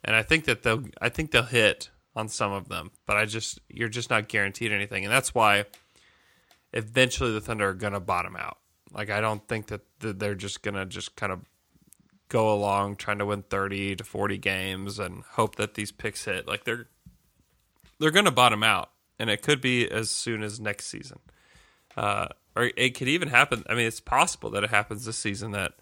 And 0.04 0.16
I 0.16 0.24
think 0.24 0.46
that 0.46 0.64
they'll 0.64 0.84
I 1.02 1.10
think 1.10 1.32
they'll 1.32 1.44
hit 1.44 1.90
on 2.16 2.28
some 2.28 2.52
of 2.52 2.68
them, 2.70 2.92
but 3.06 3.18
I 3.18 3.26
just 3.26 3.60
you're 3.70 3.90
just 3.90 4.10
not 4.10 4.28
guaranteed 4.28 4.72
anything, 4.72 5.06
and 5.06 5.14
that's 5.14 5.34
why 5.34 5.66
eventually 6.74 7.32
the 7.32 7.42
Thunder 7.42 7.70
are 7.70 7.74
gonna 7.74 8.00
bottom 8.00 8.36
out. 8.36 8.58
Like 8.92 9.10
I 9.10 9.22
don't 9.22 9.48
think 9.48 9.68
that 9.68 9.82
that 10.00 10.20
they're 10.20 10.36
just 10.36 10.62
gonna 10.62 10.86
just 10.86 11.16
kind 11.16 11.32
of 11.32 11.40
go 12.32 12.52
along 12.52 12.96
trying 12.96 13.20
to 13.20 13.26
win 13.26 13.44
30 13.44 13.98
to 13.98 14.04
40 14.06 14.38
games 14.38 15.00
and 15.00 15.24
hope 15.32 15.58
that 15.58 15.74
these 15.74 15.92
picks 15.92 16.24
hit. 16.26 16.48
Like 16.48 16.64
they're 16.64 16.88
they're 18.00 18.10
gonna 18.10 18.32
bottom 18.32 18.64
out, 18.64 18.90
and 19.20 19.30
it 19.30 19.44
could 19.44 19.62
be 19.62 19.88
as 19.88 20.10
soon 20.10 20.42
as 20.42 20.60
next 20.60 20.88
season. 20.88 21.20
Uh, 21.96 22.30
or 22.56 22.72
it 22.76 22.92
could 22.98 23.10
even 23.10 23.28
happen. 23.28 23.64
I 23.70 23.76
mean, 23.76 23.86
it's 23.86 24.00
possible 24.00 24.50
that 24.52 24.64
it 24.64 24.70
happens 24.70 25.06
this 25.06 25.18
season 25.18 25.52
that 25.52 25.74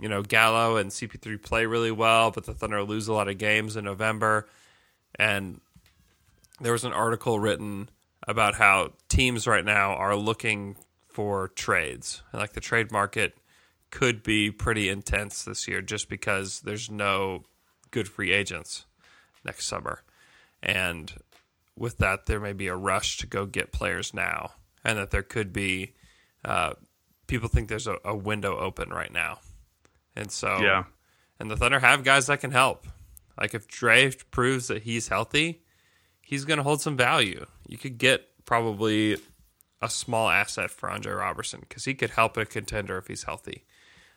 you 0.00 0.08
know 0.08 0.22
Gallo 0.22 0.76
and 0.76 0.90
CP3 0.90 1.40
play 1.40 1.66
really 1.66 1.92
well, 1.92 2.32
but 2.32 2.44
the 2.44 2.52
Thunder 2.52 2.82
lose 2.82 3.06
a 3.08 3.12
lot 3.12 3.28
of 3.28 3.38
games 3.38 3.76
in 3.76 3.84
November. 3.84 4.48
And 5.18 5.60
there 6.60 6.72
was 6.72 6.84
an 6.84 6.92
article 6.92 7.38
written 7.38 7.88
about 8.26 8.56
how 8.56 8.92
teams 9.08 9.46
right 9.46 9.64
now 9.64 9.94
are 9.94 10.16
looking 10.16 10.76
for 11.08 11.48
trades. 11.48 12.22
Like 12.32 12.54
the 12.54 12.60
trade 12.60 12.90
market 12.90 13.38
could 13.96 14.22
be 14.22 14.50
pretty 14.50 14.90
intense 14.90 15.42
this 15.44 15.66
year 15.66 15.80
just 15.80 16.08
because 16.10 16.60
there's 16.60 16.90
no 16.90 17.44
good 17.90 18.06
free 18.08 18.30
agents 18.30 18.84
next 19.42 19.64
summer. 19.66 20.02
And 20.62 21.12
with 21.78 21.96
that, 21.98 22.26
there 22.26 22.38
may 22.40 22.52
be 22.52 22.66
a 22.66 22.76
rush 22.76 23.16
to 23.18 23.26
go 23.26 23.46
get 23.46 23.72
players 23.72 24.12
now, 24.12 24.52
and 24.84 24.98
that 24.98 25.10
there 25.12 25.22
could 25.22 25.50
be 25.52 25.94
uh, 26.44 26.74
people 27.26 27.48
think 27.48 27.68
there's 27.68 27.86
a, 27.86 27.96
a 28.04 28.14
window 28.14 28.58
open 28.58 28.90
right 28.90 29.12
now. 29.12 29.38
And 30.14 30.30
so, 30.30 30.58
Yeah. 30.60 30.84
and 31.40 31.50
the 31.50 31.56
Thunder 31.56 31.78
have 31.80 32.04
guys 32.04 32.26
that 32.26 32.40
can 32.40 32.50
help. 32.52 32.86
Like 33.40 33.54
if 33.54 33.66
Dre 33.66 34.10
proves 34.30 34.68
that 34.68 34.82
he's 34.82 35.08
healthy, 35.08 35.62
he's 36.20 36.44
going 36.44 36.58
to 36.58 36.62
hold 36.64 36.82
some 36.82 36.96
value. 36.98 37.46
You 37.66 37.78
could 37.78 37.96
get 37.98 38.28
probably 38.44 39.16
a 39.80 39.88
small 39.88 40.28
asset 40.28 40.70
for 40.70 40.90
Andre 40.90 41.12
Robertson 41.12 41.60
because 41.60 41.84
he 41.86 41.94
could 41.94 42.10
help 42.10 42.36
a 42.36 42.44
contender 42.44 42.98
if 42.98 43.06
he's 43.08 43.24
healthy. 43.24 43.64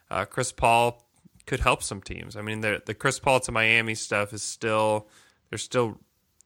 Uh, 0.10 0.26
Chris 0.26 0.52
Paul 0.52 1.06
could 1.46 1.60
help 1.60 1.84
some 1.84 2.02
teams. 2.02 2.36
I 2.36 2.42
mean, 2.42 2.62
the 2.62 2.82
the 2.86 2.94
Chris 2.94 3.20
Paul 3.20 3.40
to 3.42 3.52
Miami 3.52 3.96
stuff 3.96 4.34
is 4.34 4.44
still 4.44 5.08
there's 5.50 5.64
still 5.64 6.00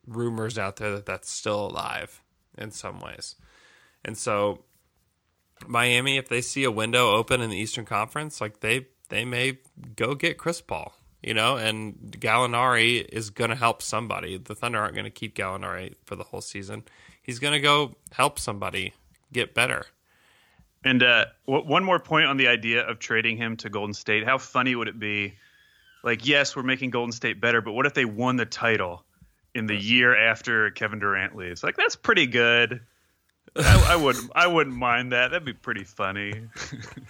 rumors 0.07 0.57
out 0.57 0.77
there 0.77 0.91
that 0.91 1.05
that's 1.05 1.29
still 1.29 1.67
alive 1.67 2.21
in 2.57 2.71
some 2.71 2.99
ways, 2.99 3.35
and 4.03 4.17
so 4.17 4.63
Miami, 5.67 6.17
if 6.17 6.29
they 6.29 6.41
see 6.41 6.63
a 6.63 6.71
window 6.71 7.11
open 7.11 7.41
in 7.41 7.49
the 7.49 7.57
Eastern 7.57 7.85
Conference, 7.85 8.41
like 8.41 8.59
they 8.59 8.87
they 9.09 9.25
may 9.25 9.59
go 9.95 10.15
get 10.15 10.37
Chris 10.37 10.61
Paul, 10.61 10.93
you 11.21 11.33
know, 11.33 11.57
and 11.57 11.95
Gallinari 12.19 13.05
is 13.09 13.29
going 13.29 13.49
to 13.49 13.55
help 13.55 13.81
somebody. 13.81 14.37
The 14.37 14.55
Thunder 14.55 14.79
aren't 14.79 14.95
going 14.95 15.05
to 15.05 15.11
keep 15.11 15.35
Gallinari 15.35 15.95
for 16.05 16.15
the 16.15 16.23
whole 16.23 16.41
season. 16.41 16.83
He's 17.21 17.39
going 17.39 17.53
to 17.53 17.59
go 17.59 17.95
help 18.11 18.39
somebody 18.39 18.93
get 19.31 19.53
better. 19.53 19.85
And 20.83 21.01
uh, 21.01 21.25
w- 21.47 21.65
one 21.65 21.83
more 21.83 21.99
point 21.99 22.27
on 22.27 22.37
the 22.37 22.47
idea 22.47 22.81
of 22.87 22.99
trading 22.99 23.37
him 23.37 23.57
to 23.57 23.69
Golden 23.69 23.93
State. 23.93 24.25
How 24.25 24.37
funny 24.37 24.75
would 24.75 24.87
it 24.87 24.99
be? 24.99 25.35
Like, 26.03 26.27
yes, 26.27 26.55
we're 26.55 26.63
making 26.63 26.89
Golden 26.89 27.11
State 27.11 27.39
better, 27.39 27.61
but 27.61 27.71
what 27.71 27.85
if 27.85 27.93
they 27.93 28.05
won 28.05 28.35
the 28.35 28.45
title 28.45 29.05
in 29.55 29.67
the 29.67 29.75
year 29.75 30.15
after 30.15 30.69
Kevin 30.71 30.99
Durant 30.99 31.35
leaves? 31.35 31.63
Like, 31.63 31.77
that's 31.77 31.95
pretty 31.95 32.27
good. 32.27 32.81
I, 33.55 33.85
I 33.91 33.95
wouldn't. 33.95 34.31
I 34.35 34.47
wouldn't 34.47 34.75
mind 34.75 35.11
that. 35.11 35.29
That'd 35.31 35.45
be 35.45 35.53
pretty 35.53 35.83
funny. 35.83 36.33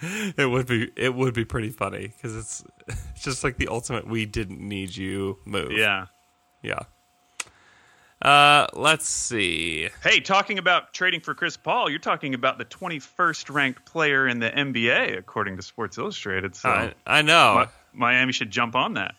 it 0.36 0.48
would 0.48 0.66
be. 0.66 0.90
It 0.94 1.14
would 1.14 1.32
be 1.32 1.44
pretty 1.46 1.70
funny 1.70 2.08
because 2.08 2.36
it's, 2.36 2.64
it's 2.88 3.24
just 3.24 3.44
like 3.44 3.56
the 3.56 3.68
ultimate 3.68 4.06
"we 4.06 4.26
didn't 4.26 4.60
need 4.60 4.94
you" 4.94 5.38
move. 5.46 5.72
Yeah. 5.72 6.06
Yeah. 6.62 6.80
Uh, 8.22 8.66
let's 8.72 9.08
see. 9.08 9.88
Hey, 10.02 10.20
talking 10.20 10.58
about 10.58 10.94
trading 10.94 11.20
for 11.20 11.34
Chris 11.34 11.56
Paul, 11.56 11.90
you're 11.90 11.98
talking 11.98 12.34
about 12.34 12.58
the 12.58 12.64
21st 12.64 13.52
ranked 13.52 13.84
player 13.84 14.26
in 14.26 14.38
the 14.38 14.50
NBA, 14.50 15.18
according 15.18 15.56
to 15.56 15.62
Sports 15.62 15.98
Illustrated. 15.98 16.56
So 16.56 16.70
I, 16.70 16.94
I 17.06 17.22
know. 17.22 17.66
Mi- 17.92 18.00
Miami 18.00 18.32
should 18.32 18.50
jump 18.50 18.74
on 18.74 18.94
that. 18.94 19.14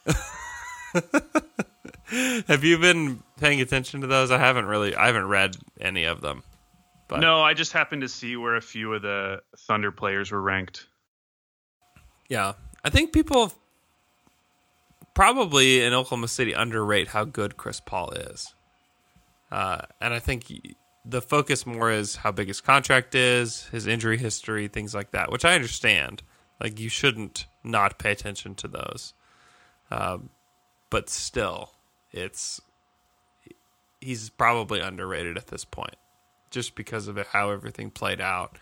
Have 2.48 2.64
you 2.64 2.78
been 2.78 3.22
paying 3.40 3.62
attention 3.62 4.02
to 4.02 4.08
those? 4.08 4.32
I 4.32 4.38
haven't 4.38 4.66
really. 4.66 4.96
I 4.96 5.08
haven't 5.08 5.28
read 5.28 5.56
any 5.80 6.06
of 6.06 6.22
them. 6.22 6.44
But 7.08 7.20
no, 7.20 7.42
I 7.42 7.54
just 7.54 7.72
happened 7.74 8.02
to 8.02 8.10
see 8.10 8.36
where 8.36 8.56
a 8.56 8.62
few 8.62 8.94
of 8.94 9.02
the 9.02 9.42
Thunder 9.58 9.92
players 9.92 10.32
were 10.32 10.42
ranked. 10.42 10.88
Yeah, 12.28 12.54
I 12.84 12.90
think 12.90 13.14
people 13.14 13.54
probably 15.14 15.82
in 15.84 15.94
Oklahoma 15.94 16.28
City 16.28 16.54
underrate 16.54 17.10
how 17.10 17.24
good 17.24 17.58
Chris 17.58 17.80
Paul 17.80 18.12
is, 18.12 18.55
uh, 19.52 19.82
and 20.02 20.14
I 20.14 20.20
think 20.20 20.52
the 21.04 21.22
focus 21.22 21.66
more 21.66 21.92
is 21.92 22.18
how 22.18 22.32
big 22.32 22.48
his 22.48 22.62
contract 22.62 23.14
is, 23.16 23.66
his 23.66 23.88
injury 23.88 24.18
history, 24.18 24.68
things 24.68 24.96
like 24.96 25.12
that, 25.12 25.32
which 25.32 25.46
I 25.46 25.56
understand. 25.56 26.24
Like 26.62 26.80
you 26.80 26.90
shouldn't 26.90 27.46
not 27.64 28.00
pay 28.00 28.12
attention 28.12 28.56
to 28.56 28.68
those, 28.68 29.14
um, 29.92 30.30
but 30.90 31.10
still, 31.10 31.72
it's 32.12 32.62
he's 34.00 34.30
probably 34.30 34.80
underrated 34.80 35.38
at 35.38 35.48
this 35.48 35.66
point 35.66 35.96
just 36.52 36.76
because 36.76 37.10
of 37.10 37.18
how 37.28 37.50
everything 37.50 37.92
played 37.92 38.22
out, 38.22 38.58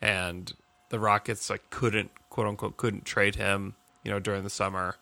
and 0.00 0.52
the 0.88 0.98
Rockets 0.98 1.48
like 1.48 1.70
couldn't 1.70 2.10
quote 2.30 2.48
unquote 2.48 2.76
couldn't 2.76 3.04
trade 3.04 3.36
him, 3.36 3.76
you 4.04 4.10
know, 4.10 4.18
during 4.18 4.42
the 4.42 4.50
summer. 4.50 4.96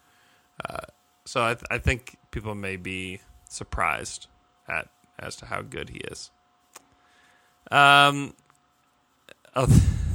Uh, 0.68 0.80
so 1.24 1.42
I, 1.42 1.54
th- 1.54 1.64
I 1.70 1.78
think 1.78 2.16
people 2.30 2.54
may 2.54 2.76
be 2.76 3.20
surprised 3.48 4.26
at 4.68 4.88
as 5.18 5.36
to 5.36 5.46
how 5.46 5.62
good 5.62 5.90
he 5.90 5.98
is. 5.98 6.30
Um, 7.70 8.34
oh, 9.56 9.66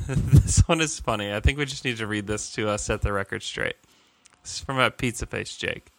this 0.08 0.60
one 0.68 0.82
is 0.82 1.00
funny. 1.00 1.34
I 1.34 1.40
think 1.40 1.58
we 1.58 1.66
just 1.66 1.86
need 1.86 1.98
to 1.98 2.08
read 2.08 2.28
this 2.28 2.52
to 2.54 2.70
uh, 2.70 2.78
set 2.78 3.02
the 3.02 3.14
record 3.14 3.44
straight. 3.44 3.76
This 4.44 4.56
is 4.56 4.60
from 4.60 4.80
a 4.80 4.92
pizza 4.92 5.26
face 5.26 5.56
Jake. 5.58 5.92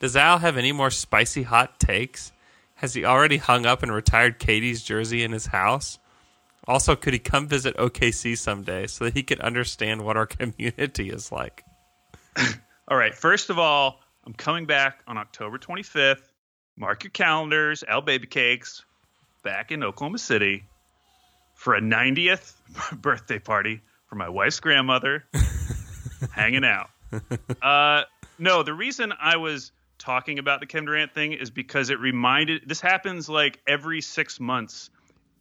Does 0.00 0.16
Al 0.16 0.38
have 0.38 0.56
any 0.56 0.72
more 0.72 0.90
spicy 0.90 1.42
hot 1.42 1.80
takes? 1.80 2.32
Has 2.76 2.94
he 2.94 3.04
already 3.04 3.38
hung 3.38 3.66
up 3.66 3.82
and 3.82 3.92
retired 3.92 4.38
KD's 4.38 4.82
jersey 4.82 5.24
in 5.24 5.32
his 5.32 5.46
house? 5.46 5.98
Also, 6.68 6.94
could 6.94 7.12
he 7.12 7.18
come 7.18 7.48
visit 7.48 7.76
OKC 7.76 8.36
someday 8.36 8.86
so 8.86 9.04
that 9.04 9.14
he 9.14 9.22
could 9.22 9.40
understand 9.40 10.04
what 10.04 10.16
our 10.16 10.26
community 10.26 11.10
is 11.10 11.32
like? 11.32 11.64
all 12.86 12.96
right. 12.96 13.14
First 13.14 13.50
of 13.50 13.58
all, 13.58 14.00
I'm 14.24 14.34
coming 14.34 14.66
back 14.66 15.02
on 15.08 15.18
October 15.18 15.58
25th. 15.58 16.30
Mark 16.78 17.02
your 17.02 17.10
calendars, 17.10 17.82
Al 17.82 18.00
Baby 18.02 18.28
Cakes, 18.28 18.84
back 19.42 19.72
in 19.72 19.82
Oklahoma 19.82 20.18
City 20.18 20.64
for 21.54 21.74
a 21.74 21.80
90th 21.80 22.52
birthday 22.92 23.40
party 23.40 23.80
for 24.06 24.14
my 24.14 24.28
wife's 24.28 24.60
grandmother, 24.60 25.24
hanging 26.30 26.64
out. 26.64 26.90
Uh, 27.60 28.02
no, 28.38 28.62
the 28.62 28.72
reason 28.72 29.12
I 29.20 29.38
was 29.38 29.72
talking 29.98 30.38
about 30.38 30.60
the 30.60 30.66
Kevin 30.66 30.86
Durant 30.86 31.12
thing 31.12 31.32
is 31.32 31.50
because 31.50 31.90
it 31.90 31.98
reminded 31.98 32.62
this 32.66 32.80
happens 32.80 33.28
like 33.28 33.60
every 33.66 34.00
six 34.00 34.38
months. 34.38 34.90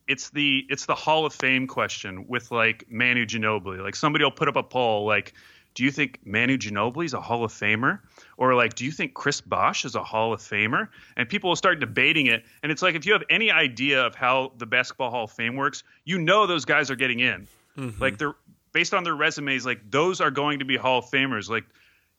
It's 0.07 0.31
the 0.31 0.65
it's 0.69 0.87
the 0.87 0.95
Hall 0.95 1.25
of 1.25 1.33
Fame 1.33 1.67
question 1.67 2.27
with 2.27 2.49
like 2.49 2.85
Manu 2.89 3.25
Ginobili. 3.27 3.83
Like 3.83 3.95
somebody 3.95 4.23
will 4.23 4.31
put 4.31 4.47
up 4.47 4.55
a 4.55 4.63
poll 4.63 5.05
like, 5.05 5.33
do 5.77 5.83
you 5.83 5.91
think 5.91 6.17
Manu 6.25 6.57
Ginobili 6.57 7.05
is 7.05 7.13
a 7.13 7.21
Hall 7.21 7.43
of 7.43 7.53
Famer? 7.53 7.99
Or 8.35 8.55
like, 8.55 8.73
do 8.73 8.83
you 8.83 8.91
think 8.91 9.13
Chris 9.13 9.41
Bosh 9.41 9.85
is 9.85 9.93
a 9.93 10.03
Hall 10.03 10.33
of 10.33 10.39
Famer? 10.39 10.87
And 11.15 11.29
people 11.29 11.51
will 11.51 11.55
start 11.55 11.79
debating 11.79 12.25
it. 12.25 12.43
And 12.63 12.71
it's 12.71 12.81
like 12.81 12.95
if 12.95 13.05
you 13.05 13.13
have 13.13 13.21
any 13.29 13.51
idea 13.51 14.03
of 14.03 14.15
how 14.15 14.53
the 14.57 14.65
Basketball 14.65 15.11
Hall 15.11 15.25
of 15.25 15.31
Fame 15.31 15.55
works, 15.55 15.83
you 16.03 16.17
know 16.17 16.47
those 16.47 16.65
guys 16.65 16.89
are 16.89 16.95
getting 16.95 17.19
in. 17.19 17.47
Mm-hmm. 17.77 18.01
Like 18.01 18.17
they're 18.17 18.33
based 18.71 18.95
on 18.95 19.03
their 19.03 19.13
resumes, 19.13 19.67
like 19.67 19.91
those 19.91 20.19
are 20.19 20.31
going 20.31 20.57
to 20.57 20.65
be 20.65 20.77
Hall 20.77 20.97
of 20.97 21.05
Famers. 21.05 21.47
Like 21.47 21.65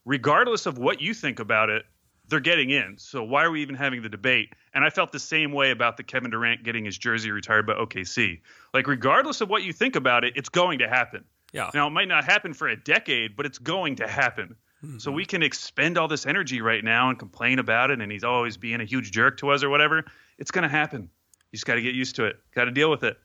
regardless 0.05 0.65
of 0.65 0.77
what 0.77 1.01
you 1.01 1.13
think 1.13 1.41
about 1.41 1.69
it, 1.69 1.83
they're 2.29 2.39
getting 2.39 2.69
in. 2.69 2.95
So 2.97 3.25
why 3.25 3.43
are 3.43 3.51
we 3.51 3.61
even 3.61 3.75
having 3.75 4.01
the 4.01 4.07
debate? 4.07 4.53
And 4.73 4.85
I 4.85 4.89
felt 4.89 5.11
the 5.11 5.19
same 5.19 5.51
way 5.51 5.71
about 5.71 5.97
the 5.97 6.03
Kevin 6.03 6.31
Durant 6.31 6.63
getting 6.63 6.85
his 6.85 6.97
jersey 6.97 7.29
retired 7.29 7.67
by 7.67 7.73
OKC. 7.73 8.39
Like 8.73 8.87
regardless 8.87 9.41
of 9.41 9.49
what 9.49 9.63
you 9.63 9.73
think 9.73 9.97
about 9.97 10.23
it, 10.23 10.37
it's 10.37 10.47
going 10.47 10.79
to 10.79 10.87
happen. 10.87 11.25
Yeah. 11.53 11.69
Now 11.73 11.87
it 11.87 11.91
might 11.91 12.07
not 12.07 12.25
happen 12.25 12.53
for 12.53 12.67
a 12.67 12.75
decade, 12.75 13.35
but 13.35 13.45
it's 13.45 13.57
going 13.57 13.97
to 13.97 14.07
happen. 14.07 14.55
Mm-hmm. 14.83 14.99
So 14.99 15.11
we 15.11 15.25
can 15.25 15.43
expend 15.43 15.97
all 15.97 16.07
this 16.07 16.25
energy 16.25 16.61
right 16.61 16.83
now 16.83 17.09
and 17.09 17.19
complain 17.19 17.59
about 17.59 17.91
it 17.91 18.01
and 18.01 18.11
he's 18.11 18.23
always 18.23 18.57
being 18.57 18.81
a 18.81 18.85
huge 18.85 19.11
jerk 19.11 19.37
to 19.37 19.49
us 19.49 19.63
or 19.63 19.69
whatever. 19.69 20.05
It's 20.37 20.51
going 20.51 20.63
to 20.63 20.69
happen. 20.69 21.09
You 21.51 21.57
just 21.57 21.65
got 21.65 21.75
to 21.75 21.81
get 21.81 21.95
used 21.95 22.15
to 22.15 22.25
it. 22.25 22.37
Got 22.55 22.65
to 22.65 22.71
deal 22.71 22.89
with 22.89 23.03
it. 23.03 23.17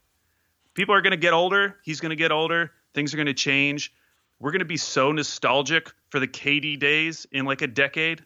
People 0.74 0.94
are 0.94 1.02
going 1.02 1.12
to 1.12 1.16
get 1.16 1.32
older. 1.32 1.76
He's 1.84 2.00
going 2.00 2.10
to 2.10 2.16
get 2.16 2.32
older. 2.32 2.72
Things 2.94 3.14
are 3.14 3.16
going 3.16 3.26
to 3.26 3.34
change. 3.34 3.92
We're 4.40 4.50
going 4.50 4.60
to 4.60 4.64
be 4.64 4.76
so 4.76 5.12
nostalgic 5.12 5.92
for 6.10 6.18
the 6.18 6.26
KD 6.26 6.78
days 6.80 7.26
in 7.30 7.44
like 7.44 7.62
a 7.62 7.68
decade 7.68 8.24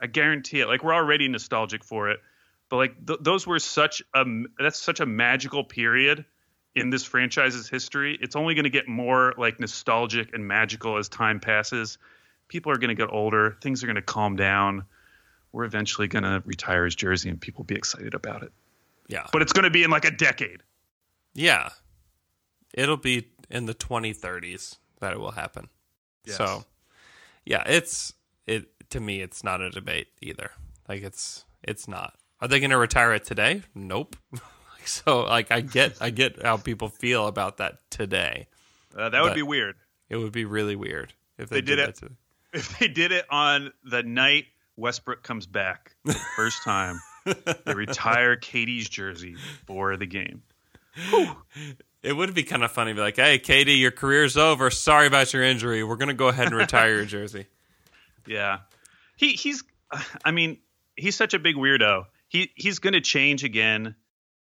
I 0.00 0.06
guarantee 0.06 0.60
it. 0.60 0.66
Like 0.66 0.82
we're 0.82 0.94
already 0.94 1.28
nostalgic 1.28 1.84
for 1.84 2.10
it, 2.10 2.20
but 2.68 2.76
like 2.76 3.06
th- 3.06 3.20
those 3.22 3.46
were 3.46 3.58
such 3.58 4.02
a 4.14 4.24
that's 4.58 4.80
such 4.80 5.00
a 5.00 5.06
magical 5.06 5.62
period 5.62 6.24
in 6.74 6.90
this 6.90 7.04
franchise's 7.04 7.68
history. 7.68 8.18
It's 8.20 8.36
only 8.36 8.54
going 8.54 8.64
to 8.64 8.70
get 8.70 8.88
more 8.88 9.34
like 9.36 9.60
nostalgic 9.60 10.32
and 10.34 10.46
magical 10.46 10.96
as 10.96 11.08
time 11.08 11.40
passes. 11.40 11.98
People 12.48 12.72
are 12.72 12.78
going 12.78 12.88
to 12.88 12.94
get 12.94 13.12
older. 13.12 13.56
Things 13.60 13.82
are 13.82 13.86
going 13.86 13.96
to 13.96 14.02
calm 14.02 14.36
down. 14.36 14.84
We're 15.52 15.64
eventually 15.64 16.06
going 16.08 16.22
to 16.22 16.42
retire 16.46 16.84
his 16.84 16.94
jersey, 16.94 17.28
and 17.28 17.40
people 17.40 17.62
will 17.62 17.66
be 17.66 17.74
excited 17.74 18.14
about 18.14 18.42
it. 18.42 18.52
Yeah, 19.08 19.26
but 19.32 19.42
it's 19.42 19.52
going 19.52 19.64
to 19.64 19.70
be 19.70 19.82
in 19.82 19.90
like 19.90 20.04
a 20.04 20.10
decade. 20.12 20.62
Yeah, 21.34 21.70
it'll 22.72 22.96
be 22.96 23.28
in 23.50 23.66
the 23.66 23.74
2030s 23.74 24.76
that 25.00 25.12
it 25.12 25.18
will 25.18 25.32
happen. 25.32 25.68
Yes. 26.24 26.36
So, 26.36 26.64
yeah, 27.44 27.64
it's 27.66 28.12
it 28.46 28.68
to 28.90 29.00
me 29.00 29.20
it's 29.20 29.42
not 29.42 29.60
a 29.60 29.70
debate 29.70 30.08
either. 30.20 30.52
Like 30.88 31.02
it's 31.02 31.44
it's 31.64 31.88
not. 31.88 32.14
Are 32.40 32.48
they 32.48 32.60
going 32.60 32.70
to 32.70 32.78
retire 32.78 33.12
it 33.12 33.24
today? 33.24 33.62
Nope. 33.74 34.16
so 34.84 35.22
like 35.22 35.50
I 35.50 35.60
get 35.60 35.96
I 36.00 36.10
get 36.10 36.42
how 36.42 36.56
people 36.56 36.88
feel 36.88 37.26
about 37.26 37.58
that 37.58 37.78
today. 37.90 38.46
Uh, 38.96 39.08
that 39.08 39.22
would 39.22 39.34
be 39.34 39.42
weird. 39.42 39.76
It 40.08 40.16
would 40.16 40.32
be 40.32 40.44
really 40.44 40.76
weird 40.76 41.12
if 41.38 41.48
they, 41.48 41.56
they 41.56 41.60
did, 41.60 41.76
did 41.76 41.88
it. 41.88 42.12
If 42.52 42.80
they 42.80 42.88
did 42.88 43.12
it 43.12 43.26
on 43.30 43.72
the 43.84 44.02
night 44.02 44.46
Westbrook 44.76 45.22
comes 45.22 45.46
back, 45.46 45.94
the 46.04 46.14
first 46.34 46.62
time 46.64 47.00
they 47.24 47.74
retire 47.74 48.34
KD's 48.34 48.88
jersey 48.88 49.36
for 49.66 49.96
the 49.96 50.06
game. 50.06 50.42
Whew. 51.10 51.36
It 52.02 52.14
would 52.14 52.34
be 52.34 52.42
kind 52.42 52.64
of 52.64 52.72
funny, 52.72 52.90
to 52.90 52.96
be 52.96 53.00
like, 53.00 53.14
"Hey, 53.14 53.38
Katie, 53.38 53.74
your 53.74 53.92
career's 53.92 54.36
over. 54.36 54.68
Sorry 54.68 55.06
about 55.06 55.32
your 55.32 55.44
injury. 55.44 55.84
We're 55.84 55.94
gonna 55.94 56.12
go 56.12 56.26
ahead 56.26 56.48
and 56.48 56.56
retire 56.56 56.96
your 56.96 57.04
jersey." 57.04 57.46
Yeah, 58.26 58.60
he 59.16 59.34
he's. 59.34 59.62
I 60.24 60.32
mean, 60.32 60.58
he's 60.96 61.16
such 61.16 61.34
a 61.34 61.38
big 61.38 61.56
weirdo. 61.56 62.06
He 62.28 62.52
he's 62.54 62.78
going 62.78 62.92
to 62.92 63.00
change 63.00 63.44
again, 63.44 63.96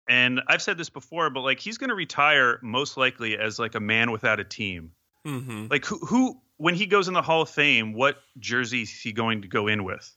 and 0.09 0.41
I've 0.47 0.63
said 0.63 0.79
this 0.79 0.91
before, 0.91 1.31
but 1.31 1.41
like 1.41 1.61
he's 1.61 1.79
going 1.79 1.91
to 1.91 1.95
retire 1.95 2.59
most 2.63 2.97
likely 2.97 3.37
as 3.37 3.59
like 3.59 3.75
a 3.75 3.81
man 3.81 4.11
without 4.11 4.41
a 4.41 4.45
team. 4.45 4.93
Mm-hmm. 5.27 5.67
Like 5.71 5.85
who 5.85 5.99
who 5.99 6.41
when 6.59 6.75
he 6.75 6.87
goes 6.87 7.09
in 7.09 7.15
the 7.15 7.23
Hall 7.23 7.43
of 7.43 7.51
Fame, 7.51 7.93
what 7.93 8.19
jersey 8.39 8.83
is 8.83 8.91
he 8.91 9.13
going 9.13 9.43
to 9.43 9.49
go 9.49 9.67
in 9.67 9.85
with? 9.85 10.17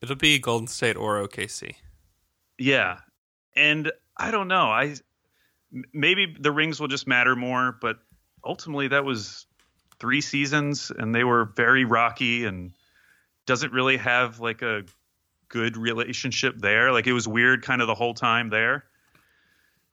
It'll 0.00 0.16
be 0.16 0.38
Golden 0.38 0.66
State 0.66 0.96
or 0.96 1.26
OKC. 1.26 1.74
Yeah, 2.58 2.98
and 3.56 3.90
I 4.16 4.30
don't 4.30 4.48
know. 4.48 4.66
I 4.66 4.94
maybe 5.92 6.36
the 6.38 6.52
rings 6.52 6.80
will 6.80 6.88
just 6.88 7.06
matter 7.06 7.34
more, 7.34 7.76
but 7.80 7.98
ultimately 8.44 8.88
that 8.88 9.04
was 9.04 9.46
three 9.98 10.20
seasons, 10.20 10.92
and 10.96 11.14
they 11.14 11.24
were 11.24 11.52
very 11.56 11.84
rocky 11.84 12.44
and 12.44 12.72
doesn't 13.46 13.72
really 13.72 13.96
have 13.96 14.40
like 14.40 14.62
a 14.62 14.84
good 15.48 15.76
relationship 15.76 16.56
there. 16.58 16.92
Like 16.92 17.06
it 17.06 17.12
was 17.12 17.26
weird 17.26 17.62
kind 17.62 17.80
of 17.80 17.86
the 17.86 17.94
whole 17.94 18.14
time 18.14 18.48
there. 18.50 18.84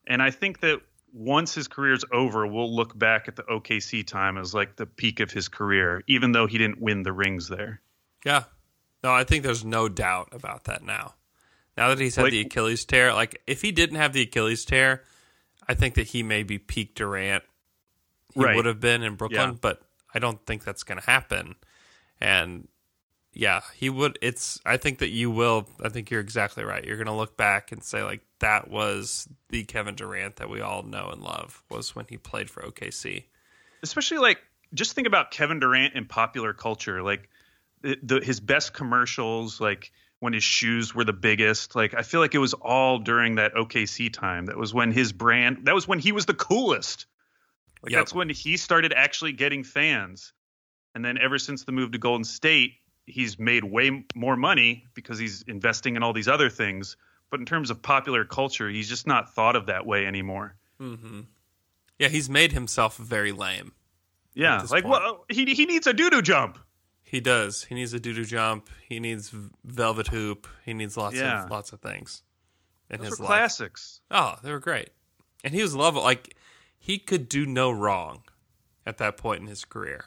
And 0.10 0.22
I 0.22 0.32
think 0.32 0.60
that 0.62 0.82
once 1.14 1.54
his 1.56 1.68
career's 1.68 2.04
over, 2.12 2.46
we'll 2.46 2.76
look 2.76 2.98
back 2.98 3.28
at 3.28 3.36
the 3.36 3.44
OKC 3.44 4.06
time 4.06 4.38
as 4.38 4.54
like 4.54 4.76
the 4.76 4.86
peak 4.86 5.20
of 5.22 5.32
his 5.32 5.48
career, 5.48 6.04
even 6.08 6.32
though 6.34 6.48
he 6.48 6.58
didn't 6.58 6.82
win 6.82 7.04
the 7.04 7.14
rings 7.14 7.48
there. 7.48 7.80
Yeah. 8.26 8.44
No, 9.04 9.14
I 9.14 9.24
think 9.24 9.44
there's 9.44 9.64
no 9.64 9.88
doubt 9.88 10.30
about 10.34 10.66
that 10.66 10.84
now. 10.84 11.14
Now 11.78 11.90
that 11.90 12.00
he's 12.00 12.16
had 12.18 12.24
Like- 12.24 12.32
the 12.32 12.42
Achilles 12.42 12.84
tear, 12.84 13.14
like 13.14 13.42
if 13.48 13.62
he 13.62 13.72
didn't 13.72 13.96
have 13.96 14.12
the 14.12 14.24
Achilles 14.24 14.66
tear, 14.66 15.04
I 15.68 15.74
think 15.76 15.96
that 15.96 16.08
he 16.08 16.24
may 16.24 16.44
be 16.44 16.58
peak 16.58 16.96
Durant. 16.96 17.44
He 18.34 18.42
Right. 18.44 18.56
would 18.56 18.66
have 18.66 18.80
been 18.80 19.02
in 19.04 19.16
Brooklyn, 19.16 19.52
Yeah. 19.52 19.58
but 19.62 19.82
I 20.14 20.20
don't 20.20 20.44
think 20.46 20.64
that's 20.64 20.84
going 20.84 21.00
to 21.00 21.06
happen. 21.06 21.56
And 22.20 22.68
yeah, 23.32 23.62
he 23.76 23.90
would. 23.90 24.18
It's. 24.22 24.60
I 24.66 24.78
think 24.78 24.98
that 25.00 25.10
you 25.10 25.30
will. 25.32 25.70
I 25.84 25.90
think 25.90 26.10
you're 26.12 26.20
exactly 26.20 26.64
right. 26.64 26.84
You're 26.84 26.98
going 26.98 27.08
to 27.08 27.14
look 27.14 27.38
back 27.38 27.72
and 27.72 27.84
say 27.84 28.04
like 28.04 28.22
that 28.40 28.70
was 28.70 29.28
the 29.50 29.64
Kevin 29.64 29.96
Durant 29.96 30.38
that 30.38 30.50
we 30.50 30.62
all 30.62 30.84
know 30.84 31.10
and 31.12 31.22
love 31.22 31.64
was 31.70 31.96
when 31.96 32.06
he 32.10 32.18
played 32.18 32.50
for 32.50 32.62
OKC. 32.64 33.26
especially 33.84 34.18
like 34.18 34.40
just 34.74 34.94
think 34.94 35.08
about 35.08 35.32
Kevin 35.32 35.60
Durant 35.60 35.96
in 35.96 36.06
popular 36.06 36.54
culture, 36.54 37.02
like 37.02 37.30
the, 37.82 37.98
the 38.04 38.20
his 38.22 38.40
best 38.40 38.74
commercials, 38.74 39.60
like 39.60 39.92
when 40.20 40.34
his 40.34 40.44
shoes 40.44 40.94
were 40.94 41.04
the 41.04 41.14
biggest. 41.14 41.76
Like 41.76 41.94
I 41.94 42.02
feel 42.04 42.20
like 42.20 42.36
it 42.36 42.40
was 42.40 42.54
all 42.54 43.00
during 43.00 43.36
that 43.36 43.54
OKC 43.56 44.12
time. 44.14 44.46
That 44.48 44.58
was 44.58 44.74
when 44.74 44.92
his 44.92 45.12
brand. 45.12 45.66
That 45.66 45.76
was 45.76 45.88
when 45.88 46.00
he 46.00 46.12
was 46.12 46.26
the 46.26 46.34
coolest. 46.34 47.06
Like 47.82 47.92
Yep. 47.94 48.00
that's 48.00 48.14
when 48.14 48.30
he 48.30 48.58
started 48.58 48.94
actually 48.94 49.32
getting 49.32 49.64
fans. 49.64 50.34
And 50.94 51.04
then 51.06 51.18
ever 51.18 51.40
since 51.40 51.64
the 51.64 51.72
move 51.72 51.92
to 51.94 51.98
Golden 51.98 52.26
State, 52.26 52.74
he's 53.06 53.40
made 53.40 53.64
way 53.64 54.06
more 54.16 54.36
money 54.36 54.86
because 54.94 55.18
he's 55.18 55.44
investing 55.48 55.96
in 55.96 56.04
all 56.04 56.14
these 56.14 56.28
other 56.28 56.50
things. 56.50 56.98
But 57.32 57.40
in 57.40 57.46
terms 57.46 57.70
of 57.70 57.82
popular 57.82 58.26
culture, 58.26 58.70
he's 58.70 58.90
just 58.90 59.06
not 59.06 59.34
thought 59.36 59.56
of 59.56 59.68
that 59.68 59.86
way 59.86 60.06
anymore. 60.06 60.56
Mm-hmm. 60.82 61.22
Yeah, 62.00 62.08
he's 62.08 62.30
made 62.30 62.52
himself 62.54 62.98
very 62.98 63.32
lame. 63.32 63.74
Yeah, 64.34 64.60
like 64.72 64.84
point. 64.84 64.88
well, 65.04 65.26
he 65.30 65.46
he 65.54 65.66
needs 65.66 65.86
a 65.88 65.94
doo 65.94 66.10
doo 66.10 66.22
jump. 66.22 66.58
He 67.04 67.20
does. 67.20 67.64
He 67.64 67.76
needs 67.76 67.94
a 67.94 68.00
doo 68.00 68.14
doo 68.14 68.24
jump. 68.26 68.70
He 68.88 69.00
needs 69.00 69.34
velvet 69.66 70.08
hoop. 70.08 70.48
He 70.64 70.74
needs 70.74 70.96
lots 70.96 71.16
Yeah. 71.18 71.44
of 71.46 71.52
lots 71.52 71.74
of 71.74 71.82
things 71.82 72.24
in 72.90 73.00
Those 73.00 73.10
his 73.10 73.20
were 73.20 73.26
life. 73.26 73.30
classics. 73.40 74.02
Oh, 74.10 74.36
they 74.44 74.52
were 74.52 74.60
great. 74.60 74.90
And 75.44 75.54
he 75.54 75.62
was 75.62 75.76
lovable. 75.76 76.04
Like 76.04 76.36
he 76.78 76.98
could 77.00 77.28
do 77.28 77.46
no 77.46 77.70
wrong 77.72 78.24
at 78.86 78.98
that 79.00 79.18
point 79.18 79.42
in 79.42 79.48
his 79.48 79.66
career. 79.66 80.06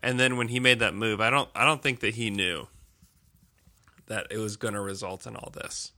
And 0.00 0.18
then 0.18 0.36
when 0.36 0.48
he 0.48 0.58
made 0.60 0.78
that 0.80 0.94
move, 0.94 1.20
I 1.20 1.30
don't 1.30 1.48
I 1.54 1.64
don't 1.64 1.82
think 1.82 2.00
that 2.00 2.14
he 2.16 2.30
knew 2.30 2.66
that 4.06 4.26
it 4.30 4.38
was 4.38 4.56
going 4.56 4.74
to 4.74 4.80
result 4.80 5.26
in 5.26 5.36
all 5.36 5.50
this. 5.50 5.92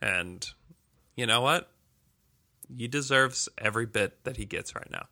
And 0.00 0.46
you 1.16 1.26
know 1.26 1.40
what? 1.40 1.70
He 2.76 2.88
deserves 2.88 3.48
every 3.58 3.86
bit 3.86 4.24
that 4.24 4.36
he 4.36 4.44
gets 4.44 4.74
right 4.74 4.90
now. 4.90 5.06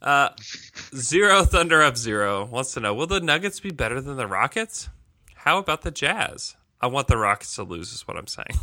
Uh, 0.00 0.30
Zero 0.94 1.44
Thunder 1.44 1.82
Up 1.82 1.96
Zero 1.96 2.44
wants 2.44 2.74
to 2.74 2.80
know: 2.80 2.94
Will 2.94 3.06
the 3.06 3.20
Nuggets 3.20 3.60
be 3.60 3.70
better 3.70 4.00
than 4.00 4.16
the 4.16 4.26
Rockets? 4.26 4.88
How 5.34 5.58
about 5.58 5.82
the 5.82 5.90
Jazz? 5.90 6.56
I 6.80 6.86
want 6.86 7.08
the 7.08 7.16
Rockets 7.16 7.54
to 7.56 7.62
lose, 7.62 7.92
is 7.92 8.06
what 8.06 8.16
I'm 8.16 8.26
saying. 8.26 8.58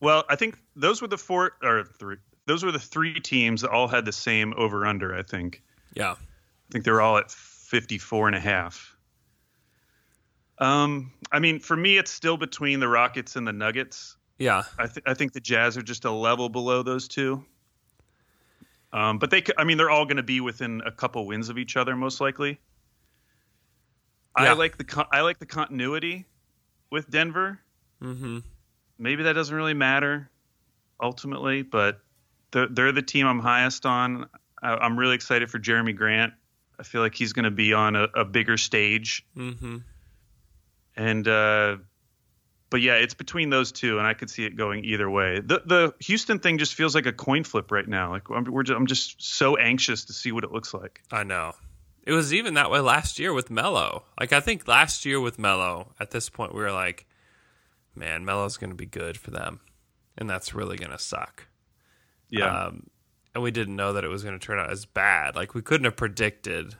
Well, 0.00 0.24
I 0.28 0.36
think 0.36 0.58
those 0.76 1.02
were 1.02 1.08
the 1.08 1.18
four 1.18 1.52
or 1.62 1.84
three. 1.84 2.16
Those 2.46 2.64
were 2.64 2.72
the 2.72 2.78
three 2.78 3.18
teams 3.20 3.62
that 3.62 3.70
all 3.70 3.88
had 3.88 4.04
the 4.04 4.12
same 4.12 4.54
over 4.56 4.86
under. 4.86 5.14
I 5.14 5.22
think. 5.22 5.62
Yeah, 5.94 6.12
I 6.12 6.16
think 6.70 6.84
they 6.84 6.90
were 6.90 7.00
all 7.00 7.18
at 7.18 7.30
54 7.30 8.28
and 8.28 8.36
a 8.36 8.40
half. 8.40 8.87
Um, 10.58 11.12
I 11.30 11.38
mean, 11.38 11.60
for 11.60 11.76
me, 11.76 11.98
it's 11.98 12.10
still 12.10 12.36
between 12.36 12.80
the 12.80 12.88
Rockets 12.88 13.36
and 13.36 13.46
the 13.46 13.52
Nuggets. 13.52 14.16
yeah, 14.38 14.64
I, 14.78 14.86
th- 14.86 15.04
I 15.06 15.14
think 15.14 15.32
the 15.32 15.40
Jazz 15.40 15.76
are 15.76 15.82
just 15.82 16.04
a 16.04 16.10
level 16.10 16.48
below 16.48 16.82
those 16.82 17.06
two. 17.08 17.44
Um, 18.92 19.18
but 19.18 19.30
they, 19.30 19.44
I 19.56 19.64
mean, 19.64 19.76
they're 19.76 19.90
all 19.90 20.04
going 20.06 20.16
to 20.16 20.22
be 20.22 20.40
within 20.40 20.82
a 20.86 20.90
couple 20.90 21.26
wins 21.26 21.48
of 21.50 21.58
each 21.58 21.76
other, 21.76 21.94
most 21.94 22.20
likely. 22.20 22.58
Yeah. 24.38 24.50
I 24.50 24.52
like 24.54 24.78
the 24.78 24.84
con- 24.84 25.08
I 25.12 25.20
like 25.22 25.38
the 25.38 25.46
continuity 25.46 26.24
with 26.90 27.10
Denver. 27.10 27.60
mm-hmm. 28.02 28.38
Maybe 29.00 29.22
that 29.24 29.34
doesn't 29.34 29.54
really 29.54 29.74
matter 29.74 30.28
ultimately, 31.00 31.62
but 31.62 32.00
they're, 32.50 32.66
they're 32.66 32.92
the 32.92 33.02
team 33.02 33.26
I'm 33.26 33.38
highest 33.40 33.86
on. 33.86 34.28
I, 34.60 34.74
I'm 34.74 34.98
really 34.98 35.14
excited 35.14 35.50
for 35.50 35.58
Jerami 35.60 35.94
Grant. 35.94 36.32
I 36.80 36.82
feel 36.82 37.00
like 37.02 37.14
he's 37.14 37.32
going 37.32 37.44
to 37.44 37.50
be 37.52 37.72
on 37.72 37.94
a, 37.94 38.04
a 38.14 38.24
bigger 38.24 38.56
stage, 38.56 39.24
Mm-hmm. 39.36 39.78
And 40.98 41.26
uh, 41.26 41.76
but 42.70 42.82
yeah, 42.82 42.94
it's 42.94 43.14
between 43.14 43.50
those 43.50 43.72
two, 43.72 43.98
and 43.98 44.06
I 44.06 44.14
could 44.14 44.28
see 44.28 44.44
it 44.44 44.56
going 44.56 44.84
either 44.84 45.08
way. 45.08 45.40
The 45.40 45.62
the 45.64 45.94
Houston 46.00 46.40
thing 46.40 46.58
just 46.58 46.74
feels 46.74 46.94
like 46.94 47.06
a 47.06 47.12
coin 47.12 47.44
flip 47.44 47.70
right 47.70 47.86
now. 47.86 48.10
Like 48.10 48.28
I'm, 48.28 48.44
we're 48.44 48.64
just, 48.64 48.76
I'm 48.76 48.86
just 48.86 49.22
so 49.22 49.56
anxious 49.56 50.04
to 50.06 50.12
see 50.12 50.32
what 50.32 50.44
it 50.44 50.52
looks 50.52 50.74
like. 50.74 51.02
I 51.10 51.22
know. 51.22 51.52
It 52.02 52.12
was 52.12 52.34
even 52.34 52.54
that 52.54 52.70
way 52.70 52.80
last 52.80 53.18
year 53.18 53.32
with 53.32 53.50
Melo. 53.50 54.04
Like 54.18 54.32
I 54.32 54.40
think 54.40 54.66
last 54.66 55.04
year 55.06 55.20
with 55.20 55.38
Melo, 55.38 55.94
at 56.00 56.10
this 56.10 56.28
point 56.28 56.52
we 56.52 56.60
were 56.60 56.72
like, 56.72 57.06
man, 57.94 58.24
Melo's 58.24 58.56
going 58.56 58.70
to 58.70 58.76
be 58.76 58.86
good 58.86 59.16
for 59.16 59.30
them, 59.30 59.60
and 60.16 60.28
that's 60.28 60.52
really 60.54 60.76
going 60.76 60.90
to 60.90 60.98
suck. 60.98 61.46
Yeah, 62.28 62.66
Um, 62.66 62.88
and 63.34 63.42
we 63.42 63.50
didn't 63.50 63.76
know 63.76 63.92
that 63.92 64.04
it 64.04 64.08
was 64.08 64.24
going 64.24 64.38
to 64.38 64.44
turn 64.44 64.58
out 64.58 64.70
as 64.70 64.84
bad. 64.84 65.36
Like 65.36 65.54
we 65.54 65.62
couldn't 65.62 65.84
have 65.84 65.96
predicted 65.96 66.74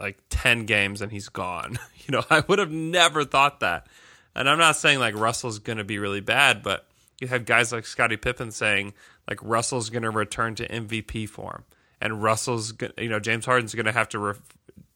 like 0.00 0.18
10 0.30 0.66
games 0.66 1.02
and 1.02 1.12
he's 1.12 1.28
gone. 1.28 1.78
You 2.06 2.16
know, 2.16 2.24
I 2.28 2.42
would 2.48 2.58
have 2.58 2.72
never 2.72 3.24
thought 3.24 3.60
that. 3.60 3.86
And 4.34 4.48
I'm 4.48 4.58
not 4.58 4.74
saying 4.74 4.98
like 4.98 5.14
Russell's 5.14 5.60
going 5.60 5.78
to 5.78 5.84
be 5.84 5.98
really 6.00 6.22
bad, 6.22 6.60
but 6.60 6.88
you 7.20 7.28
have 7.28 7.44
guys 7.44 7.70
like 7.70 7.86
Scottie 7.86 8.16
Pippen 8.16 8.50
saying 8.50 8.94
like 9.28 9.38
Russell's 9.42 9.90
going 9.90 10.02
to 10.02 10.10
return 10.10 10.56
to 10.56 10.66
MVP 10.66 11.28
form 11.28 11.64
and 12.00 12.20
Russell's 12.22 12.72
you 12.98 13.08
know 13.08 13.20
James 13.20 13.44
Harden's 13.44 13.74
going 13.74 13.86
to 13.86 13.92
have 13.92 14.08
to 14.08 14.34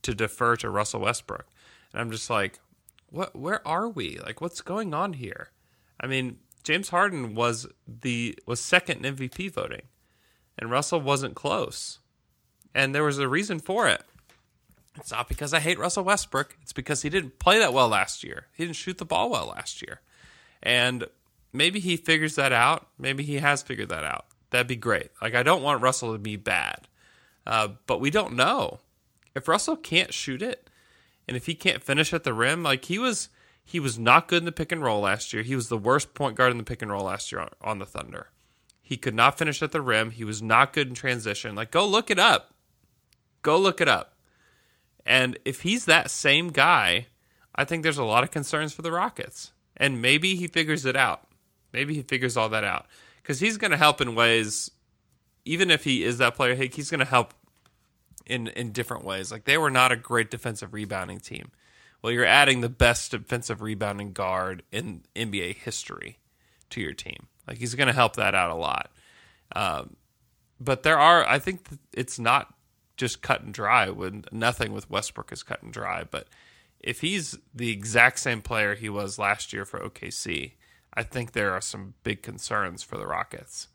to 0.03 0.15
defer 0.15 0.57
to 0.57 0.71
Russell 0.71 1.03
Westbrook. 1.03 1.47
And 1.93 2.01
I'm 2.01 2.11
just 2.11 2.31
like 2.31 2.59
what 3.11 3.37
where 3.37 3.67
are 3.69 3.89
we? 3.89 4.19
Like 4.19 4.41
what's 4.41 4.61
going 4.61 4.93
on 4.93 5.13
here? 5.13 5.51
I 6.01 6.09
mean, 6.09 6.39
James 6.65 6.89
Harden 6.89 7.35
was 7.35 7.67
the 7.87 8.37
was 8.47 8.59
second 8.59 9.05
in 9.05 9.15
MVP 9.15 9.53
voting 9.53 9.83
and 10.59 10.71
Russell 10.71 11.01
wasn't 11.01 11.35
close. 11.35 12.01
And 12.75 12.93
there 12.93 13.05
was 13.05 13.19
a 13.19 13.29
reason 13.29 13.61
for 13.61 13.87
it. 13.87 14.03
It's 14.97 15.11
not 15.11 15.29
because 15.29 15.53
I 15.53 15.61
hate 15.61 15.79
Russell 15.79 16.05
Westbrook. 16.05 16.57
It's 16.63 16.73
because 16.73 17.03
he 17.03 17.11
didn't 17.11 17.39
play 17.39 17.59
that 17.59 17.73
well 17.73 17.89
last 17.89 18.23
year. 18.23 18.47
He 18.53 18.65
didn't 18.65 18.77
shoot 18.77 18.99
the 18.99 19.05
ball 19.05 19.31
well 19.31 19.47
last 19.49 19.83
year. 19.83 20.01
And 20.63 21.07
maybe 21.53 21.81
he 21.81 21.97
figures 21.97 22.37
that 22.37 22.53
out. 22.53 22.89
Maybe 22.99 23.25
he 23.25 23.37
has 23.37 23.63
figured 23.63 23.89
that 23.89 24.05
out. 24.05 24.27
That'd 24.51 24.69
be 24.69 24.77
great. 24.77 25.11
Like, 25.21 25.35
I 25.35 25.43
don't 25.43 25.63
want 25.63 25.83
Russell 25.83 26.13
to 26.13 26.19
be 26.19 26.37
bad. 26.37 26.87
Uh, 27.47 27.69
but 27.87 28.01
we 28.01 28.11
don't 28.11 28.35
know. 28.35 28.79
If 29.35 29.49
Russell 29.49 29.77
can't 29.77 30.15
shoot 30.15 30.43
it, 30.43 30.71
and 31.27 31.37
if 31.37 31.47
he 31.47 31.55
can't 31.55 31.83
finish 31.83 32.13
at 32.13 32.25
the 32.25 32.33
rim, 32.33 32.63
like 32.63 32.85
he 32.85 32.99
was, 32.99 33.31
he 33.65 33.81
was 33.81 33.99
not 33.99 34.29
good 34.29 34.39
in 34.39 34.45
the 34.45 34.53
pick 34.53 34.71
and 34.71 34.83
roll 34.83 35.01
last 35.01 35.33
year. 35.33 35.43
He 35.43 35.57
was 35.57 35.69
the 35.69 35.79
worst 35.79 36.15
point 36.15 36.37
guard 36.37 36.53
in 36.53 36.59
the 36.59 36.65
pick 36.65 36.83
and 36.83 36.91
roll 36.91 37.05
last 37.05 37.33
year 37.33 37.41
on, 37.41 37.51
on 37.61 37.79
the 37.79 37.87
Thunder. 37.87 38.29
He 38.81 38.97
could 38.97 39.15
not 39.15 39.39
finish 39.39 39.63
at 39.63 39.73
the 39.73 39.81
rim. 39.81 40.11
He 40.11 40.25
was 40.25 40.43
not 40.43 40.73
good 40.73 40.89
in 40.89 40.95
transition. 40.95 41.55
Like, 41.55 41.71
go 41.71 41.87
look 41.87 42.11
it 42.11 42.19
up. 42.19 42.55
Go 43.43 43.59
look 43.59 43.81
it 43.81 43.89
up. 43.89 44.14
And 45.07 45.39
if 45.45 45.63
he's 45.63 45.85
that 45.85 46.11
same 46.11 46.49
guy, 46.49 47.07
I 47.55 47.65
think 47.65 47.83
there's 47.83 47.99
a 47.99 48.05
lot 48.05 48.25
of 48.25 48.31
concerns 48.31 48.73
for 48.73 48.83
the 48.83 48.93
Rockets. 48.93 49.53
And 49.77 50.01
maybe 50.01 50.37
he 50.37 50.47
figures 50.47 50.85
it 50.85 50.97
out. 50.97 51.29
Maybe 51.73 51.95
he 51.95 52.03
figures 52.03 52.37
all 52.37 52.49
that 52.51 52.65
out. 52.65 52.87
Because 53.23 53.41
he's 53.41 53.57
going 53.57 53.71
to 53.71 53.77
help 53.77 54.01
in 54.01 54.15
ways, 54.15 54.71
even 55.45 55.71
if 55.71 55.85
he 55.85 56.05
is 56.05 56.19
that 56.19 56.35
player, 56.35 56.55
he's 56.55 56.91
going 56.91 57.01
to 57.01 57.05
help 57.05 57.35
in, 58.27 58.49
in 58.49 58.73
different 58.73 59.05
ways. 59.05 59.33
Like, 59.33 59.45
they 59.45 59.59
were 59.59 59.71
not 59.71 59.93
a 59.93 59.97
great 59.97 60.31
defensive 60.31 60.73
rebounding 60.73 61.21
team. 61.21 61.51
Well, 62.03 62.13
you're 62.13 62.25
adding 62.25 62.61
the 62.61 62.69
best 62.69 63.11
defensive 63.11 63.63
rebounding 63.63 64.13
guard 64.13 64.63
in 64.71 65.03
NBA 65.17 65.57
history 65.57 66.19
to 66.71 66.81
your 66.81 66.93
team. 66.93 67.29
Like, 67.49 67.59
he's 67.59 67.75
going 67.75 67.89
to 67.89 67.95
help 67.95 68.17
that 68.17 68.35
out 68.35 68.51
a 68.51 68.55
lot. 68.55 68.91
Um, 69.57 69.97
but 70.61 70.83
there 70.83 70.99
are, 70.99 71.27
I 71.27 71.39
think 71.39 71.67
it's 71.93 72.19
not 72.19 72.55
just 72.97 73.23
cut 73.23 73.43
and 73.43 73.53
dry 73.53 73.91
when 73.91 74.25
nothing 74.31 74.73
with 74.73 74.91
Westbrook 74.91 75.33
is 75.33 75.43
cut 75.43 75.63
and 75.63 75.73
dry. 75.73 76.05
But 76.09 76.29
if 76.81 77.01
he's 77.01 77.39
the 77.55 77.71
exact 77.71 78.19
same 78.19 78.43
player 78.43 78.75
he 78.75 78.89
was 78.89 79.19
last 79.19 79.53
year 79.53 79.65
for 79.65 79.81
OKC, 79.81 80.53
I 80.93 81.03
think 81.03 81.33
there 81.33 81.53
are 81.53 81.61
some 81.61 81.95
big 82.05 82.23
concerns 82.23 82.83
for 82.83 82.97
the 82.97 83.07
Rockets. 83.07 83.69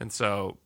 And 0.00 0.12
so 0.12 0.58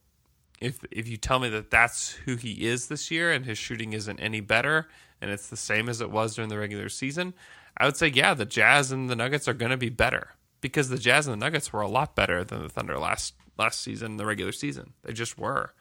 if 0.61 0.81
if 0.91 1.09
you 1.09 1.17
tell 1.17 1.39
me 1.39 1.49
that 1.51 1.71
that's 1.71 2.13
who 2.13 2.37
he 2.37 2.67
is 2.67 2.87
this 2.87 3.11
year 3.11 3.33
and 3.33 3.45
his 3.45 3.59
shooting 3.59 3.93
isn't 3.93 4.19
any 4.21 4.41
better 4.41 4.89
and 5.21 5.31
it's 5.31 5.49
the 5.49 5.57
same 5.57 5.89
as 5.89 6.01
it 6.01 6.11
was 6.11 6.35
during 6.35 6.49
the 6.49 6.59
regular 6.59 6.89
season, 6.89 7.35
I 7.77 7.85
would 7.85 7.97
say 7.97 8.09
yeah, 8.09 8.35
the 8.35 8.47
Jazz 8.47 8.91
and 8.91 9.11
the 9.11 9.17
Nuggets 9.17 9.49
are 9.49 9.55
going 9.55 9.71
to 9.71 9.77
be 9.77 9.91
better 9.91 10.35
because 10.61 10.89
the 10.89 10.99
Jazz 10.99 11.27
and 11.27 11.35
the 11.35 11.45
Nuggets 11.45 11.73
were 11.73 11.83
a 11.83 11.89
lot 11.89 12.15
better 12.15 12.43
than 12.43 12.63
the 12.63 12.69
Thunder 12.69 12.99
last 12.99 13.35
last 13.59 13.81
season, 13.81 14.17
the 14.17 14.27
regular 14.27 14.53
season. 14.53 14.95
They 15.03 15.13
just 15.13 15.37
were. 15.39 15.75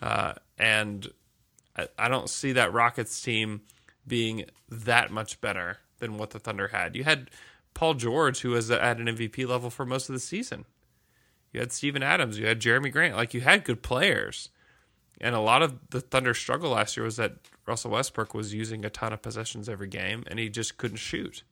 Uh, 0.00 0.34
and 0.58 1.08
I, 1.98 2.08
don't 2.08 2.30
see 2.30 2.52
that 2.52 2.72
Rockets 2.72 3.20
team 3.20 3.62
being 4.06 4.46
that 4.68 5.10
much 5.10 5.40
better 5.40 5.78
than 5.98 6.18
what 6.18 6.30
the 6.30 6.38
Thunder 6.38 6.68
had. 6.68 6.96
You 6.96 7.04
had 7.04 7.30
Paul 7.74 7.94
George, 7.94 8.40
who 8.40 8.50
was 8.50 8.70
at 8.70 8.98
an 8.98 9.06
MVP 9.06 9.46
level 9.46 9.70
for 9.70 9.84
most 9.84 10.08
of 10.08 10.14
the 10.14 10.20
season. 10.20 10.64
You 11.52 11.60
had 11.60 11.72
Steven 11.72 12.02
Adams. 12.02 12.38
You 12.38 12.46
had 12.46 12.60
Jerami 12.60 12.92
Grant. 12.92 13.16
Like 13.16 13.34
you 13.34 13.40
had 13.40 13.64
good 13.64 13.82
players. 13.82 14.50
And 15.20 15.34
a 15.34 15.40
lot 15.40 15.62
of 15.62 15.78
the 15.90 16.00
Thunder 16.00 16.34
struggle 16.34 16.70
last 16.72 16.96
year 16.96 17.04
was 17.04 17.16
that 17.16 17.36
Russell 17.66 17.92
Westbrook 17.92 18.34
was 18.34 18.52
using 18.52 18.84
a 18.84 18.90
ton 18.90 19.12
of 19.12 19.22
possessions 19.22 19.68
every 19.68 19.88
game 19.88 20.24
and 20.26 20.38
he 20.38 20.48
just 20.48 20.76
couldn't 20.76 20.98
shoot. 20.98 21.42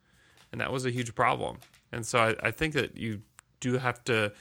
And 0.53 0.61
that 0.61 0.73
was 0.73 0.85
a 0.85 0.91
huge 0.91 1.15
problem. 1.15 1.59
And 1.91 2.07
so 2.07 2.19
I, 2.19 2.49
I 2.49 2.51
think 2.51 2.75
that 2.75 2.97
you 2.97 3.23
do 3.61 3.79
have 3.79 4.05
to, 4.05 4.33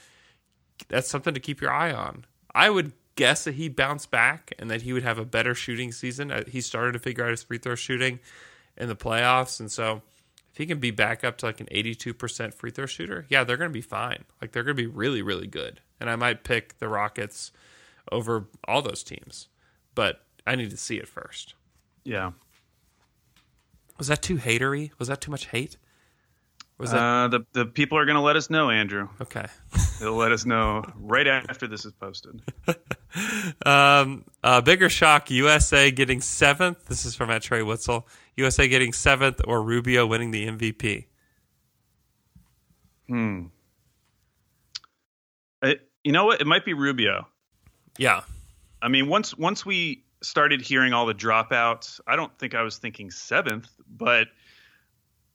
that's 0.88 1.08
something 1.08 1.34
to 1.34 1.40
keep 1.40 1.60
your 1.60 1.72
eye 1.72 1.92
on. 1.92 2.26
I 2.54 2.68
would 2.68 2.92
guess 3.16 3.44
that 3.44 3.54
he 3.54 3.68
bounced 3.68 4.10
back 4.10 4.52
and 4.58 4.70
that 4.70 4.82
he 4.82 4.92
would 4.92 5.02
have 5.04 5.18
a 5.18 5.24
better 5.24 5.54
shooting 5.54 5.92
season. 5.92 6.30
Uh, 6.30 6.44
He 6.48 6.60
started 6.60 6.92
to 6.92 6.98
figure 6.98 7.24
out 7.24 7.30
his 7.30 7.42
free 7.42 7.58
throw 7.58 7.74
shooting 7.74 8.20
in 8.76 8.88
the 8.88 8.96
playoffs. 8.96 9.60
And 9.60 9.70
so 9.70 10.02
if 10.50 10.58
he 10.58 10.66
can 10.66 10.78
be 10.80 10.90
back 10.90 11.22
up 11.24 11.36
to 11.38 11.46
like 11.46 11.60
an 11.60 11.68
82% 11.72 12.52
free 12.54 12.70
throw 12.70 12.86
shooter, 12.86 13.26
yeah, 13.28 13.44
they're 13.44 13.56
going 13.56 13.70
to 13.70 13.72
be 13.74 13.80
fine. 13.80 14.24
Like 14.40 14.52
they're 14.52 14.64
going 14.64 14.76
to 14.76 14.82
be 14.82 14.86
really, 14.88 15.22
really 15.22 15.46
good. 15.46 15.80
And 16.00 16.10
I 16.10 16.16
might 16.16 16.44
pick 16.44 16.78
the 16.78 16.88
Rockets 16.88 17.52
over 18.12 18.46
all 18.66 18.82
those 18.82 19.02
teams, 19.02 19.48
but 19.94 20.24
I 20.46 20.56
need 20.56 20.70
to 20.70 20.76
see 20.76 20.96
it 20.96 21.08
first. 21.08 21.54
Yeah. 22.04 22.32
Was 23.96 24.08
that 24.08 24.22
too 24.22 24.36
hatery? 24.36 24.90
Was 24.98 25.08
that 25.08 25.20
too 25.20 25.30
much 25.30 25.46
hate? 25.46 25.76
Was 26.78 26.90
that 26.90 27.00
Uh, 27.00 27.28
the 27.28 27.46
the 27.52 27.64
people 27.66 27.96
are 27.96 28.04
going 28.04 28.16
to 28.16 28.20
let 28.20 28.34
us 28.34 28.50
know, 28.50 28.68
Andrew. 28.68 29.08
okay? 29.20 29.46
They'll 30.00 30.16
let 30.16 30.32
us 30.32 30.44
know 30.44 30.82
right 30.96 31.26
after 31.26 31.68
this 31.68 31.84
is 31.84 31.92
posted. 31.92 32.42
Um, 33.64 34.24
uh, 34.42 34.60
bigger 34.60 34.88
shock: 34.88 35.30
USA 35.30 35.90
getting 35.90 36.20
seventh. 36.20 36.86
This 36.86 37.06
is 37.06 37.14
from 37.14 37.30
at 37.30 37.42
Trey 37.42 37.62
Witzel. 37.62 38.08
USA 38.36 38.66
getting 38.66 38.92
seventh, 38.92 39.40
or 39.46 39.62
Rubio 39.62 40.06
winning 40.06 40.32
the 40.32 40.46
MVP. 40.48 41.06
Hmm. 43.08 43.44
It, 45.62 45.88
you 46.02 46.12
know 46.12 46.24
what? 46.24 46.40
It 46.40 46.46
might 46.46 46.64
be 46.64 46.74
Rubio. 46.74 47.28
Yeah, 47.96 48.22
I 48.84 48.88
mean, 48.88 49.08
once 49.08 49.36
once 49.38 49.64
we 49.64 50.04
started 50.22 50.60
hearing 50.60 50.92
all 50.92 51.06
the 51.06 51.14
dropouts, 51.14 52.00
I 52.06 52.16
don't 52.16 52.36
think 52.38 52.54
I 52.54 52.62
was 52.62 52.76
thinking 52.76 53.10
seventh, 53.10 53.68
but 53.88 54.28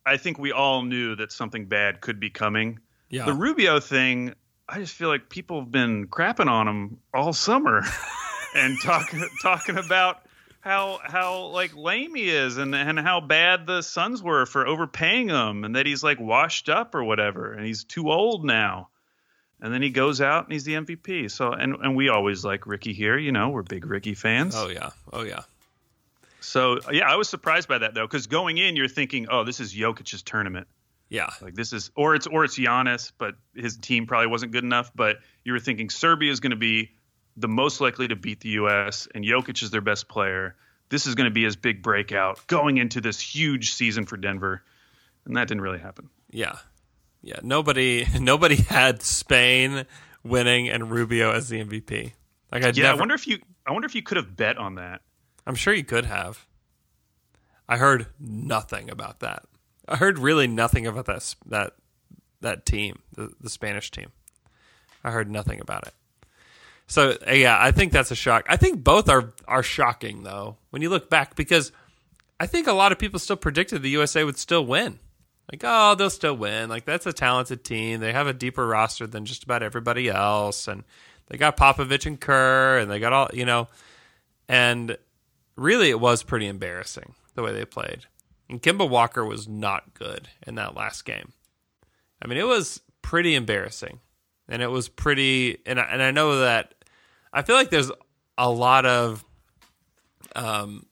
I 0.06 0.18
think 0.18 0.38
we 0.38 0.52
all 0.52 0.84
knew 0.84 1.16
that 1.16 1.32
something 1.32 1.66
bad 1.66 2.00
could 2.02 2.20
be 2.20 2.30
coming. 2.30 2.80
yeah. 3.10 3.26
The 3.26 3.34
Rubio 3.34 3.80
thing, 3.80 4.36
I 4.72 4.80
just 4.80 4.94
feel 4.94 5.10
like 5.10 5.30
people 5.30 5.62
have 5.62 5.72
been 5.72 6.08
crapping 6.08 6.48
on 6.48 6.68
him 6.68 7.00
all 7.14 7.34
summer 7.34 7.84
and 8.56 8.78
talking 8.82 9.28
talking 9.42 9.78
about 9.78 10.22
how 10.62 11.00
how 11.04 11.48
like 11.48 11.76
lame 11.76 12.14
he 12.14 12.30
is 12.30 12.58
and 12.58 12.76
and 12.76 13.00
how 13.00 13.22
bad 13.22 13.66
the 13.66 13.82
Suns 13.82 14.22
were 14.22 14.46
for 14.46 14.68
overpaying 14.68 15.30
him 15.30 15.64
and 15.64 15.76
that 15.76 15.86
he's 15.86 16.04
like 16.04 16.20
washed 16.20 16.70
up 16.70 16.94
or 16.94 17.04
whatever 17.04 17.54
and 17.54 17.66
he's 17.66 17.84
too 17.84 18.12
old 18.12 18.46
now. 18.46 18.90
And 19.62 19.74
then 19.74 19.82
he 19.82 19.90
goes 19.90 20.22
out 20.22 20.46
and 20.46 20.54
he's 20.54 20.64
the 20.64 20.74
MVP. 20.74 21.32
So 21.32 21.52
and 21.52 21.76
and 21.76 21.96
we 21.96 22.10
always 22.10 22.46
like 22.46 22.68
Ricky 22.68 22.94
here, 22.94 23.18
you 23.18 23.32
know, 23.32 23.50
we're 23.50 23.64
big 23.64 23.86
Ricky 23.86 24.14
fans. 24.14 24.54
oh 24.56 24.68
yeah. 24.68 24.92
Oh 25.12 25.24
yeah. 25.24 25.42
So 26.42 26.80
yeah, 26.92 27.10
I 27.10 27.16
was 27.16 27.28
surprised 27.28 27.68
by 27.68 27.80
that 27.80 27.94
though, 27.94 28.06
because 28.06 28.28
going 28.28 28.58
in 28.58 28.76
you're 28.76 28.88
thinking, 28.88 29.28
oh, 29.30 29.44
this 29.44 29.60
is 29.60 29.74
Jokic's 29.74 30.22
tournament. 30.22 30.68
Yeah. 31.10 31.30
Like 31.42 31.56
this 31.56 31.74
is, 31.74 31.92
or 31.96 32.16
it's 32.16 32.28
or 32.28 32.46
it's 32.46 32.58
Giannis, 32.58 33.12
but 33.18 33.36
his 33.56 33.78
team 33.78 34.06
probably 34.06 34.28
wasn't 34.28 34.52
good 34.52 34.64
enough. 34.64 34.92
But 34.96 35.18
you 35.44 35.54
were 35.54 35.60
thinking 35.60 35.90
Serbia 35.90 36.32
is 36.32 36.40
going 36.40 36.52
to 36.52 36.56
be 36.56 36.92
the 37.36 37.48
most 37.48 37.82
likely 37.82 38.08
to 38.08 38.16
beat 38.16 38.42
the 38.42 38.50
U.S. 38.50 39.08
and 39.14 39.26
Jokic 39.26 39.64
is 39.64 39.72
their 39.72 39.82
best 39.82 40.08
player. 40.08 40.56
This 40.90 41.06
is 41.08 41.16
going 41.16 41.26
to 41.26 41.34
be 41.34 41.44
his 41.44 41.56
big 41.56 41.82
breakout 41.82 42.46
going 42.48 42.78
into 42.78 43.02
this 43.02 43.20
huge 43.20 43.74
season 43.74 44.06
for 44.06 44.18
Denver, 44.18 44.64
and 45.26 45.36
that 45.36 45.48
didn't 45.48 45.62
really 45.62 45.80
happen. 45.80 46.10
Yeah. 46.32 46.58
Yeah. 47.22 47.40
Nobody. 47.44 48.08
Nobody 48.20 48.56
had 48.56 49.02
Spain 49.02 49.86
winning 50.24 50.70
and 50.70 50.92
Rubio 50.92 51.32
as 51.32 51.50
the 51.50 51.64
MVP. 51.64 52.14
Like 52.52 52.64
I 52.64 52.68
Yeah, 52.68 52.84
never. 52.84 52.98
I 52.98 53.00
wonder 53.00 53.16
if 53.16 53.28
you, 53.28 53.40
I 53.66 53.72
wonder 53.72 53.86
if 53.86 53.96
you 53.96 54.04
could 54.04 54.18
have 54.18 54.36
bet 54.36 54.58
on 54.58 54.76
that. 54.76 55.02
I'm 55.46 55.56
sure 55.56 55.74
you 55.74 55.84
could 55.84 56.06
have. 56.06 56.46
I 57.68 57.78
heard 57.78 58.08
nothing 58.20 58.90
about 58.90 59.20
that. 59.20 59.44
I 59.90 59.96
heard 59.98 60.20
really 60.20 60.48
nothing 60.48 60.88
about 60.88 61.06
that 61.08 61.18
s- 61.18 61.36
that 61.48 61.74
that 62.42 62.66
team, 62.66 63.00
the, 63.16 63.32
the 63.42 63.50
Spanish 63.50 63.92
team. 63.92 64.12
I 65.04 65.12
heard 65.12 65.30
nothing 65.30 65.60
about 65.60 65.88
it. 65.88 65.94
So 66.88 67.18
uh, 67.28 67.32
yeah, 67.34 67.58
I 67.60 67.72
think 67.72 67.92
that's 67.92 68.12
a 68.12 68.16
shock. 68.16 68.46
I 68.48 68.56
think 68.56 68.84
both 68.84 69.10
are 69.10 69.34
are 69.48 69.64
shocking 69.64 70.24
though 70.24 70.58
when 70.70 70.82
you 70.82 70.90
look 70.90 71.10
back 71.10 71.36
because 71.36 71.72
I 72.40 72.46
think 72.48 72.68
a 72.68 72.74
lot 72.74 72.92
of 72.92 73.00
people 73.00 73.20
still 73.20 73.36
predicted 73.36 73.82
the 73.82 73.90
USA 73.90 74.24
would 74.24 74.38
still 74.38 74.66
win. 74.66 75.00
Like, 75.52 75.64
oh, 75.66 75.96
they'll 75.96 76.12
still 76.12 76.38
win. 76.38 76.70
Like 76.70 76.86
that's 76.86 77.06
a 77.08 77.14
talented 77.14 77.64
team. 77.64 78.00
They 78.00 78.14
have 78.14 78.28
a 78.28 78.34
deeper 78.34 78.66
roster 78.68 79.08
than 79.08 79.26
just 79.26 79.44
about 79.44 79.64
everybody 79.64 80.08
else, 80.08 80.68
and 80.68 80.84
they 81.28 81.38
got 81.38 81.58
Popovich 81.58 82.06
and 82.06 82.20
Kerr, 82.20 82.78
and 82.78 82.90
they 82.90 83.00
got 83.00 83.14
all 83.14 83.30
you 83.34 83.46
know. 83.46 83.68
And 84.48 84.98
really, 85.56 85.90
it 85.90 86.00
was 86.00 86.24
pretty 86.24 86.48
embarrassing 86.48 87.14
the 87.36 87.42
way 87.44 87.52
they 87.54 87.66
played. 87.66 88.06
And 88.50 88.62
Kemba 88.62 88.90
Walker 88.90 89.24
was 89.24 89.48
not 89.48 89.94
good 89.94 90.28
in 90.48 90.56
that 90.56 90.76
last 90.76 91.06
game. 91.06 91.34
I 92.22 92.28
mean, 92.28 92.38
it 92.40 92.48
was 92.48 92.82
pretty 93.02 93.36
embarrassing, 93.36 94.00
and 94.48 94.62
it 94.62 94.68
was 94.72 94.90
pretty. 94.90 95.60
And 95.66 95.80
I, 95.80 95.84
and 95.84 96.02
I 96.02 96.12
know 96.12 96.40
that 96.40 96.74
I 97.32 97.44
feel 97.44 97.56
like 97.56 97.70
there's 97.70 97.92
a 98.38 98.50
lot 98.50 98.86
of 98.86 99.24
um, 100.36 100.86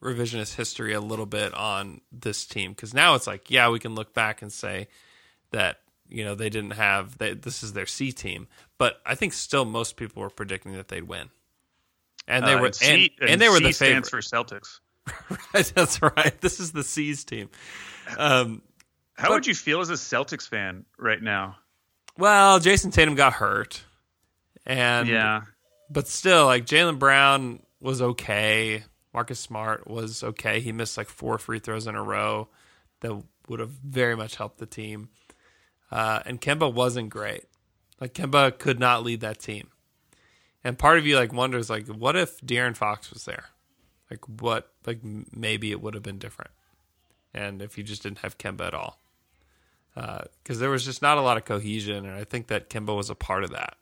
revisionist 0.00 0.54
history 0.54 0.92
a 0.92 1.00
little 1.00 1.26
bit 1.26 1.52
on 1.54 2.00
this 2.12 2.46
team 2.46 2.70
because 2.72 2.94
now 2.94 3.14
it's 3.14 3.26
like, 3.26 3.50
yeah, 3.50 3.68
we 3.70 3.78
can 3.80 3.94
look 3.94 4.14
back 4.14 4.40
and 4.42 4.52
say 4.52 4.88
that 5.50 5.80
you 6.08 6.24
know 6.24 6.34
they 6.34 6.48
didn't 6.50 6.72
have 6.72 7.18
they, 7.18 7.34
this 7.34 7.62
is 7.62 7.72
their 7.72 7.86
C 7.86 8.12
team, 8.12 8.46
but 8.78 9.00
I 9.04 9.14
think 9.16 9.32
still 9.32 9.64
most 9.64 9.96
people 9.96 10.22
were 10.22 10.30
predicting 10.30 10.72
that 10.74 10.88
they'd 10.88 11.08
win, 11.08 11.30
and 12.28 12.46
they 12.46 12.54
Uh, 12.54 12.60
were 12.60 12.66
and 12.66 12.74
C- 12.76 13.12
and, 13.20 13.30
and 13.30 13.40
they 13.40 13.48
were 13.48 13.56
C 13.56 13.64
the 13.64 13.72
stands 13.72 14.08
favorite. 14.08 14.24
for 14.24 14.44
Celtics. 14.44 14.80
That's 15.52 16.00
right. 16.02 16.34
This 16.40 16.60
is 16.60 16.72
the 16.72 16.82
C's 16.84 17.24
team. 17.24 17.50
Um, 18.18 18.62
How 19.14 19.28
But- 19.28 19.34
would 19.34 19.46
you 19.46 19.54
feel 19.54 19.80
as 19.80 19.90
a 19.90 19.94
Celtics 19.94 20.48
fan 20.48 20.84
right 20.98 21.22
now? 21.22 21.56
well, 22.18 22.58
Jayson 22.60 22.90
Tatum 22.92 23.14
got 23.16 23.32
hurt, 23.34 23.82
and 24.64 25.08
yeah, 25.08 25.42
but 25.90 26.06
still, 26.08 26.46
like 26.46 26.64
Jaylen 26.66 26.98
Brown 26.98 27.60
was 27.80 28.00
okay. 28.00 28.84
Marcus 29.12 29.38
Smart 29.40 29.88
was 29.88 30.22
okay. 30.22 30.60
He 30.60 30.72
missed 30.72 30.96
like 30.96 31.08
four 31.08 31.38
free 31.38 31.58
throws 31.58 31.86
in 31.86 31.94
a 31.94 32.02
row 32.02 32.48
that 33.00 33.20
would 33.48 33.60
have 33.60 33.70
very 33.70 34.16
much 34.16 34.36
helped 34.36 34.58
the 34.58 34.66
team. 34.66 35.08
Uh, 35.90 36.20
and 36.26 36.40
Kemba 36.40 36.72
wasn't 36.72 37.10
great. 37.10 37.44
Like 38.00 38.14
Kemba 38.14 38.58
could 38.58 38.80
not 38.80 39.04
lead 39.04 39.20
that 39.20 39.38
team. 39.38 39.68
And 40.64 40.78
part 40.78 40.98
of 40.98 41.06
you 41.06 41.16
like 41.16 41.32
wonders 41.32 41.68
like, 41.70 41.86
what 41.86 42.16
if 42.16 42.40
De'Aaron 42.40 42.76
Fox 42.76 43.10
was 43.12 43.24
there? 43.24 43.44
Like 44.10 44.26
what? 44.40 44.70
Like 44.86 45.00
maybe 45.34 45.70
it 45.70 45.80
would 45.80 45.94
have 45.94 46.02
been 46.02 46.18
different. 46.18 46.50
And 47.32 47.62
if 47.62 47.76
you 47.76 47.84
just 47.84 48.02
didn't 48.02 48.18
have 48.18 48.38
Kemba 48.38 48.66
at 48.66 48.74
all, 48.74 49.00
uh, 49.96 50.22
because 50.42 50.60
there 50.60 50.70
was 50.70 50.84
just 50.84 51.02
not 51.02 51.18
a 51.18 51.22
lot 51.22 51.36
of 51.36 51.44
cohesion, 51.44 52.04
and 52.06 52.14
I 52.14 52.24
think 52.24 52.48
that 52.48 52.70
Kemba 52.70 52.94
was 52.96 53.10
a 53.10 53.14
part 53.14 53.44
of 53.44 53.50
that. 53.50 53.76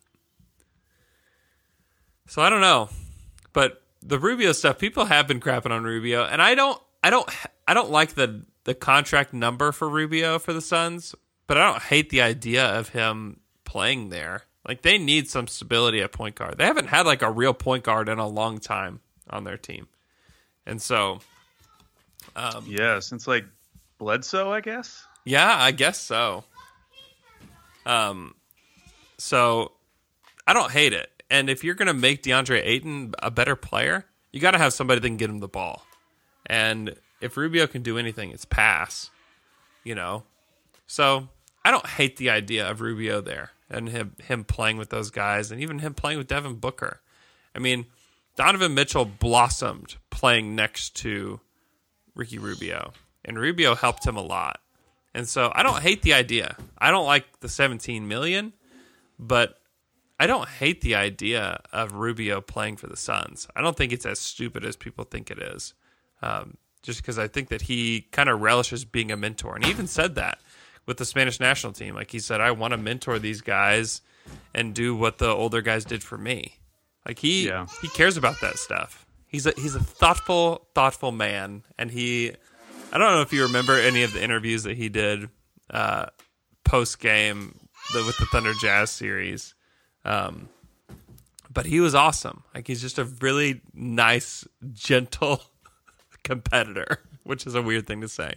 So 2.27 2.41
I 2.41 2.49
don't 2.49 2.61
know, 2.61 2.89
but 3.53 3.83
the 4.03 4.19
Rubio 4.19 4.53
stuff, 4.53 4.79
people 4.79 5.05
have 5.05 5.29
been 5.29 5.41
crapping 5.41 5.71
on 5.71 5.85
Rubio, 5.85 6.25
and 6.25 6.41
I 6.41 6.55
don't, 6.55 6.81
I 7.05 7.11
don't, 7.11 7.29
I 7.69 7.75
don't 7.75 7.91
like 7.91 8.15
the 8.15 8.45
the 8.65 8.75
contract 8.75 9.33
number 9.33 9.73
for 9.73 9.89
Rubio 9.89 10.39
for 10.39 10.53
the 10.53 10.61
Suns, 10.61 11.15
but 11.47 11.57
I 11.57 11.71
don't 11.71 11.83
hate 11.83 12.11
the 12.11 12.23
idea 12.23 12.65
of 12.65 12.91
him 12.91 13.41
playing 13.65 14.11
there. 14.11 14.43
Like 14.67 14.83
they 14.83 14.99
need 14.99 15.29
some 15.29 15.49
stability 15.49 16.01
at 16.01 16.13
point 16.13 16.37
guard. 16.37 16.59
They 16.59 16.67
haven't 16.67 16.89
had 16.89 17.07
like 17.07 17.23
a 17.23 17.31
real 17.31 17.55
point 17.55 17.85
guard 17.85 18.09
in 18.09 18.19
a 18.19 18.29
long 18.29 18.59
time 18.59 19.01
on 19.29 19.45
their 19.45 19.57
team, 19.57 19.89
and 20.67 20.81
so 20.81 21.21
um, 22.37 22.65
yeah, 22.69 23.01
since 23.01 23.27
like 23.27 23.45
Bledsoe, 23.99 24.51
I 24.51 24.61
guess. 24.61 25.07
Yeah, 25.25 25.55
I 25.57 25.71
guess 25.71 26.01
so. 26.01 26.45
Um, 27.87 28.35
so 29.19 29.73
I 30.47 30.53
don't 30.53 30.71
hate 30.71 30.93
it. 30.93 31.11
And 31.31 31.49
if 31.49 31.65
you're 31.65 31.75
gonna 31.75 31.95
make 31.95 32.23
DeAndre 32.23 32.63
Ayton 32.65 33.15
a 33.23 33.31
better 33.31 33.57
player, 33.57 34.07
you 34.33 34.41
got 34.41 34.53
to 34.53 34.59
have 34.59 34.73
somebody 34.73 35.01
that 35.01 35.07
can 35.07 35.17
get 35.17 35.31
him 35.31 35.41
the 35.41 35.49
ball. 35.49 35.85
And 36.47 36.95
if 37.21 37.37
Rubio 37.37 37.67
can 37.67 37.83
do 37.83 37.99
anything, 37.99 38.31
it's 38.31 38.45
pass. 38.45 39.11
You 39.85 39.95
know, 39.95 40.25
so 40.87 41.29
I 41.65 41.71
don't 41.71 41.87
hate 41.87 42.17
the 42.17 42.31
idea 42.31 42.71
of 42.71 42.81
Rubio 42.81 43.21
there 43.21 43.51
and 43.69 43.89
him 43.89 44.15
him 44.23 44.45
playing 44.45 44.77
with 44.77 44.91
those 44.91 45.11
guys, 45.11 45.51
and 45.51 45.61
even 45.61 45.81
him 45.81 45.95
playing 45.95 46.19
with 46.19 46.29
Devin 46.29 46.57
Booker. 46.57 47.01
I 47.55 47.59
mean, 47.59 47.87
Donovan 48.37 48.75
Mitchell 48.75 49.05
blossomed 49.05 49.97
playing 50.11 50.55
next 50.55 50.97
to 50.97 51.41
Ricky 52.15 52.39
Rubio, 52.39 52.93
and 53.25 53.39
Rubio 53.39 53.75
helped 53.75 54.07
him 54.07 54.17
a 54.17 54.23
lot. 54.23 54.61
And 55.15 55.29
so 55.29 55.53
I 55.55 55.63
don't 55.63 55.83
hate 55.83 56.03
the 56.03 56.15
idea. 56.15 56.57
I 56.79 56.91
don't 56.91 57.05
like 57.05 57.41
the 57.41 57.49
17 57.49 58.09
million, 58.09 58.55
but 59.19 59.59
I 60.19 60.27
don't 60.27 60.49
hate 60.49 60.81
the 60.81 60.95
idea 60.95 61.61
of 61.73 61.95
Rubio 61.95 62.41
playing 62.41 62.77
for 62.77 62.87
the 62.87 62.97
Suns. 62.97 63.47
I 63.55 63.61
don't 63.61 63.77
think 63.77 63.93
it's 63.93 64.07
as 64.07 64.19
stupid 64.19 64.65
as 64.65 64.77
people 64.77 65.05
think 65.05 65.31
it 65.31 65.39
is. 65.39 65.75
Um, 66.23 66.57
just 66.83 67.03
because 67.03 67.19
I 67.19 67.29
think 67.29 67.49
that 67.49 67.63
he 67.63 68.07
kind 68.13 68.29
of 68.29 68.41
relishes 68.41 68.85
being 68.85 69.13
a 69.13 69.17
mentor, 69.17 69.55
and 69.55 69.65
he 69.65 69.71
even 69.71 69.87
said 69.87 70.15
that 70.17 70.39
with 70.87 70.97
the 70.97 71.05
Spanish 71.05 71.39
national 71.39 71.73
team. 71.73 71.95
Like 71.95 72.11
he 72.11 72.19
said, 72.19 72.41
I 72.41 72.51
want 72.53 72.73
to 72.73 72.79
mentor 72.79 73.19
these 73.19 73.41
guys 73.41 74.01
and 74.55 74.75
do 74.75 74.95
what 74.95 75.19
the 75.19 75.29
older 75.29 75.61
guys 75.61 75.85
did 75.85 76.03
for 76.03 76.19
me. 76.19 76.57
Like 77.07 77.19
he 77.19 77.49
Yeah. 77.49 77.67
he 77.81 77.89
cares 77.89 78.17
about 78.17 78.41
that 78.41 78.59
stuff. 78.59 79.07
He's 79.27 79.47
a 79.47 79.53
he's 79.57 79.75
a 79.75 79.81
thoughtful 79.81 80.67
thoughtful 80.75 81.13
man, 81.13 81.63
and 81.79 81.91
he. 81.91 82.33
I 82.95 82.99
don't 82.99 83.13
know 83.15 83.23
if 83.23 83.33
you 83.33 83.43
remember 83.45 83.79
any 83.79 84.03
of 84.03 84.13
the 84.13 84.23
interviews 84.23 84.65
that 84.65 84.77
he 84.77 84.91
did 84.91 85.31
uh, 85.71 86.07
post 86.65 86.99
game 87.01 87.59
with 87.95 88.19
the 88.19 88.27
Thunder 88.27 88.53
Jazz 88.61 88.91
series. 88.91 89.55
Um, 90.05 90.51
but 91.51 91.65
he 91.65 91.81
was 91.81 91.95
awesome. 91.95 92.43
Like 92.55 92.67
he's 92.67 92.83
just 92.83 92.99
a 92.99 93.05
really 93.05 93.63
nice, 93.73 94.47
gentle 94.75 95.41
competitor, 96.23 97.01
which 97.25 97.47
is 97.47 97.55
a 97.55 97.63
weird 97.63 97.87
thing 97.87 98.03
to 98.03 98.09
say. 98.09 98.35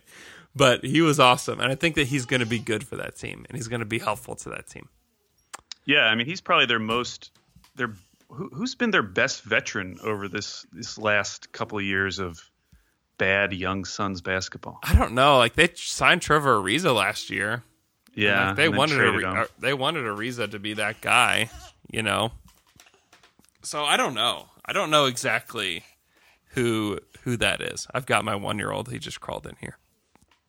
But 0.55 0.85
he 0.85 1.01
was 1.01 1.19
awesome, 1.19 1.59
and 1.59 1.69
I 1.69 1.75
think 1.75 1.95
that 1.95 2.07
he's 2.07 2.25
going 2.25 2.39
to 2.39 2.45
be 2.45 2.59
good 2.59 2.87
for 2.87 2.95
that 2.95 3.17
team, 3.17 3.45
and 3.49 3.57
he's 3.57 3.67
going 3.67 3.81
to 3.81 3.85
be 3.85 3.99
helpful 3.99 4.35
to 4.37 4.49
that 4.51 4.67
team. 4.67 4.87
Yeah, 5.83 6.05
I 6.05 6.15
mean, 6.15 6.25
he's 6.27 6.39
probably 6.39 6.65
their 6.65 6.79
most 6.79 7.31
their 7.75 7.91
who, 8.29 8.49
who's 8.53 8.75
been 8.75 8.91
their 8.91 9.03
best 9.03 9.43
veteran 9.43 9.97
over 10.03 10.27
this 10.27 10.65
this 10.71 10.97
last 10.97 11.51
couple 11.51 11.77
of 11.77 11.83
years 11.83 12.19
of 12.19 12.39
bad 13.17 13.53
young 13.53 13.85
Suns 13.85 14.21
basketball. 14.21 14.79
I 14.83 14.95
don't 14.95 15.13
know. 15.13 15.37
Like 15.37 15.53
they 15.55 15.69
signed 15.75 16.21
Trevor 16.21 16.57
Ariza 16.57 16.93
last 16.95 17.29
year. 17.29 17.63
Yeah, 18.13 18.47
Like, 18.47 18.55
they 18.55 18.69
wanted 18.69 18.95
traded 18.95 19.23
a, 19.23 19.29
him. 19.31 19.37
uh, 19.37 19.45
they 19.59 19.73
wanted 19.73 20.05
Ariza 20.05 20.49
to 20.51 20.59
be 20.59 20.73
that 20.75 21.01
guy, 21.01 21.49
you 21.91 22.01
know. 22.01 22.31
So 23.61 23.83
I 23.83 23.97
don't 23.97 24.13
know. 24.13 24.45
I 24.65 24.71
don't 24.73 24.89
know 24.89 25.05
exactly 25.05 25.83
who 26.51 26.99
who 27.23 27.35
that 27.37 27.61
is. 27.61 27.87
I've 27.93 28.05
got 28.05 28.23
my 28.23 28.35
one 28.35 28.57
year 28.57 28.71
old. 28.71 28.89
He 28.89 28.99
just 28.99 29.19
crawled 29.19 29.45
in 29.45 29.55
here. 29.59 29.77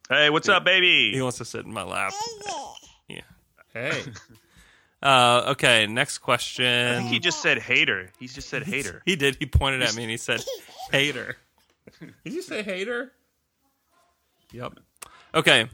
Hey, 0.08 0.30
what's 0.30 0.48
up, 0.48 0.64
baby? 0.64 1.10
He 1.12 1.20
wants 1.20 1.38
to 1.38 1.44
sit 1.44 1.64
in 1.66 1.72
my 1.72 1.82
lap. 1.82 2.12
Yeah. 3.08 3.22
Hey. 3.74 4.02
uh, 5.03 5.44
okay. 5.49 5.86
Next 5.86 6.18
question. 6.18 6.64
I 6.64 6.99
think 6.99 7.11
he 7.11 7.18
just 7.18 7.42
said 7.42 7.59
hater. 7.59 8.11
He 8.18 8.26
just 8.26 8.49
said 8.49 8.62
hater. 8.62 9.03
He 9.05 9.16
did. 9.16 9.36
He 9.38 9.47
pointed 9.47 9.82
at 9.82 9.94
me 9.94 10.03
and 10.03 10.11
he 10.11 10.16
said, 10.16 10.44
"Hater." 10.90 11.36
Did 12.24 12.32
you 12.32 12.42
say 12.42 12.62
hater? 12.62 13.12
Yep. 14.53 14.74
Okay. 15.34 15.68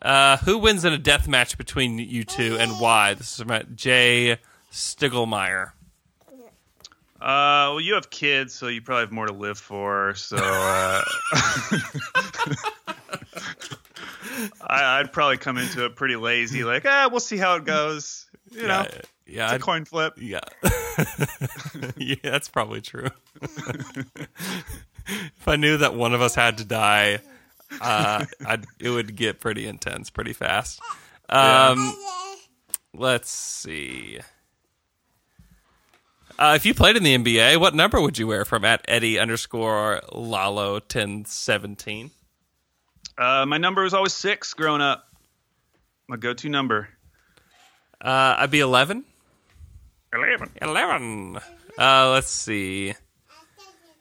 Uh, 0.00 0.36
who 0.38 0.58
wins 0.58 0.84
in 0.84 0.92
a 0.92 0.98
death 0.98 1.26
match 1.26 1.56
between 1.58 1.98
you 1.98 2.22
two 2.24 2.56
and 2.58 2.70
why? 2.72 3.14
This 3.14 3.32
is 3.32 3.44
from 3.44 3.74
Jay 3.74 4.38
Stiglmeyer. 4.70 5.72
Uh, 7.16 7.72
well, 7.72 7.80
you 7.80 7.94
have 7.94 8.10
kids, 8.10 8.52
so 8.52 8.68
you 8.68 8.82
probably 8.82 9.04
have 9.04 9.12
more 9.12 9.26
to 9.26 9.32
live 9.32 9.58
for. 9.58 10.14
So 10.16 10.36
uh, 10.36 10.40
I, 14.60 15.00
I'd 15.00 15.12
probably 15.12 15.38
come 15.38 15.56
into 15.56 15.86
it 15.86 15.96
pretty 15.96 16.16
lazy, 16.16 16.62
like, 16.62 16.84
ah, 16.86 17.08
we'll 17.10 17.20
see 17.20 17.38
how 17.38 17.56
it 17.56 17.64
goes. 17.64 18.25
You 18.50 18.66
know, 18.68 18.86
Yeah, 18.88 19.00
yeah, 19.26 19.44
it's 19.44 19.52
a 19.52 19.54
I'd- 19.56 19.62
coin 19.62 19.84
flip. 19.84 20.14
yeah. 20.18 20.40
yeah, 21.96 22.14
that's 22.22 22.48
probably 22.48 22.80
true. 22.80 23.08
if 23.42 24.06
I 25.46 25.56
knew 25.56 25.76
that 25.78 25.94
one 25.94 26.14
of 26.14 26.20
us 26.20 26.34
had 26.34 26.58
to 26.58 26.64
die, 26.64 27.20
uh, 27.80 28.24
I'd, 28.46 28.64
it 28.80 28.90
would 28.90 29.16
get 29.16 29.40
pretty 29.40 29.66
intense 29.66 30.10
pretty 30.10 30.32
fast. 30.32 30.80
Um, 31.28 31.94
Let's 32.94 33.30
see. 33.30 34.20
Uh, 36.38 36.52
if 36.56 36.66
you 36.66 36.74
played 36.74 36.96
in 36.96 37.02
the 37.02 37.16
NBA, 37.16 37.58
what 37.60 37.74
number 37.74 38.00
would 38.00 38.18
you 38.18 38.26
wear 38.26 38.44
from 38.44 38.64
at 38.64 38.84
Eddie 38.88 39.18
underscore 39.18 40.02
Lalo 40.12 40.78
ten 40.78 41.24
seventeen? 41.24 42.10
Uh, 43.18 43.46
my 43.46 43.58
number 43.58 43.82
was 43.82 43.94
always 43.94 44.12
six 44.12 44.54
growing 44.54 44.82
up. 44.82 45.08
My 46.08 46.16
go-to 46.16 46.48
number. 46.48 46.88
Uh, 48.00 48.36
I'd 48.38 48.50
be 48.50 48.60
eleven. 48.60 49.04
Eleven. 50.12 50.50
Eleven. 50.62 51.38
Uh, 51.78 52.10
let's 52.10 52.30
see. 52.30 52.94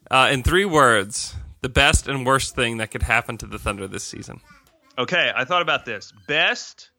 Uh, 0.09 0.29
in 0.31 0.43
three 0.43 0.65
words, 0.65 1.35
the 1.61 1.69
best 1.69 2.07
and 2.07 2.25
worst 2.25 2.55
thing 2.55 2.77
that 2.77 2.91
could 2.91 3.01
happen 3.03 3.37
to 3.39 3.45
the 3.47 3.57
Thunder 3.59 3.87
this 3.87 4.03
season. 4.03 4.39
Okay, 4.97 5.31
I 5.35 5.43
thought 5.45 5.61
about 5.61 5.83
this. 5.85 6.13
Best 6.27 6.89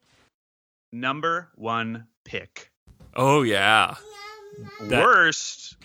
number 0.91 1.49
one 1.55 2.07
pick. 2.25 2.71
Oh 3.15 3.41
yeah, 3.41 3.95
That- 4.81 5.03
Worst, 5.03 5.77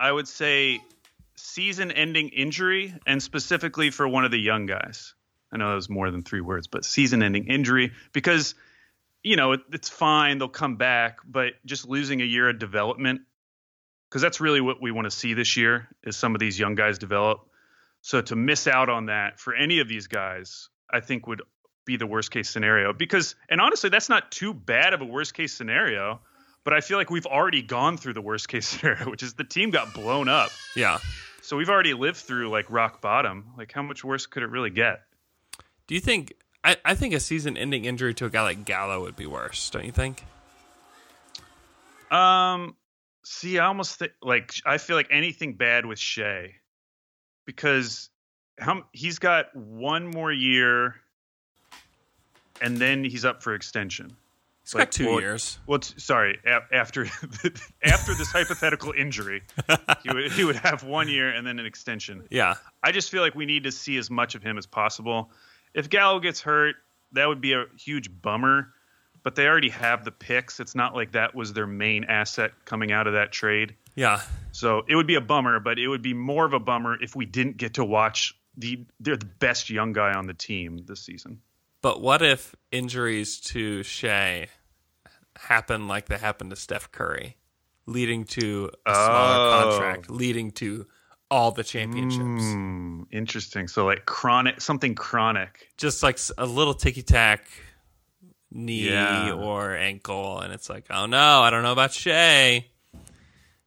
I 0.00 0.10
would 0.10 0.26
say 0.26 0.80
season-ending 1.36 2.30
injury, 2.30 2.94
and 3.06 3.22
specifically 3.22 3.90
for 3.90 4.08
one 4.08 4.24
of 4.24 4.30
the 4.30 4.38
young 4.40 4.66
guys. 4.66 5.14
I 5.52 5.56
know 5.56 5.68
that 5.68 5.74
was 5.76 5.88
more 5.88 6.10
than 6.10 6.22
three 6.22 6.40
words, 6.40 6.66
but 6.66 6.84
season-ending 6.84 7.46
injury 7.46 7.92
because 8.12 8.54
you 9.22 9.36
know 9.36 9.52
it, 9.52 9.60
it's 9.72 9.88
fine; 9.88 10.38
they'll 10.38 10.48
come 10.48 10.76
back, 10.76 11.18
but 11.26 11.52
just 11.64 11.88
losing 11.88 12.20
a 12.20 12.24
year 12.24 12.48
of 12.48 12.58
development 12.58 13.22
because 14.08 14.22
that's 14.22 14.40
really 14.40 14.60
what 14.60 14.80
we 14.80 14.90
want 14.90 15.04
to 15.04 15.10
see 15.10 15.34
this 15.34 15.56
year 15.56 15.88
is 16.02 16.16
some 16.16 16.34
of 16.34 16.40
these 16.40 16.58
young 16.58 16.74
guys 16.74 16.98
develop. 16.98 17.46
So 18.00 18.22
to 18.22 18.36
miss 18.36 18.66
out 18.66 18.88
on 18.88 19.06
that 19.06 19.38
for 19.38 19.54
any 19.54 19.80
of 19.80 19.88
these 19.88 20.06
guys, 20.06 20.68
I 20.90 21.00
think 21.00 21.26
would 21.26 21.42
be 21.84 21.96
the 21.96 22.06
worst 22.06 22.30
case 22.30 22.48
scenario. 22.48 22.92
Because 22.92 23.34
and 23.48 23.60
honestly, 23.60 23.90
that's 23.90 24.08
not 24.08 24.30
too 24.30 24.54
bad 24.54 24.94
of 24.94 25.00
a 25.00 25.04
worst 25.04 25.34
case 25.34 25.52
scenario. 25.52 26.20
But 26.64 26.74
I 26.74 26.80
feel 26.80 26.98
like 26.98 27.08
we've 27.08 27.26
already 27.26 27.62
gone 27.62 27.96
through 27.96 28.14
the 28.14 28.20
worst 28.20 28.48
case 28.50 28.66
scenario, 28.68 29.10
which 29.10 29.22
is 29.22 29.34
the 29.34 29.44
team 29.44 29.70
got 29.70 29.94
blown 29.94 30.28
up. 30.28 30.50
yeah. 30.76 30.98
So 31.42 31.56
we've 31.56 31.70
already 31.70 31.94
lived 31.94 32.18
through 32.18 32.50
like 32.50 32.70
rock 32.70 33.00
bottom. 33.00 33.52
Like 33.56 33.72
how 33.72 33.82
much 33.82 34.04
worse 34.04 34.26
could 34.26 34.42
it 34.42 34.50
really 34.50 34.70
get? 34.70 35.00
Do 35.86 35.94
you 35.94 36.00
think? 36.00 36.34
I, 36.68 36.76
I 36.84 36.94
think 36.94 37.14
a 37.14 37.20
season-ending 37.20 37.86
injury 37.86 38.12
to 38.12 38.26
a 38.26 38.30
guy 38.30 38.42
like 38.42 38.66
Gallo 38.66 39.00
would 39.00 39.16
be 39.16 39.24
worse. 39.24 39.70
Don't 39.70 39.86
you 39.86 39.90
think? 39.92 40.22
Um, 42.10 42.76
see, 43.24 43.58
I 43.58 43.66
almost 43.66 43.98
think 43.98 44.12
like 44.22 44.52
I 44.66 44.76
feel 44.76 44.94
like 44.96 45.08
anything 45.10 45.54
bad 45.54 45.86
with 45.86 45.98
Shai 45.98 46.56
because 47.46 48.10
how 48.58 48.84
he's 48.92 49.18
got 49.18 49.54
one 49.56 50.08
more 50.10 50.30
year, 50.32 50.96
and 52.60 52.76
then 52.76 53.02
he's 53.02 53.24
up 53.24 53.42
for 53.42 53.54
extension. 53.54 54.14
He's 54.62 54.74
Like, 54.74 54.88
got 54.88 54.92
two 54.92 55.06
well- 55.06 55.20
years. 55.20 55.58
Well, 55.66 55.78
t- 55.78 55.94
sorry, 55.98 56.38
a- 56.46 56.60
after 56.74 57.04
after 57.82 58.14
this 58.14 58.30
hypothetical 58.30 58.92
injury, 58.92 59.42
he 60.02 60.12
would 60.12 60.32
he 60.32 60.44
would 60.44 60.56
have 60.56 60.82
one 60.84 61.08
year 61.08 61.30
and 61.30 61.46
then 61.46 61.58
an 61.58 61.64
extension. 61.64 62.24
Yeah. 62.30 62.56
I 62.82 62.92
just 62.92 63.10
feel 63.10 63.22
like 63.22 63.34
we 63.34 63.46
need 63.46 63.64
to 63.64 63.72
see 63.72 63.96
as 63.96 64.10
much 64.10 64.34
of 64.34 64.42
him 64.42 64.58
as 64.58 64.66
possible. 64.66 65.30
If 65.74 65.88
Gallo 65.90 66.20
gets 66.20 66.40
hurt, 66.40 66.76
that 67.12 67.26
would 67.26 67.40
be 67.40 67.52
a 67.52 67.66
huge 67.78 68.10
bummer. 68.22 68.72
But 69.24 69.34
they 69.34 69.46
already 69.46 69.70
have 69.70 70.04
the 70.04 70.12
picks. 70.12 70.60
It's 70.60 70.74
not 70.74 70.94
like 70.94 71.12
that 71.12 71.34
was 71.34 71.52
their 71.52 71.66
main 71.66 72.04
asset 72.04 72.52
coming 72.64 72.92
out 72.92 73.06
of 73.06 73.14
that 73.14 73.32
trade. 73.32 73.74
Yeah. 73.94 74.20
So 74.52 74.84
it 74.88 74.94
would 74.94 75.08
be 75.08 75.16
a 75.16 75.20
bummer, 75.20 75.58
but 75.60 75.78
it 75.78 75.88
would 75.88 76.02
be 76.02 76.14
more 76.14 76.46
of 76.46 76.52
a 76.52 76.60
bummer 76.60 76.96
if 77.02 77.16
we 77.16 77.26
didn't 77.26 77.56
get 77.56 77.74
to 77.74 77.84
watch 77.84 78.34
the 78.56 78.86
they're 79.00 79.16
the 79.16 79.26
best 79.26 79.70
young 79.70 79.92
guy 79.92 80.12
on 80.14 80.26
the 80.26 80.34
team 80.34 80.84
this 80.86 81.00
season. 81.04 81.40
But 81.82 82.00
what 82.00 82.22
if 82.22 82.54
injuries 82.72 83.40
to 83.40 83.82
Shai 83.82 84.48
happen 85.36 85.88
like 85.88 86.06
they 86.06 86.18
happened 86.18 86.50
to 86.50 86.56
Steph 86.56 86.90
Curry, 86.90 87.36
leading 87.86 88.24
to 88.24 88.70
a 88.86 88.94
smaller 88.94 89.34
Oh. 89.36 89.62
contract, 89.78 90.10
leading 90.10 90.50
to 90.52 90.86
all 91.30 91.50
the 91.52 91.64
championships? 91.64 92.42
Hmm, 92.42 93.02
interesting. 93.10 93.68
So 93.68 93.84
like 93.86 94.06
chronic 94.06 94.60
something 94.60 94.94
chronic. 94.94 95.68
Just 95.76 96.02
like 96.02 96.18
a 96.38 96.46
little 96.46 96.74
ticky 96.74 97.02
tack 97.02 97.46
knee 98.50 98.88
Yeah. 98.90 99.32
or 99.34 99.74
ankle, 99.76 100.40
and 100.40 100.52
it's 100.52 100.70
like, 100.70 100.86
oh 100.90 101.06
no, 101.06 101.40
I 101.42 101.50
don't 101.50 101.62
know 101.62 101.72
about 101.72 101.92
Shai. 101.92 102.66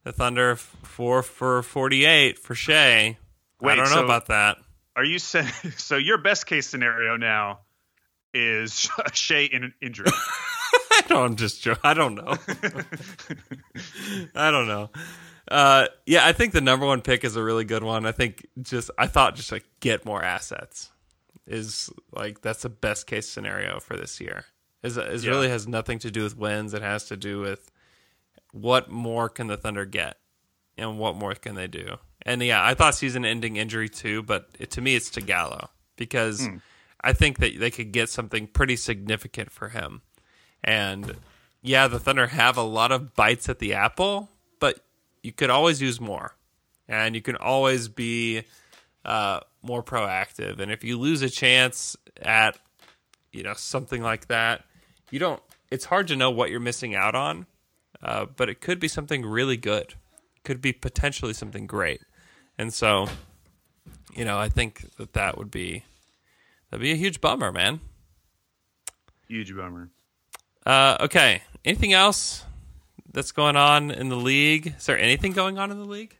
The 0.03 0.11
Thunder 0.11 0.55
four 0.55 1.21
for 1.21 1.61
forty-eight 1.61 2.39
for 2.39 2.55
Shai. 2.55 3.17
I 3.63 3.75
don't 3.75 3.77
know 3.77 3.85
so- 3.85 4.05
about 4.05 4.27
that. 4.27 4.57
Are 4.95 5.05
you 5.05 5.19
saying 5.19 5.47
so 5.77 5.95
your 5.97 6.17
best 6.17 6.47
case 6.47 6.67
scenario 6.67 7.15
now 7.17 7.59
is 8.33 8.89
Shai 9.13 9.47
in 9.51 9.63
an 9.63 9.73
injury? 9.81 10.07
I 10.91 11.01
don't 11.07 11.35
just 11.37 11.61
jo- 11.61 11.75
I 11.83 11.93
don't 11.93 12.15
know. 12.15 12.35
I 14.35 14.51
don't 14.51 14.67
know. 14.67 14.89
Uh, 15.51 15.87
yeah, 16.05 16.25
I 16.25 16.31
think 16.31 16.53
the 16.53 16.61
number 16.61 16.85
one 16.85 17.01
pick 17.01 17.23
is 17.23 17.35
a 17.35 17.43
really 17.43 17.65
good 17.65 17.83
one. 17.83 18.05
I 18.05 18.11
think 18.11 18.47
just 18.61 18.89
I 18.97 19.07
thought 19.07 19.35
just 19.35 19.51
like 19.51 19.65
get 19.81 20.05
more 20.05 20.23
assets 20.23 20.89
is 21.45 21.89
like 22.13 22.41
that's 22.41 22.61
the 22.61 22.69
best 22.69 23.05
case 23.07 23.27
scenario 23.29 23.79
for 23.79 23.97
this 23.97 24.21
year. 24.21 24.45
Is 24.83 24.97
is 24.97 25.25
Yeah. 25.25 25.31
really 25.31 25.49
has 25.49 25.67
nothing 25.67 25.99
to 25.99 26.11
do 26.11 26.23
with 26.23 26.37
wins. 26.37 26.73
It 26.73 26.81
has 26.81 27.05
to 27.05 27.17
do 27.17 27.39
with 27.41 27.69
what 28.53 28.89
more 28.89 29.29
can 29.29 29.47
the 29.47 29.57
Thunder 29.57 29.85
get 29.85 30.17
and 30.77 30.97
what 30.97 31.15
more 31.15 31.35
can 31.35 31.55
they 31.55 31.67
do. 31.67 31.97
And 32.23 32.41
yeah, 32.41 32.63
I 32.63 32.73
thought 32.73 32.95
season-ending 32.95 33.55
injury 33.57 33.89
too, 33.89 34.23
but 34.23 34.49
it, 34.59 34.71
to 34.71 34.81
me 34.81 34.95
it's 34.95 35.09
to 35.11 35.21
Gallo 35.21 35.69
because 35.97 36.47
I 37.03 37.13
think 37.13 37.39
that 37.39 37.59
they 37.59 37.71
could 37.71 37.91
get 37.91 38.09
something 38.09 38.47
pretty 38.47 38.75
significant 38.75 39.51
for 39.51 39.69
him. 39.69 40.01
And 40.63 41.17
yeah, 41.61 41.87
the 41.87 41.99
Thunder 41.99 42.27
have 42.27 42.57
a 42.57 42.61
lot 42.63 42.91
of 42.91 43.15
bites 43.15 43.49
at 43.49 43.59
the 43.59 43.73
apple, 43.73 44.29
but 44.59 44.79
you 45.23 45.31
could 45.31 45.49
always 45.49 45.81
use 45.81 45.99
more, 45.99 46.35
and 46.87 47.15
you 47.15 47.21
can 47.21 47.35
always 47.35 47.87
be 47.87 48.43
uh, 49.05 49.41
more 49.61 49.83
proactive. 49.83 50.59
And 50.59 50.71
if 50.71 50.83
you 50.83 50.97
lose 50.97 51.21
a 51.21 51.29
chance 51.29 51.95
at 52.21 52.57
you 53.31 53.43
know 53.43 53.53
something 53.53 54.01
like 54.01 54.27
that, 54.27 54.65
you 55.09 55.19
don't. 55.19 55.41
It's 55.69 55.85
hard 55.85 56.07
to 56.09 56.15
know 56.15 56.31
what 56.31 56.49
you're 56.49 56.59
missing 56.59 56.95
out 56.95 57.15
on, 57.15 57.45
uh, 58.03 58.25
but 58.35 58.49
it 58.49 58.61
could 58.61 58.79
be 58.79 58.87
something 58.87 59.25
really 59.25 59.57
good. 59.57 59.93
It 60.35 60.43
could 60.43 60.61
be 60.61 60.73
potentially 60.73 61.33
something 61.33 61.67
great, 61.67 62.01
and 62.57 62.73
so 62.73 63.07
you 64.13 64.25
know 64.25 64.37
I 64.37 64.49
think 64.49 64.95
that 64.97 65.13
that 65.13 65.37
would 65.37 65.51
be 65.51 65.83
that'd 66.69 66.81
be 66.81 66.91
a 66.91 66.95
huge 66.95 67.21
bummer, 67.21 67.51
man. 67.51 67.79
Huge 69.27 69.55
bummer. 69.55 69.89
Uh, 70.65 70.97
okay. 70.99 71.41
Anything 71.63 71.93
else 71.93 72.43
that's 73.13 73.31
going 73.31 73.55
on 73.55 73.91
in 73.91 74.09
the 74.09 74.15
league? 74.15 74.75
Is 74.77 74.85
there 74.85 74.97
anything 74.99 75.33
going 75.33 75.57
on 75.57 75.71
in 75.71 75.77
the 75.77 75.85
league? 75.85 76.17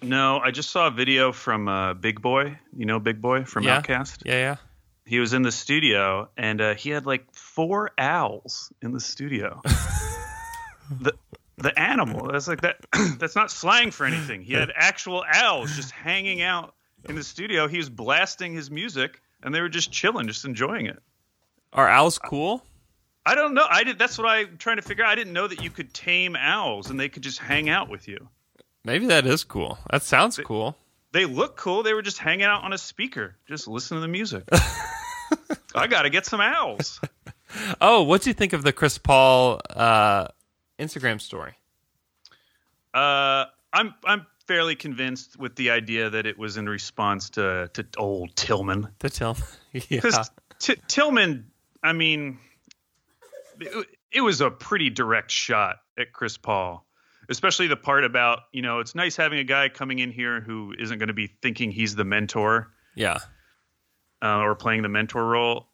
No, 0.00 0.38
I 0.38 0.50
just 0.52 0.70
saw 0.70 0.86
a 0.86 0.90
video 0.90 1.32
from 1.32 1.68
uh, 1.68 1.94
Big 1.94 2.22
Boi. 2.22 2.58
You 2.76 2.86
know 2.86 3.00
Big 3.00 3.20
Boi 3.20 3.44
from 3.44 3.64
Yeah. 3.64 3.80
OutKast. 3.80 4.22
Yeah, 4.24 4.34
yeah. 4.34 4.56
He 5.04 5.18
was 5.18 5.32
in 5.32 5.42
the 5.42 5.50
studio 5.52 6.28
and 6.36 6.60
uh, 6.60 6.74
he 6.74 6.90
had 6.90 7.06
like 7.06 7.32
four 7.32 7.90
owls 7.98 8.72
in 8.82 8.92
the 8.92 9.00
studio. 9.00 9.60
the 11.00 11.12
the 11.56 11.76
animal. 11.78 12.30
That's 12.30 12.46
like 12.46 12.60
that. 12.60 12.76
that's 13.18 13.34
not 13.34 13.50
slang 13.50 13.90
for 13.90 14.06
anything. 14.06 14.42
He 14.42 14.52
had 14.52 14.70
actual 14.76 15.24
owls 15.32 15.74
just 15.74 15.90
hanging 15.90 16.42
out 16.42 16.74
in 17.08 17.16
the 17.16 17.24
studio. 17.24 17.66
He 17.66 17.78
was 17.78 17.90
blasting 17.90 18.52
his 18.52 18.70
music, 18.70 19.20
and 19.42 19.52
they 19.54 19.60
were 19.60 19.68
just 19.68 19.90
chilling, 19.90 20.28
just 20.28 20.44
enjoying 20.44 20.86
it. 20.86 21.02
Are 21.72 21.88
owls 21.88 22.18
cool? 22.18 22.64
I 23.26 23.34
don't 23.34 23.54
know. 23.54 23.66
I 23.68 23.84
did. 23.84 23.98
That's 23.98 24.16
what 24.18 24.26
I'm 24.26 24.56
trying 24.58 24.76
to 24.76 24.82
figure 24.82 25.04
out. 25.04 25.10
I 25.10 25.14
didn't 25.14 25.32
know 25.32 25.46
that 25.46 25.62
you 25.62 25.70
could 25.70 25.92
tame 25.92 26.34
owls 26.36 26.90
and 26.90 26.98
they 26.98 27.08
could 27.08 27.22
just 27.22 27.38
hang 27.38 27.68
out 27.68 27.88
with 27.88 28.08
you. 28.08 28.28
Maybe 28.84 29.06
that 29.06 29.26
is 29.26 29.44
cool. 29.44 29.78
That 29.90 30.02
sounds 30.02 30.38
cool. 30.38 30.76
They 31.12 31.24
look 31.24 31.56
cool. 31.56 31.82
They 31.82 31.94
were 31.94 32.02
just 32.02 32.18
hanging 32.18 32.44
out 32.44 32.64
on 32.64 32.72
a 32.72 32.78
speaker, 32.78 33.36
just 33.46 33.68
listening 33.68 33.98
to 33.98 34.02
the 34.02 34.08
music. 34.08 34.44
I 35.74 35.86
got 35.86 36.02
to 36.02 36.10
get 36.10 36.24
some 36.26 36.40
owls. 36.40 37.00
Oh, 37.80 38.02
what 38.02 38.22
do 38.22 38.30
you 38.30 38.34
think 38.34 38.52
of 38.52 38.62
the 38.62 38.72
Chris 38.72 38.98
Paul 38.98 39.60
uh, 39.70 40.28
Instagram 40.78 41.20
story? 41.20 41.54
Uh, 42.94 43.44
I'm 43.72 43.94
I'm 44.04 44.26
fairly 44.46 44.76
convinced 44.76 45.38
with 45.38 45.56
the 45.56 45.70
idea 45.70 46.10
that 46.10 46.26
it 46.26 46.38
was 46.38 46.56
in 46.56 46.68
response 46.68 47.30
to 47.30 47.70
to 47.74 47.86
old 47.96 48.34
Tilman 48.36 48.88
To 49.00 49.10
tell 49.10 49.36
yeah. 49.72 49.80
because 49.88 50.30
T- 50.58 50.76
Tilman. 50.88 51.50
I 51.82 51.92
mean, 51.92 52.38
it, 54.12 54.20
was 54.20 54.40
a 54.40 54.50
pretty 54.50 54.90
direct 54.90 55.30
shot 55.30 55.76
at 55.98 56.12
Chris 56.12 56.36
Paul, 56.36 56.86
especially 57.28 57.66
the 57.66 57.76
part 57.76 58.04
about 58.04 58.40
you 58.52 58.62
know 58.62 58.80
it's 58.80 58.94
nice 58.94 59.16
having 59.16 59.38
a 59.38 59.44
guy 59.44 59.68
coming 59.68 59.98
in 59.98 60.10
here 60.10 60.40
who 60.40 60.74
isn't 60.78 60.98
going 60.98 61.08
to 61.08 61.14
be 61.14 61.26
thinking 61.42 61.70
he's 61.70 61.94
the 61.94 62.04
mentor. 62.04 62.70
yeah. 62.94 63.18
uh, 64.22 64.38
or 64.38 64.54
playing 64.54 64.82
the 64.82 64.88
mentor 64.88 65.24
role. 65.24 65.68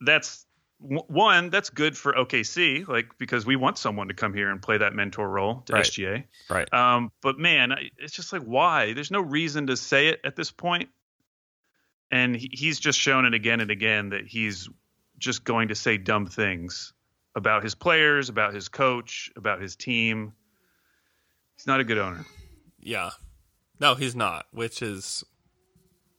That's 0.00 0.44
one. 0.78 1.50
That's 1.50 1.70
good 1.70 1.96
for 1.96 2.12
OKC, 2.12 2.86
like 2.86 3.16
because 3.18 3.46
we 3.46 3.56
want 3.56 3.78
someone 3.78 4.08
to 4.08 4.14
come 4.14 4.34
here 4.34 4.50
and 4.50 4.60
play 4.60 4.78
that 4.78 4.92
mentor 4.92 5.28
role 5.28 5.62
to 5.66 5.72
Right. 5.72 5.84
SGA. 5.84 6.24
Right. 6.50 6.72
Um, 6.74 7.10
but 7.22 7.38
man, 7.38 7.74
it's 7.98 8.14
just 8.14 8.32
like 8.32 8.42
why? 8.42 8.92
There's 8.92 9.10
no 9.10 9.20
reason 9.20 9.68
to 9.68 9.76
say 9.76 10.08
it 10.08 10.20
at 10.24 10.36
this 10.36 10.50
point. 10.50 10.88
And 12.10 12.36
he, 12.36 12.50
he's 12.52 12.78
just 12.80 12.98
shown 12.98 13.24
it 13.24 13.34
again 13.34 13.60
and 13.60 13.70
again 13.70 14.10
that 14.10 14.26
he's 14.26 14.68
just 15.18 15.44
going 15.44 15.68
to 15.68 15.74
say 15.74 15.96
dumb 15.96 16.26
things 16.26 16.92
about 17.34 17.62
his 17.62 17.74
players, 17.74 18.28
about 18.28 18.54
his 18.54 18.68
coach, 18.68 19.30
about 19.36 19.60
his 19.60 19.76
team. 19.76 20.32
He's 21.56 21.66
not 21.66 21.80
a 21.80 21.84
good 21.84 21.98
owner. 21.98 22.24
Yeah. 22.80 23.10
No, 23.80 23.94
he's 23.94 24.14
not, 24.14 24.46
which 24.52 24.82
is 24.82 25.24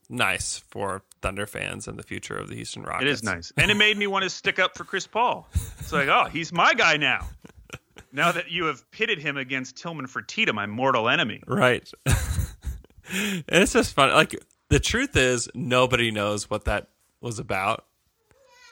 nice 0.09 0.57
for 0.57 1.03
Thunder 1.21 1.47
fans 1.47 1.87
and 1.87 1.97
the 1.97 2.03
future 2.03 2.35
of 2.35 2.49
the 2.49 2.55
Houston 2.55 2.83
Rockets. 2.83 3.03
It 3.03 3.11
is 3.11 3.23
nice. 3.23 3.53
And 3.57 3.71
it 3.71 3.75
made 3.75 3.97
me 3.97 4.07
want 4.07 4.23
to 4.23 4.29
stick 4.29 4.59
up 4.59 4.77
for 4.77 4.83
Chris 4.83 5.07
Paul. 5.07 5.47
It's 5.79 5.93
like, 5.93 6.07
oh, 6.07 6.25
he's 6.25 6.51
my 6.51 6.73
guy 6.73 6.97
now. 6.97 7.27
Now 8.11 8.31
that 8.31 8.49
you 8.49 8.65
have 8.65 8.89
pitted 8.91 9.19
him 9.19 9.35
against 9.35 9.75
Tilman 9.75 10.07
Fertitta, 10.07 10.53
my 10.53 10.67
mortal 10.67 11.09
enemy. 11.09 11.41
Right. 11.45 11.85
and 12.05 13.43
it's 13.49 13.73
just 13.73 13.93
fun. 13.93 14.09
Like 14.11 14.33
the 14.69 14.79
truth 14.79 15.17
is, 15.17 15.49
nobody 15.53 16.11
knows 16.11 16.49
what 16.49 16.63
that 16.63 16.87
was 17.19 17.39
about. 17.39 17.83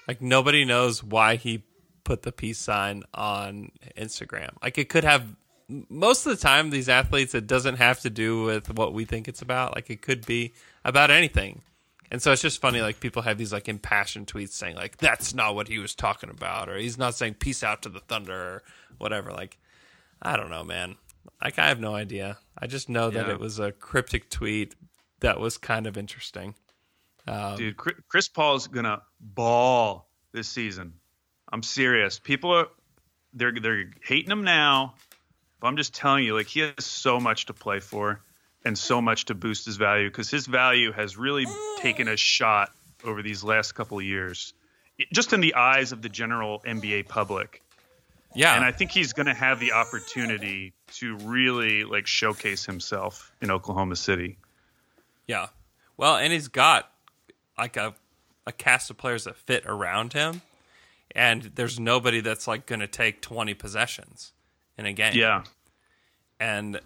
Like 0.08 0.22
nobody 0.22 0.64
knows 0.64 1.04
why 1.04 1.36
he 1.36 1.64
put 2.04 2.24
the 2.24 2.32
peace 2.32 2.60
sign 2.60 3.04
on 3.14 3.72
Instagram. 3.98 4.50
Like 4.62 4.78
it 4.78 4.90
could 4.90 5.04
have 5.04 5.36
most 5.90 6.26
of 6.26 6.36
the 6.36 6.42
time 6.42 6.70
these 6.70 6.90
athletes 6.90 7.34
it 7.34 7.48
doesn't 7.48 7.78
have 7.78 8.00
to 8.02 8.10
do 8.10 8.44
with 8.44 8.76
what 8.76 8.94
we 8.94 9.06
think 9.06 9.28
it's 9.28 9.42
about. 9.42 9.76
Like 9.76 9.90
it 9.90 10.02
could 10.02 10.26
be 10.26 10.54
about 10.84 11.12
anything. 11.12 11.62
And 12.12 12.22
so 12.22 12.32
it's 12.32 12.42
just 12.42 12.62
funny 12.62 12.82
like 12.82 13.00
people 13.00 13.24
have 13.24 13.38
these 13.38 13.54
like 13.54 13.68
impassioned 13.68 14.28
tweets 14.28 14.52
saying 14.52 14.76
like 14.76 14.98
that's 14.98 15.34
not 15.34 15.56
what 15.56 15.68
he 15.68 15.80
was 15.80 15.96
talking 15.96 16.30
about 16.30 16.70
or 16.70 16.78
he's 16.78 16.98
not 16.98 17.16
saying 17.16 17.36
peace 17.36 17.64
out 17.64 17.82
to 17.84 17.90
the 17.90 18.02
thunder 18.02 18.34
or 18.34 18.64
whatever. 18.98 19.32
Like 19.32 19.58
I 20.22 20.38
don't 20.38 20.50
know, 20.50 20.64
man. 20.64 20.96
Like 21.42 21.58
I 21.58 21.68
have 21.70 21.80
no 21.80 21.96
idea. 21.96 22.38
I 22.58 22.68
just 22.68 22.90
know 22.90 23.10
that 23.10 23.30
it 23.30 23.40
was 23.40 23.60
a 23.60 23.72
cryptic 23.72 24.30
tweet 24.30 24.76
that 25.22 25.40
was 25.40 25.58
kind 25.58 25.88
of 25.88 25.98
interesting. 25.98 26.54
Um, 27.28 27.58
Dude, 27.58 27.78
Chri- 27.78 28.02
Chris 28.10 28.28
Paul's 28.28 28.68
to 28.68 29.02
ball 29.20 30.10
this 30.34 30.50
season. 30.50 30.94
I'm 31.54 31.62
serious. 31.62 32.18
People 32.18 32.52
are 32.52 32.68
they're 33.34 33.54
they're 33.54 33.92
hating 34.04 34.32
him 34.32 34.44
now, 34.44 34.96
but 35.60 35.68
I'm 35.68 35.78
just 35.78 35.94
telling 35.94 36.26
you 36.26 36.36
like 36.36 36.48
he 36.48 36.62
has 36.62 36.84
so 36.84 37.20
much 37.20 37.46
to 37.46 37.54
play 37.54 37.80
for 37.80 38.20
and 38.66 38.76
so 38.76 39.02
much 39.02 39.26
to 39.26 39.36
boost 39.36 39.66
his 39.66 39.78
value 39.78 40.10
cuz 40.10 40.32
his 40.32 40.48
value 40.48 40.92
has 40.92 41.16
really 41.16 41.46
taken 41.78 42.08
a 42.08 42.18
shot 42.18 42.72
over 43.04 43.22
these 43.22 43.44
last 43.44 43.74
couple 43.74 44.00
of 44.00 44.04
years. 44.04 44.56
Just 45.14 45.32
in 45.32 45.42
the 45.42 45.54
eyes 45.54 45.92
of 45.92 46.02
the 46.02 46.10
general 46.10 46.60
NBA 46.66 47.08
public. 47.08 47.62
Yeah, 48.34 48.56
and 48.56 48.66
I 48.66 48.72
think 48.72 48.90
he's 48.90 49.14
going 49.14 49.28
to 49.28 49.34
have 49.36 49.60
the 49.60 49.74
opportunity 49.74 50.74
to 50.94 51.18
really 51.18 51.84
like 51.84 52.08
showcase 52.08 52.66
himself 52.66 53.32
in 53.42 53.52
Oklahoma 53.52 53.96
City. 53.96 54.38
yeah. 55.28 55.48
Well, 55.98 56.16
and 56.16 56.34
he's 56.34 56.48
got 56.48 56.92
like 57.60 57.78
a 57.78 57.94
a 58.48 58.52
cast 58.52 58.90
of 58.90 58.98
players 58.98 59.26
that 59.26 59.38
fit 59.38 59.64
around 59.68 60.14
him, 60.14 60.42
and 61.16 61.44
there's 61.56 61.80
nobody 61.80 62.22
that's 62.22 62.48
like 62.48 62.66
going 62.66 62.80
to 62.80 62.88
take 62.88 63.22
20 63.22 63.54
possessions 63.54 64.34
in 64.78 64.86
a 64.86 64.94
game. 64.94 65.14
Yeah, 65.16 65.44
and 66.40 66.80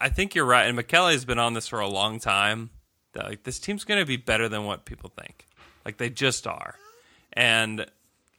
I- 0.00 0.08
think 0.10 0.34
you're 0.34 0.44
right. 0.44 0.64
And 0.66 0.78
McKellay's 0.78 1.24
been 1.24 1.38
on 1.38 1.54
this 1.54 1.66
for 1.68 1.80
a 1.80 1.88
long 1.88 2.20
time. 2.20 2.70
That 3.14 3.26
like 3.26 3.42
this 3.42 3.58
team's 3.58 3.84
going 3.84 4.00
to 4.00 4.06
be 4.06 4.16
better 4.16 4.48
than 4.48 4.64
what 4.64 4.84
people 4.84 5.10
think. 5.10 5.46
Like 5.84 5.98
they 5.98 6.08
just 6.08 6.46
are, 6.46 6.76
and 7.32 7.86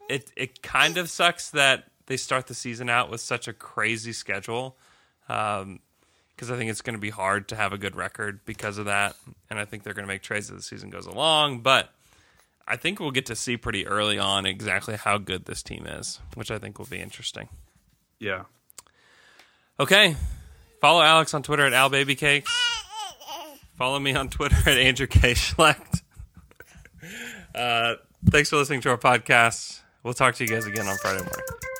it 0.10 0.32
it 0.36 0.62
kind 0.64 0.98
of 0.98 1.10
sucks 1.10 1.50
that 1.52 1.86
they 2.08 2.18
start 2.18 2.48
the 2.48 2.54
season 2.56 2.90
out 2.90 3.10
with 3.12 3.22
such 3.22 3.48
a 3.48 3.54
crazy 3.54 4.14
schedule. 4.14 4.76
Um, 5.30 5.80
because 6.36 6.50
I 6.50 6.58
think 6.58 6.72
it's 6.72 6.82
going 6.82 6.96
to 6.96 7.00
be 7.00 7.12
hard 7.12 7.48
to 7.50 7.56
have 7.56 7.74
a 7.74 7.78
good 7.78 7.96
record 7.96 8.40
because 8.44 8.80
of 8.80 8.86
that, 8.86 9.16
and 9.52 9.60
I 9.60 9.66
think 9.66 9.84
they're 9.84 9.94
going 9.94 10.08
to 10.08 10.12
make 10.12 10.24
trades 10.24 10.50
as 10.50 10.58
the 10.58 10.64
season 10.64 10.90
goes 10.90 11.06
along. 11.06 11.60
But 11.60 11.94
I 12.68 12.78
think 12.78 13.00
we'll 13.00 13.12
get 13.12 13.26
to 13.28 13.36
see 13.36 13.58
pretty 13.58 13.86
early 13.88 14.18
on 14.18 14.46
exactly 14.46 14.96
how 14.96 15.18
good 15.18 15.46
this 15.46 15.62
team 15.64 15.86
is, 15.86 16.20
which 16.36 16.50
I 16.52 16.60
think 16.60 16.80
will 16.80 16.86
be 16.86 17.00
interesting. 17.00 17.50
yeah. 18.20 18.44
Okay. 19.80 20.16
Follow 20.80 21.02
Alex 21.02 21.34
on 21.34 21.42
Twitter 21.44 21.66
at 21.66 21.74
AlBabyCakes. 21.74 22.48
Follow 23.78 24.00
me 24.00 24.14
on 24.14 24.30
Twitter 24.30 24.56
at 24.70 24.78
Andrew 24.78 25.08
K. 25.08 25.34
Schlecht. 25.34 26.02
Uh, 27.56 27.96
thanks 28.26 28.50
for 28.50 28.58
listening 28.58 28.82
to 28.82 28.90
our 28.90 28.98
podcast. 28.98 29.82
We'll 30.04 30.14
talk 30.14 30.36
to 30.36 30.44
you 30.44 30.50
guys 30.50 30.66
again 30.68 30.88
on 30.88 30.96
Friday 30.98 31.20
morning. 31.24 31.73